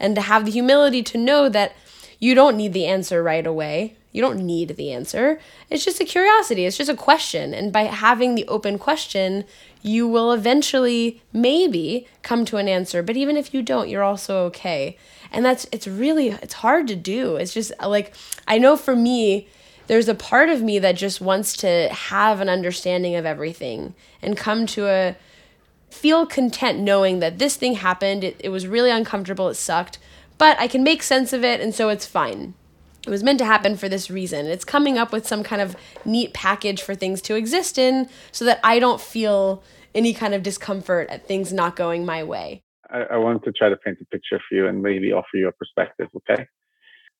And 0.00 0.16
to 0.16 0.22
have 0.22 0.44
the 0.44 0.50
humility 0.50 1.02
to 1.04 1.18
know 1.18 1.48
that 1.48 1.72
you 2.18 2.34
don't 2.34 2.56
need 2.56 2.72
the 2.72 2.86
answer 2.86 3.22
right 3.22 3.46
away. 3.46 3.96
You 4.14 4.20
don't 4.20 4.46
need 4.46 4.76
the 4.76 4.92
answer. 4.92 5.40
It's 5.68 5.84
just 5.84 6.00
a 6.00 6.04
curiosity. 6.04 6.66
It's 6.66 6.76
just 6.76 6.88
a 6.88 6.94
question. 6.94 7.52
And 7.52 7.72
by 7.72 7.82
having 7.82 8.36
the 8.36 8.46
open 8.46 8.78
question, 8.78 9.44
you 9.82 10.06
will 10.06 10.30
eventually 10.30 11.20
maybe 11.32 12.06
come 12.22 12.44
to 12.44 12.58
an 12.58 12.68
answer. 12.68 13.02
But 13.02 13.16
even 13.16 13.36
if 13.36 13.52
you 13.52 13.60
don't, 13.60 13.88
you're 13.88 14.04
also 14.04 14.44
okay. 14.44 14.96
And 15.32 15.44
that's 15.44 15.66
it's 15.72 15.88
really 15.88 16.28
it's 16.28 16.54
hard 16.54 16.86
to 16.88 16.94
do. 16.94 17.34
It's 17.34 17.52
just 17.52 17.72
like 17.84 18.14
I 18.46 18.56
know 18.56 18.76
for 18.76 18.94
me 18.94 19.48
there's 19.88 20.08
a 20.08 20.14
part 20.14 20.48
of 20.48 20.62
me 20.62 20.78
that 20.78 20.94
just 20.94 21.20
wants 21.20 21.56
to 21.56 21.88
have 21.88 22.40
an 22.40 22.48
understanding 22.48 23.16
of 23.16 23.26
everything 23.26 23.96
and 24.22 24.36
come 24.36 24.64
to 24.66 24.86
a 24.86 25.16
feel 25.90 26.24
content 26.24 26.78
knowing 26.78 27.18
that 27.18 27.40
this 27.40 27.56
thing 27.56 27.74
happened. 27.74 28.22
It, 28.22 28.36
it 28.38 28.50
was 28.50 28.68
really 28.68 28.90
uncomfortable. 28.92 29.48
It 29.48 29.54
sucked. 29.54 29.98
But 30.38 30.56
I 30.60 30.68
can 30.68 30.84
make 30.84 31.02
sense 31.02 31.32
of 31.32 31.42
it 31.42 31.60
and 31.60 31.74
so 31.74 31.88
it's 31.88 32.06
fine 32.06 32.54
it 33.06 33.10
was 33.10 33.22
meant 33.22 33.38
to 33.38 33.44
happen 33.44 33.76
for 33.76 33.88
this 33.88 34.10
reason. 34.10 34.46
It's 34.46 34.64
coming 34.64 34.96
up 34.96 35.12
with 35.12 35.26
some 35.26 35.42
kind 35.42 35.60
of 35.60 35.76
neat 36.04 36.32
package 36.32 36.82
for 36.82 36.94
things 36.94 37.20
to 37.22 37.34
exist 37.34 37.76
in 37.76 38.08
so 38.32 38.44
that 38.44 38.60
I 38.64 38.78
don't 38.78 39.00
feel 39.00 39.62
any 39.94 40.14
kind 40.14 40.34
of 40.34 40.42
discomfort 40.42 41.08
at 41.10 41.26
things 41.26 41.52
not 41.52 41.76
going 41.76 42.06
my 42.06 42.24
way. 42.24 42.62
I, 42.90 43.02
I 43.12 43.16
want 43.18 43.44
to 43.44 43.52
try 43.52 43.68
to 43.68 43.76
paint 43.76 43.98
a 44.00 44.06
picture 44.06 44.40
for 44.48 44.54
you 44.54 44.66
and 44.66 44.82
maybe 44.82 45.12
offer 45.12 45.36
you 45.36 45.48
a 45.48 45.52
perspective, 45.52 46.08
okay? 46.16 46.46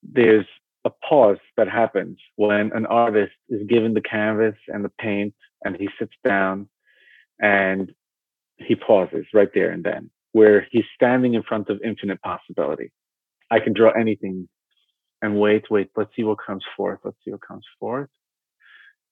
There's 0.02 0.46
a 0.84 0.90
pause 1.08 1.38
that 1.56 1.68
happens 1.68 2.18
when 2.36 2.72
an 2.74 2.86
artist 2.86 3.32
is 3.48 3.66
given 3.66 3.94
the 3.94 4.02
canvas 4.02 4.56
and 4.68 4.84
the 4.84 4.92
paint 5.00 5.34
and 5.64 5.76
he 5.76 5.88
sits 5.98 6.12
down 6.24 6.68
and 7.40 7.92
he 8.58 8.74
pauses 8.74 9.26
right 9.32 9.48
there 9.54 9.70
and 9.70 9.82
then, 9.82 10.10
where 10.32 10.66
he's 10.70 10.84
standing 10.94 11.34
in 11.34 11.42
front 11.42 11.68
of 11.70 11.80
infinite 11.84 12.20
possibility. 12.22 12.92
I 13.50 13.60
can 13.60 13.72
draw 13.72 13.90
anything 13.90 14.48
and 15.24 15.40
wait, 15.40 15.64
wait, 15.70 15.88
let's 15.96 16.14
see 16.14 16.22
what 16.22 16.36
comes 16.46 16.62
forth. 16.76 16.98
Let's 17.02 17.16
see 17.24 17.30
what 17.30 17.40
comes 17.40 17.64
forth. 17.80 18.10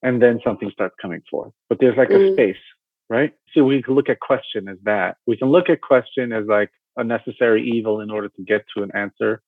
And 0.03 0.21
then 0.21 0.41
something 0.45 0.71
starts 0.71 0.95
coming 1.01 1.23
forth. 1.31 1.55
But 1.71 1.79
there's 1.81 1.97
like 1.97 2.11
mm. 2.11 2.29
a 2.29 2.33
space, 2.35 2.63
right? 3.09 3.33
So 3.55 3.65
we 3.65 3.83
can 3.83 3.95
look 3.95 4.11
at 4.11 4.21
question 4.21 4.69
as 4.69 4.77
that. 4.83 5.17
We 5.27 5.39
can 5.39 5.49
look 5.49 5.71
at 5.71 5.81
question 5.81 6.35
as 6.35 6.45
like 6.45 6.71
a 6.99 7.03
necessary 7.03 7.67
evil 7.67 8.03
in 8.03 8.11
order 8.11 8.29
to 8.29 8.43
get 8.43 8.67
to 8.77 8.83
an 8.83 8.91
answer. 8.95 9.41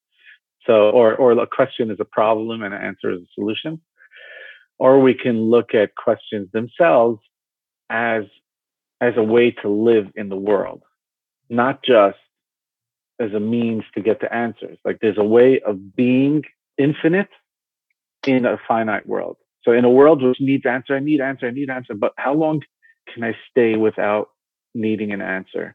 So, 0.67 0.89
or, 0.89 1.15
or 1.17 1.33
a 1.33 1.47
question 1.47 1.91
is 1.91 1.99
a 2.01 2.07
problem 2.07 2.63
and 2.63 2.73
an 2.73 2.81
answer 2.81 3.11
is 3.11 3.21
a 3.21 3.33
solution. 3.35 3.83
Or 4.79 5.01
we 5.01 5.13
can 5.13 5.43
look 5.51 5.75
at 5.75 5.95
questions 5.97 6.49
themselves 6.53 7.21
as, 7.91 8.23
as 9.03 9.13
a 9.19 9.23
way 9.23 9.51
to 9.51 9.69
live 9.69 10.07
in 10.17 10.31
the 10.31 10.37
world, 10.51 10.83
not 11.51 11.85
just 11.85 12.17
as 13.21 13.33
a 13.33 13.41
means 13.41 13.85
to 13.95 14.01
get 14.01 14.21
to 14.21 14.33
answers. 14.35 14.79
Like 14.85 14.99
there's 15.01 15.19
a 15.19 15.25
way 15.25 15.61
of 15.61 15.95
being 15.95 16.43
infinite 16.79 17.29
in 18.27 18.45
a 18.45 18.59
finite 18.67 19.07
world. 19.07 19.37
So 19.63 19.73
in 19.73 19.85
a 19.85 19.91
world 19.91 20.23
which 20.23 20.41
needs 20.41 20.67
answer, 20.67 20.95
I 20.97 21.01
need 21.01 21.21
answer, 21.21 21.47
I 21.47 21.51
need 21.51 21.71
answer. 21.71 21.95
But 21.95 22.13
how 22.17 22.35
long 22.35 22.63
can 23.13 23.25
I 23.25 23.35
stay 23.51 23.77
without 23.77 24.29
needing 24.75 25.13
an 25.13 25.23
answer? 25.23 25.75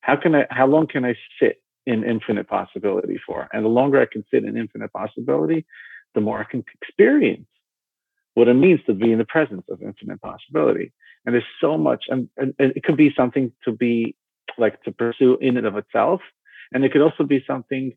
How 0.00 0.16
can 0.16 0.34
I 0.34 0.46
how 0.50 0.66
long 0.66 0.86
can 0.86 1.04
I 1.04 1.14
sit 1.40 1.62
in 1.86 2.04
infinite 2.04 2.48
possibility 2.48 3.18
for? 3.26 3.48
And 3.52 3.64
the 3.64 3.68
longer 3.68 4.00
I 4.00 4.06
can 4.06 4.24
sit 4.32 4.44
in 4.44 4.56
infinite 4.56 4.92
possibility, 4.92 5.66
the 6.14 6.20
more 6.20 6.38
I 6.38 6.44
can 6.44 6.64
experience 6.80 7.46
what 8.34 8.48
it 8.48 8.54
means 8.54 8.80
to 8.86 8.92
be 8.92 9.10
in 9.10 9.18
the 9.18 9.24
presence 9.24 9.64
of 9.70 9.82
infinite 9.82 10.20
possibility. 10.20 10.92
And 11.24 11.34
there's 11.34 11.44
so 11.60 11.78
much, 11.78 12.04
and, 12.08 12.28
and 12.36 12.54
it 12.58 12.84
could 12.84 12.96
be 12.96 13.12
something 13.16 13.50
to 13.64 13.72
be 13.72 14.14
like 14.58 14.82
to 14.82 14.92
pursue 14.92 15.38
in 15.40 15.56
and 15.56 15.66
of 15.66 15.76
itself, 15.76 16.20
and 16.72 16.84
it 16.84 16.92
could 16.92 17.02
also 17.02 17.24
be 17.24 17.44
something 17.46 17.92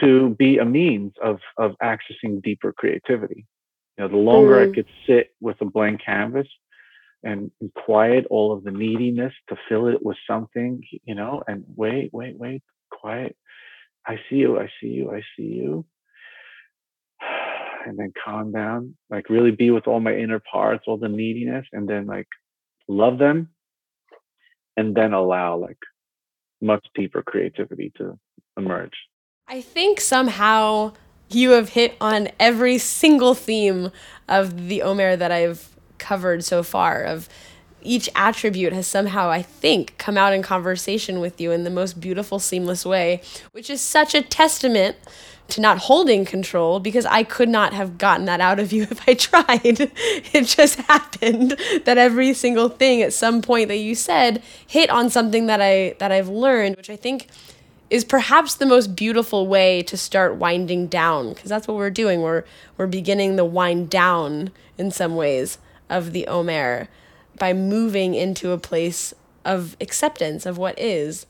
to 0.00 0.30
be 0.38 0.58
a 0.58 0.64
means 0.64 1.12
of 1.22 1.40
of 1.58 1.72
accessing 1.82 2.42
deeper 2.42 2.72
creativity. 2.72 3.46
You 3.96 4.04
know, 4.04 4.08
the 4.08 4.16
longer 4.16 4.54
mm. 4.54 4.70
I 4.70 4.74
could 4.74 4.88
sit 5.06 5.30
with 5.40 5.60
a 5.60 5.66
blank 5.66 6.00
canvas 6.04 6.48
and, 7.22 7.50
and 7.60 7.72
quiet 7.74 8.26
all 8.30 8.52
of 8.52 8.64
the 8.64 8.70
neediness 8.70 9.34
to 9.48 9.56
fill 9.68 9.88
it 9.88 10.04
with 10.04 10.16
something, 10.26 10.82
you 11.04 11.14
know, 11.14 11.42
and 11.46 11.64
wait, 11.76 12.10
wait, 12.12 12.38
wait, 12.38 12.62
quiet. 12.90 13.36
I 14.06 14.16
see 14.28 14.36
you, 14.36 14.58
I 14.58 14.68
see 14.80 14.88
you, 14.88 15.12
I 15.12 15.22
see 15.36 15.44
you. 15.44 15.86
And 17.84 17.98
then 17.98 18.12
calm 18.24 18.52
down, 18.52 18.96
like 19.10 19.28
really 19.28 19.50
be 19.50 19.72
with 19.72 19.88
all 19.88 19.98
my 19.98 20.14
inner 20.14 20.38
parts, 20.38 20.84
all 20.86 20.98
the 20.98 21.08
neediness, 21.08 21.66
and 21.72 21.88
then 21.88 22.06
like 22.06 22.28
love 22.86 23.18
them 23.18 23.48
and 24.76 24.94
then 24.94 25.12
allow 25.12 25.56
like 25.56 25.78
much 26.62 26.86
deeper 26.94 27.22
creativity 27.22 27.92
to 27.98 28.18
emerge. 28.56 28.94
I 29.48 29.60
think 29.60 30.00
somehow 30.00 30.92
you 31.28 31.50
have 31.50 31.70
hit 31.70 31.96
on 32.00 32.28
every 32.38 32.78
single 32.78 33.34
theme 33.34 33.90
of 34.28 34.68
the 34.68 34.82
Omer 34.82 35.16
that 35.16 35.32
I've 35.32 35.68
covered 35.98 36.44
so 36.44 36.62
far 36.62 37.02
of 37.02 37.28
each 37.84 38.08
attribute 38.14 38.72
has 38.72 38.86
somehow, 38.86 39.28
I 39.28 39.42
think, 39.42 39.98
come 39.98 40.16
out 40.16 40.32
in 40.32 40.42
conversation 40.42 41.20
with 41.20 41.40
you 41.40 41.50
in 41.50 41.64
the 41.64 41.70
most 41.70 42.00
beautiful, 42.00 42.38
seamless 42.38 42.86
way, 42.86 43.22
which 43.50 43.68
is 43.68 43.80
such 43.80 44.14
a 44.14 44.22
testament 44.22 44.96
to 45.48 45.60
not 45.60 45.78
holding 45.78 46.24
control 46.24 46.80
because 46.80 47.04
I 47.06 47.24
could 47.24 47.48
not 47.48 47.74
have 47.74 47.98
gotten 47.98 48.26
that 48.26 48.40
out 48.40 48.58
of 48.58 48.72
you 48.72 48.82
if 48.90 49.06
I 49.08 49.14
tried. 49.14 49.90
it 50.32 50.44
just 50.46 50.78
happened 50.80 51.56
that 51.84 51.98
every 51.98 52.34
single 52.34 52.68
thing 52.68 53.02
at 53.02 53.12
some 53.12 53.42
point 53.42 53.68
that 53.68 53.76
you 53.76 53.94
said 53.94 54.42
hit 54.66 54.90
on 54.90 55.10
something 55.10 55.46
that 55.46 55.60
I 55.60 55.94
that 55.98 56.12
I've 56.12 56.28
learned, 56.28 56.76
which 56.76 56.90
I 56.90 56.96
think 56.96 57.28
is 57.90 58.04
perhaps 58.04 58.54
the 58.54 58.64
most 58.64 58.96
beautiful 58.96 59.46
way 59.46 59.82
to 59.82 59.98
start 59.98 60.36
winding 60.36 60.86
down 60.86 61.34
because 61.34 61.50
that's 61.50 61.68
what 61.68 61.76
we're 61.76 61.90
doing. 61.90 62.22
We're 62.22 62.44
we're 62.78 62.86
beginning 62.86 63.36
the 63.36 63.44
wind 63.44 63.90
down 63.90 64.50
in 64.78 64.90
some 64.90 65.14
ways 65.14 65.58
of 65.90 66.12
the 66.12 66.26
Omer 66.26 66.88
by 67.38 67.52
moving 67.52 68.14
into 68.14 68.52
a 68.52 68.58
place 68.58 69.12
of 69.44 69.76
acceptance 69.80 70.46
of 70.46 70.56
what 70.56 70.78
is. 70.78 71.26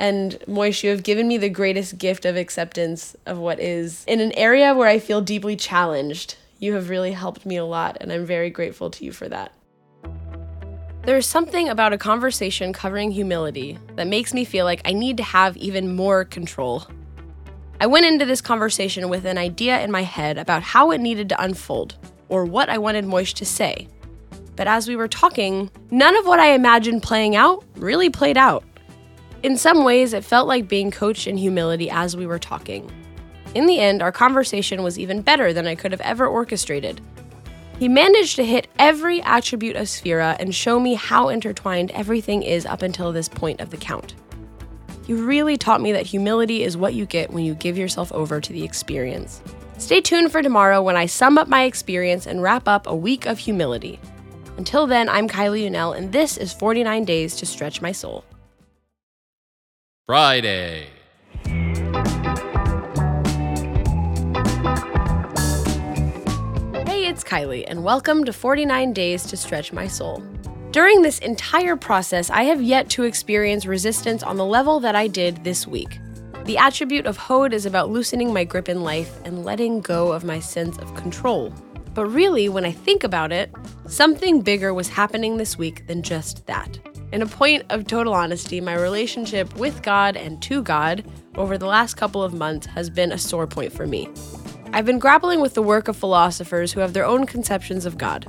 And 0.00 0.38
Moish, 0.48 0.82
you 0.82 0.88
have 0.88 1.02
given 1.02 1.28
me 1.28 1.36
the 1.36 1.50
greatest 1.50 1.98
gift 1.98 2.24
of 2.24 2.34
acceptance 2.34 3.14
of 3.26 3.36
what 3.36 3.60
is 3.60 4.02
in 4.06 4.20
an 4.20 4.32
area 4.32 4.74
where 4.74 4.88
I 4.88 4.98
feel 4.98 5.20
deeply 5.20 5.56
challenged. 5.56 6.36
You 6.58 6.72
have 6.72 6.88
really 6.88 7.12
helped 7.12 7.44
me 7.44 7.58
a 7.58 7.66
lot, 7.66 7.98
and 8.00 8.10
I'm 8.10 8.24
very 8.24 8.48
grateful 8.48 8.88
to 8.92 9.04
you 9.04 9.12
for 9.12 9.28
that. 9.28 9.52
There 11.02 11.18
is 11.18 11.26
something 11.26 11.68
about 11.68 11.92
a 11.92 11.98
conversation 11.98 12.72
covering 12.72 13.10
humility 13.10 13.78
that 13.96 14.06
makes 14.06 14.32
me 14.32 14.46
feel 14.46 14.64
like 14.64 14.80
I 14.86 14.94
need 14.94 15.18
to 15.18 15.22
have 15.22 15.54
even 15.58 15.94
more 15.94 16.24
control. 16.24 16.86
I 17.78 17.86
went 17.86 18.06
into 18.06 18.24
this 18.24 18.40
conversation 18.40 19.10
with 19.10 19.26
an 19.26 19.36
idea 19.36 19.82
in 19.82 19.90
my 19.90 20.02
head 20.02 20.38
about 20.38 20.62
how 20.62 20.92
it 20.92 21.02
needed 21.02 21.28
to 21.28 21.42
unfold, 21.42 21.96
or 22.30 22.46
what 22.46 22.70
I 22.70 22.78
wanted 22.78 23.04
Moish 23.04 23.34
to 23.34 23.44
say. 23.44 23.86
But 24.56 24.66
as 24.66 24.88
we 24.88 24.96
were 24.96 25.08
talking, 25.08 25.70
none 25.90 26.16
of 26.16 26.24
what 26.24 26.40
I 26.40 26.52
imagined 26.52 27.02
playing 27.02 27.36
out 27.36 27.62
really 27.76 28.08
played 28.08 28.38
out. 28.38 28.64
In 29.42 29.56
some 29.56 29.84
ways, 29.84 30.12
it 30.12 30.24
felt 30.24 30.46
like 30.46 30.68
being 30.68 30.90
coached 30.90 31.26
in 31.26 31.38
humility 31.38 31.88
as 31.88 32.14
we 32.14 32.26
were 32.26 32.38
talking. 32.38 32.90
In 33.54 33.66
the 33.66 33.80
end, 33.80 34.02
our 34.02 34.12
conversation 34.12 34.82
was 34.82 34.98
even 34.98 35.22
better 35.22 35.52
than 35.52 35.66
I 35.66 35.74
could 35.74 35.92
have 35.92 36.00
ever 36.02 36.26
orchestrated. 36.26 37.00
He 37.78 37.88
managed 37.88 38.36
to 38.36 38.44
hit 38.44 38.68
every 38.78 39.22
attribute 39.22 39.76
of 39.76 39.86
Sphira 39.86 40.36
and 40.38 40.54
show 40.54 40.78
me 40.78 40.92
how 40.92 41.30
intertwined 41.30 41.90
everything 41.92 42.42
is 42.42 42.66
up 42.66 42.82
until 42.82 43.12
this 43.12 43.30
point 43.30 43.62
of 43.62 43.70
the 43.70 43.78
count. 43.78 44.14
He 45.06 45.14
really 45.14 45.56
taught 45.56 45.80
me 45.80 45.90
that 45.92 46.06
humility 46.06 46.62
is 46.62 46.76
what 46.76 46.92
you 46.92 47.06
get 47.06 47.32
when 47.32 47.44
you 47.44 47.54
give 47.54 47.78
yourself 47.78 48.12
over 48.12 48.40
to 48.42 48.52
the 48.52 48.62
experience. 48.62 49.40
Stay 49.78 50.02
tuned 50.02 50.30
for 50.30 50.42
tomorrow 50.42 50.82
when 50.82 50.98
I 50.98 51.06
sum 51.06 51.38
up 51.38 51.48
my 51.48 51.62
experience 51.62 52.26
and 52.26 52.42
wrap 52.42 52.68
up 52.68 52.86
a 52.86 52.94
week 52.94 53.24
of 53.24 53.38
humility. 53.38 53.98
Until 54.58 54.86
then, 54.86 55.08
I'm 55.08 55.26
Kylie 55.26 55.68
Unell, 55.68 55.96
and 55.96 56.12
this 56.12 56.36
is 56.36 56.52
49 56.52 57.06
Days 57.06 57.34
to 57.36 57.46
Stretch 57.46 57.80
My 57.80 57.92
Soul. 57.92 58.22
Friday. 60.10 60.88
Hey, 66.84 67.06
it's 67.06 67.22
Kylie, 67.22 67.64
and 67.68 67.84
welcome 67.84 68.24
to 68.24 68.32
49 68.32 68.92
Days 68.92 69.22
to 69.26 69.36
Stretch 69.36 69.72
My 69.72 69.86
Soul. 69.86 70.20
During 70.72 71.02
this 71.02 71.20
entire 71.20 71.76
process, 71.76 72.28
I 72.28 72.42
have 72.42 72.60
yet 72.60 72.90
to 72.90 73.04
experience 73.04 73.66
resistance 73.66 74.24
on 74.24 74.36
the 74.36 74.44
level 74.44 74.80
that 74.80 74.96
I 74.96 75.06
did 75.06 75.44
this 75.44 75.64
week. 75.68 76.00
The 76.44 76.58
attribute 76.58 77.06
of 77.06 77.16
Hod 77.16 77.52
is 77.52 77.64
about 77.64 77.90
loosening 77.90 78.32
my 78.32 78.42
grip 78.42 78.68
in 78.68 78.82
life 78.82 79.16
and 79.24 79.44
letting 79.44 79.80
go 79.80 80.10
of 80.10 80.24
my 80.24 80.40
sense 80.40 80.76
of 80.78 80.92
control. 80.96 81.54
But 81.94 82.06
really, 82.06 82.48
when 82.48 82.64
I 82.64 82.72
think 82.72 83.04
about 83.04 83.30
it, 83.30 83.54
something 83.86 84.40
bigger 84.40 84.74
was 84.74 84.88
happening 84.88 85.36
this 85.36 85.56
week 85.56 85.86
than 85.86 86.02
just 86.02 86.46
that. 86.46 86.80
In 87.12 87.22
a 87.22 87.26
point 87.26 87.64
of 87.70 87.88
total 87.88 88.14
honesty, 88.14 88.60
my 88.60 88.74
relationship 88.74 89.56
with 89.56 89.82
God 89.82 90.16
and 90.16 90.40
to 90.42 90.62
God 90.62 91.04
over 91.34 91.58
the 91.58 91.66
last 91.66 91.94
couple 91.94 92.22
of 92.22 92.34
months 92.34 92.66
has 92.68 92.88
been 92.88 93.10
a 93.10 93.18
sore 93.18 93.48
point 93.48 93.72
for 93.72 93.84
me. 93.84 94.08
I've 94.72 94.86
been 94.86 95.00
grappling 95.00 95.40
with 95.40 95.54
the 95.54 95.62
work 95.62 95.88
of 95.88 95.96
philosophers 95.96 96.72
who 96.72 96.78
have 96.78 96.92
their 96.92 97.04
own 97.04 97.26
conceptions 97.26 97.84
of 97.84 97.98
God, 97.98 98.26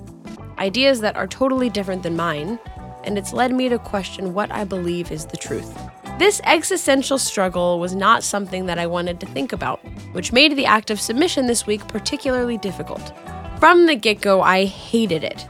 ideas 0.57 0.99
that 1.01 1.15
are 1.15 1.27
totally 1.27 1.69
different 1.69 2.01
than 2.01 2.15
mine, 2.15 2.57
and 3.03 3.19
it's 3.19 3.33
led 3.33 3.53
me 3.53 3.69
to 3.69 3.77
question 3.77 4.33
what 4.33 4.51
I 4.51 4.63
believe 4.63 5.11
is 5.11 5.27
the 5.27 5.37
truth. 5.37 5.77
This 6.17 6.41
existential 6.43 7.19
struggle 7.19 7.79
was 7.79 7.93
not 7.93 8.23
something 8.23 8.65
that 8.65 8.79
I 8.79 8.87
wanted 8.87 9.19
to 9.19 9.27
think 9.27 9.53
about, 9.53 9.79
which 10.13 10.33
made 10.33 10.55
the 10.55 10.65
act 10.65 10.89
of 10.89 10.99
submission 10.99 11.45
this 11.45 11.67
week 11.67 11.87
particularly 11.87 12.57
difficult. 12.57 13.13
From 13.59 13.85
the 13.85 13.95
get 13.95 14.21
go, 14.21 14.41
I 14.41 14.65
hated 14.65 15.23
it. 15.23 15.47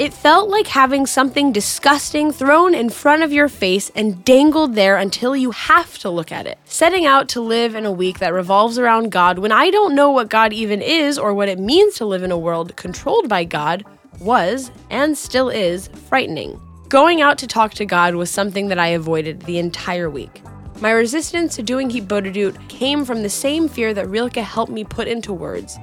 It 0.00 0.14
felt 0.14 0.48
like 0.48 0.68
having 0.68 1.04
something 1.04 1.52
disgusting 1.52 2.32
thrown 2.32 2.74
in 2.74 2.88
front 2.88 3.22
of 3.22 3.34
your 3.34 3.50
face 3.50 3.90
and 3.94 4.24
dangled 4.24 4.74
there 4.74 4.96
until 4.96 5.36
you 5.36 5.50
have 5.50 5.98
to 5.98 6.08
look 6.08 6.32
at 6.32 6.46
it. 6.46 6.58
Setting 6.64 7.04
out 7.04 7.28
to 7.28 7.42
live 7.42 7.74
in 7.74 7.84
a 7.84 7.92
week 7.92 8.18
that 8.20 8.32
revolves 8.32 8.78
around 8.78 9.12
God 9.12 9.38
when 9.38 9.52
I 9.52 9.68
don't 9.68 9.94
know 9.94 10.10
what 10.10 10.30
God 10.30 10.54
even 10.54 10.80
is 10.80 11.18
or 11.18 11.34
what 11.34 11.50
it 11.50 11.58
means 11.58 11.96
to 11.96 12.06
live 12.06 12.22
in 12.22 12.30
a 12.30 12.38
world 12.38 12.74
controlled 12.76 13.28
by 13.28 13.44
God 13.44 13.84
was, 14.20 14.70
and 14.88 15.18
still 15.18 15.50
is, 15.50 15.88
frightening. 16.08 16.58
Going 16.88 17.20
out 17.20 17.36
to 17.36 17.46
talk 17.46 17.74
to 17.74 17.84
God 17.84 18.14
was 18.14 18.30
something 18.30 18.68
that 18.68 18.78
I 18.78 18.86
avoided 18.86 19.42
the 19.42 19.58
entire 19.58 20.08
week. 20.08 20.40
My 20.80 20.92
resistance 20.92 21.56
to 21.56 21.62
doing 21.62 21.90
Hitbodedut 21.90 22.70
came 22.70 23.04
from 23.04 23.22
the 23.22 23.28
same 23.28 23.68
fear 23.68 23.92
that 23.92 24.08
Rilke 24.08 24.36
helped 24.36 24.72
me 24.72 24.82
put 24.82 25.08
into 25.08 25.34
words 25.34 25.78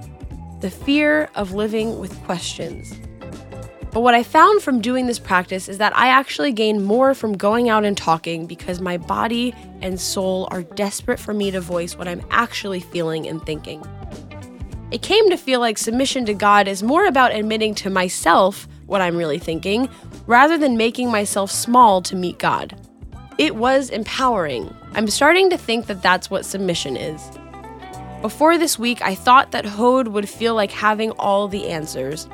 the 0.62 0.72
fear 0.72 1.30
of 1.36 1.54
living 1.54 2.00
with 2.00 2.20
questions. 2.24 3.00
But 3.92 4.02
what 4.02 4.14
I 4.14 4.24
found 4.24 4.62
from 4.62 4.82
doing 4.82 5.08
this 5.08 5.20
practice 5.20 5.70
is 5.70 5.78
that 5.78 5.96
I 5.96 6.10
actually 6.10 6.52
gain 6.52 6.84
more 6.84 7.14
from 7.14 7.38
going 7.38 7.70
out 7.70 7.86
and 7.86 7.98
talking 7.98 8.46
because 8.46 8.82
my 8.82 8.98
body 8.98 9.56
and 9.82 10.00
soul 10.00 10.48
are 10.52 10.64
desperate 10.64 11.20
for 11.20 11.34
me 11.34 11.52
to 11.52 11.62
voice 11.62 11.98
what 11.98 12.08
I'm 12.08 12.24
actually 12.30 12.80
feeling 12.80 13.28
and 13.28 13.44
thinking. 13.46 13.84
It 14.92 15.02
came 15.02 15.30
to 15.30 15.38
feel 15.38 15.60
like 15.60 15.78
submission 15.78 16.26
to 16.26 16.34
God 16.34 16.68
is 16.68 16.84
more 16.84 17.06
about 17.08 17.36
admitting 17.36 17.76
to 17.76 17.90
myself 17.90 18.68
what 18.86 19.02
I'm 19.02 19.18
really 19.18 19.40
thinking 19.40 19.90
rather 20.28 20.58
than 20.58 20.78
making 20.78 21.12
myself 21.12 21.52
small 21.52 22.02
to 22.04 22.16
meet 22.16 22.40
God. 22.40 22.80
It 23.38 23.56
was 23.56 23.90
empowering. 23.90 24.74
I'm 24.94 25.08
starting 25.10 25.50
to 25.50 25.58
think 25.58 25.88
that 25.88 26.02
that's 26.02 26.30
what 26.30 26.46
submission 26.46 26.98
is. 26.98 27.22
Before 28.22 28.58
this 28.58 28.80
week, 28.80 29.02
I 29.02 29.14
thought 29.14 29.52
that 29.52 29.66
Hod 29.66 30.08
would 30.08 30.28
feel 30.28 30.56
like 30.56 30.72
having 30.72 31.12
all 31.12 31.48
the 31.48 31.68
answers. 31.68 32.28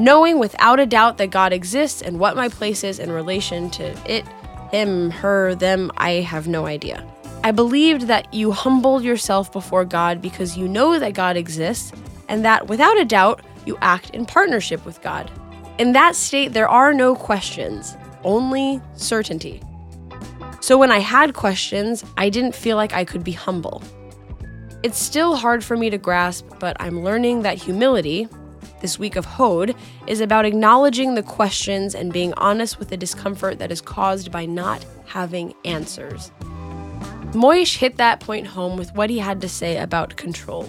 Knowing 0.00 0.38
without 0.38 0.80
a 0.80 0.86
doubt 0.86 1.18
that 1.18 1.30
God 1.30 1.52
exists 1.52 2.00
and 2.00 2.18
what 2.18 2.34
my 2.34 2.48
place 2.48 2.82
is 2.82 2.98
in 2.98 3.12
relation 3.12 3.68
to 3.68 3.84
it, 4.10 4.26
him, 4.70 5.10
her, 5.10 5.54
them, 5.54 5.92
I 5.98 6.12
have 6.12 6.48
no 6.48 6.64
idea. 6.64 7.06
I 7.44 7.50
believed 7.50 8.06
that 8.06 8.32
you 8.32 8.50
humbled 8.50 9.04
yourself 9.04 9.52
before 9.52 9.84
God 9.84 10.22
because 10.22 10.56
you 10.56 10.66
know 10.66 10.98
that 10.98 11.12
God 11.12 11.36
exists, 11.36 11.92
and 12.30 12.42
that 12.46 12.66
without 12.66 12.98
a 12.98 13.04
doubt, 13.04 13.42
you 13.66 13.76
act 13.82 14.08
in 14.10 14.24
partnership 14.24 14.86
with 14.86 15.02
God. 15.02 15.30
In 15.76 15.92
that 15.92 16.16
state, 16.16 16.54
there 16.54 16.68
are 16.68 16.94
no 16.94 17.14
questions, 17.14 17.94
only 18.24 18.80
certainty. 18.94 19.60
So 20.62 20.78
when 20.78 20.90
I 20.90 21.00
had 21.00 21.34
questions, 21.34 22.06
I 22.16 22.30
didn't 22.30 22.54
feel 22.54 22.78
like 22.78 22.94
I 22.94 23.04
could 23.04 23.22
be 23.22 23.32
humble. 23.32 23.82
It's 24.82 24.98
still 24.98 25.36
hard 25.36 25.62
for 25.62 25.76
me 25.76 25.90
to 25.90 25.98
grasp, 25.98 26.46
but 26.58 26.74
I'm 26.80 27.04
learning 27.04 27.42
that 27.42 27.58
humility, 27.58 28.28
this 28.80 28.98
week 28.98 29.16
of 29.16 29.24
Hod 29.24 29.74
is 30.06 30.20
about 30.20 30.44
acknowledging 30.44 31.14
the 31.14 31.22
questions 31.22 31.94
and 31.94 32.12
being 32.12 32.32
honest 32.34 32.78
with 32.78 32.88
the 32.88 32.96
discomfort 32.96 33.58
that 33.58 33.70
is 33.70 33.80
caused 33.80 34.32
by 34.32 34.46
not 34.46 34.84
having 35.06 35.54
answers. 35.64 36.30
Moish 37.32 37.76
hit 37.76 37.96
that 37.96 38.20
point 38.20 38.46
home 38.46 38.76
with 38.76 38.92
what 38.94 39.10
he 39.10 39.18
had 39.18 39.40
to 39.40 39.48
say 39.48 39.78
about 39.78 40.16
control. 40.16 40.68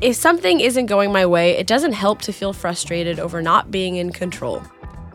If 0.00 0.14
something 0.16 0.60
isn't 0.60 0.86
going 0.86 1.12
my 1.12 1.26
way, 1.26 1.52
it 1.52 1.66
doesn't 1.66 1.92
help 1.92 2.20
to 2.22 2.32
feel 2.32 2.52
frustrated 2.52 3.18
over 3.18 3.42
not 3.42 3.70
being 3.70 3.96
in 3.96 4.12
control. 4.12 4.62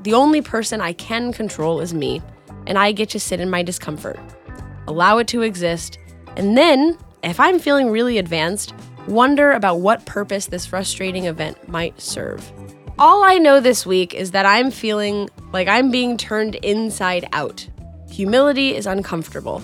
The 0.01 0.13
only 0.13 0.41
person 0.41 0.81
I 0.81 0.93
can 0.93 1.31
control 1.31 1.79
is 1.79 1.93
me, 1.93 2.21
and 2.65 2.77
I 2.77 2.91
get 2.91 3.09
to 3.11 3.19
sit 3.19 3.39
in 3.39 3.49
my 3.49 3.63
discomfort, 3.63 4.19
allow 4.87 5.19
it 5.19 5.27
to 5.29 5.43
exist, 5.43 5.99
and 6.35 6.57
then 6.57 6.97
if 7.23 7.39
I'm 7.39 7.59
feeling 7.59 7.91
really 7.91 8.17
advanced, 8.17 8.73
wonder 9.07 9.51
about 9.51 9.79
what 9.79 10.05
purpose 10.05 10.47
this 10.47 10.65
frustrating 10.65 11.25
event 11.25 11.67
might 11.67 11.99
serve. 11.99 12.51
All 12.99 13.23
I 13.23 13.37
know 13.37 13.59
this 13.59 13.85
week 13.85 14.13
is 14.13 14.31
that 14.31 14.45
I'm 14.45 14.69
feeling 14.69 15.29
like 15.51 15.67
I'm 15.67 15.89
being 15.91 16.17
turned 16.17 16.55
inside 16.55 17.27
out. 17.33 17.67
Humility 18.09 18.75
is 18.75 18.85
uncomfortable, 18.85 19.63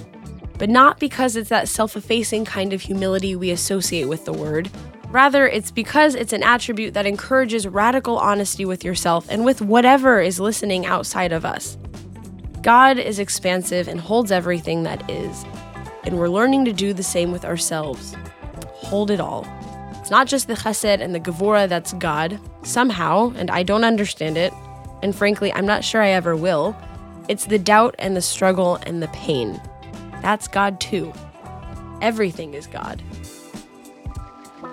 but 0.57 0.69
not 0.69 0.99
because 0.99 1.35
it's 1.35 1.49
that 1.49 1.67
self 1.67 1.95
effacing 1.95 2.45
kind 2.45 2.73
of 2.73 2.81
humility 2.81 3.35
we 3.35 3.51
associate 3.51 4.05
with 4.05 4.25
the 4.25 4.33
word. 4.33 4.69
Rather, 5.09 5.47
it's 5.47 5.71
because 5.71 6.15
it's 6.15 6.33
an 6.33 6.43
attribute 6.43 6.93
that 6.93 7.05
encourages 7.05 7.67
radical 7.67 8.17
honesty 8.17 8.65
with 8.65 8.83
yourself 8.83 9.25
and 9.29 9.45
with 9.45 9.61
whatever 9.61 10.19
is 10.19 10.39
listening 10.39 10.85
outside 10.85 11.31
of 11.31 11.45
us. 11.45 11.77
God 12.61 12.97
is 12.97 13.19
expansive 13.19 13.88
and 13.88 14.01
holds 14.01 14.31
everything 14.31 14.83
that 14.83 15.09
is, 15.09 15.45
and 16.03 16.17
we're 16.17 16.27
learning 16.27 16.65
to 16.65 16.73
do 16.73 16.91
the 16.91 17.03
same 17.03 17.31
with 17.31 17.45
ourselves. 17.45 18.15
Hold 18.88 19.11
it 19.11 19.19
all. 19.19 19.45
It's 19.99 20.09
not 20.09 20.27
just 20.27 20.47
the 20.47 20.53
chesed 20.53 21.01
and 21.01 21.13
the 21.13 21.19
gevura 21.19 21.67
that's 21.67 21.93
God. 21.93 22.39
Somehow, 22.63 23.33
and 23.35 23.51
I 23.51 23.63
don't 23.63 23.83
understand 23.83 24.38
it, 24.38 24.53
and 25.03 25.13
frankly, 25.13 25.51
I'm 25.53 25.65
not 25.65 25.83
sure 25.83 26.01
I 26.01 26.09
ever 26.09 26.35
will. 26.35 26.75
It's 27.27 27.45
the 27.45 27.59
doubt 27.59 27.95
and 27.99 28.15
the 28.15 28.21
struggle 28.21 28.77
and 28.83 29.03
the 29.03 29.09
pain. 29.09 29.61
That's 30.21 30.47
God 30.47 30.79
too. 30.79 31.11
Everything 32.01 32.53
is 32.53 32.67
God. 32.67 33.03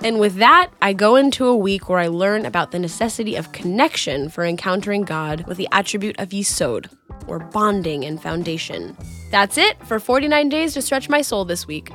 And 0.05 0.21
with 0.21 0.37
that, 0.37 0.71
I 0.83 0.93
go 0.93 1.17
into 1.17 1.47
a 1.47 1.57
week 1.57 1.89
where 1.89 1.99
I 1.99 2.09
learn 2.09 2.47
about 2.47 2.71
the 2.71 2.79
necessity 2.79 3.37
of 3.37 3.53
connection 3.53 4.29
for 4.29 4.45
encountering 4.45 5.03
God 5.03 5.47
with 5.47 5.57
the 5.57 5.69
attribute 5.73 6.21
of 6.21 6.29
yesod, 6.29 6.91
or 7.27 7.39
bonding 7.39 8.05
and 8.05 8.23
foundation. 8.23 8.97
That's 9.31 9.59
it 9.59 9.83
for 9.87 9.99
49 9.99 10.49
days 10.49 10.75
to 10.75 10.83
stretch 10.83 11.09
my 11.09 11.23
soul 11.23 11.45
this 11.45 11.67
week. 11.67 11.91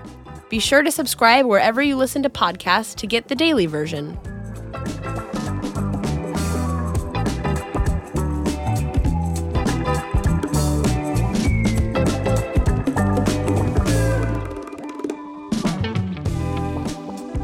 Be 0.50 0.58
sure 0.58 0.82
to 0.82 0.92
subscribe 0.92 1.46
wherever 1.46 1.80
you 1.80 1.96
listen 1.96 2.24
to 2.24 2.30
podcasts 2.30 2.96
to 2.96 3.06
get 3.06 3.28
the 3.28 3.36
daily 3.36 3.68
version. 3.68 4.18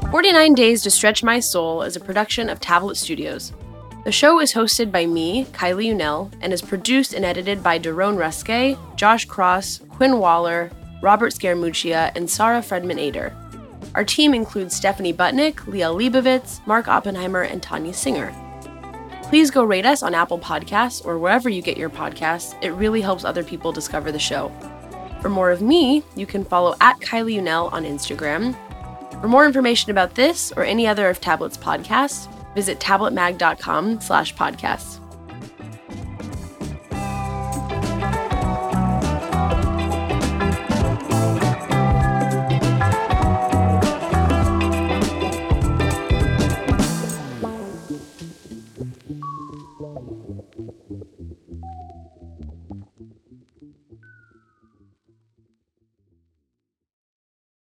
Forty-nine 0.10 0.56
Days 0.56 0.82
to 0.82 0.90
Stretch 0.90 1.24
My 1.24 1.40
Soul 1.40 1.84
is 1.84 1.96
a 1.96 2.00
production 2.00 2.50
of 2.50 2.60
Tablet 2.60 2.98
Studios. 2.98 3.54
The 4.06 4.12
show 4.12 4.40
is 4.40 4.54
hosted 4.54 4.92
by 4.92 5.06
me, 5.06 5.46
Kylie 5.52 5.94
Unell, 5.94 6.32
and 6.42 6.52
is 6.52 6.62
produced 6.64 7.14
and 7.14 7.24
edited 7.24 7.62
by 7.62 7.78
Daron 7.78 8.18
Ruske, 8.18 8.80
Josh 8.96 9.26
Cross, 9.26 9.82
Quinn 9.90 10.18
Waller, 10.18 10.72
Robert 11.02 11.34
Scaramuccia, 11.34 12.12
and 12.16 12.30
Sarah 12.30 12.62
Fredman 12.62 13.00
Ader. 13.00 13.36
Our 13.94 14.04
team 14.04 14.34
includes 14.34 14.76
Stephanie 14.76 15.14
Butnick, 15.14 15.56
Liel 15.66 15.96
Leibovitz, 15.96 16.66
Mark 16.68 16.88
Oppenheimer, 16.88 17.44
and 17.44 17.62
Tanya 17.62 17.94
Singer. 17.94 18.34
Please 19.24 19.50
go 19.50 19.64
rate 19.64 19.86
us 19.86 20.04
on 20.04 20.14
Apple 20.14 20.40
Podcasts 20.40 21.06
or 21.06 21.18
wherever 21.18 21.50
you 21.50 21.62
get 21.62 21.78
your 21.78 21.90
podcasts. 21.90 22.56
It 22.62 22.70
really 22.72 23.02
helps 23.02 23.26
other 23.26 23.44
people 23.44 23.72
discover 23.72 24.12
the 24.12 24.20
show. 24.20 24.52
For 25.22 25.30
more 25.30 25.50
of 25.52 25.62
me, 25.62 26.04
you 26.16 26.26
can 26.26 26.46
follow 26.46 26.76
at 26.82 27.00
Kylie 27.00 27.40
Unell 27.40 27.72
on 27.74 27.84
Instagram. 27.84 28.56
For 29.22 29.28
more 29.28 29.46
information 29.46 29.92
about 29.92 30.14
this 30.14 30.52
or 30.56 30.64
any 30.64 30.86
other 30.88 31.10
of 31.10 31.22
Tablet's 31.22 31.58
podcasts, 31.58 32.28
visit 32.54 32.80
tabletmag.com 32.80 34.02
slash 34.02 34.36
podcasts. 34.36 35.05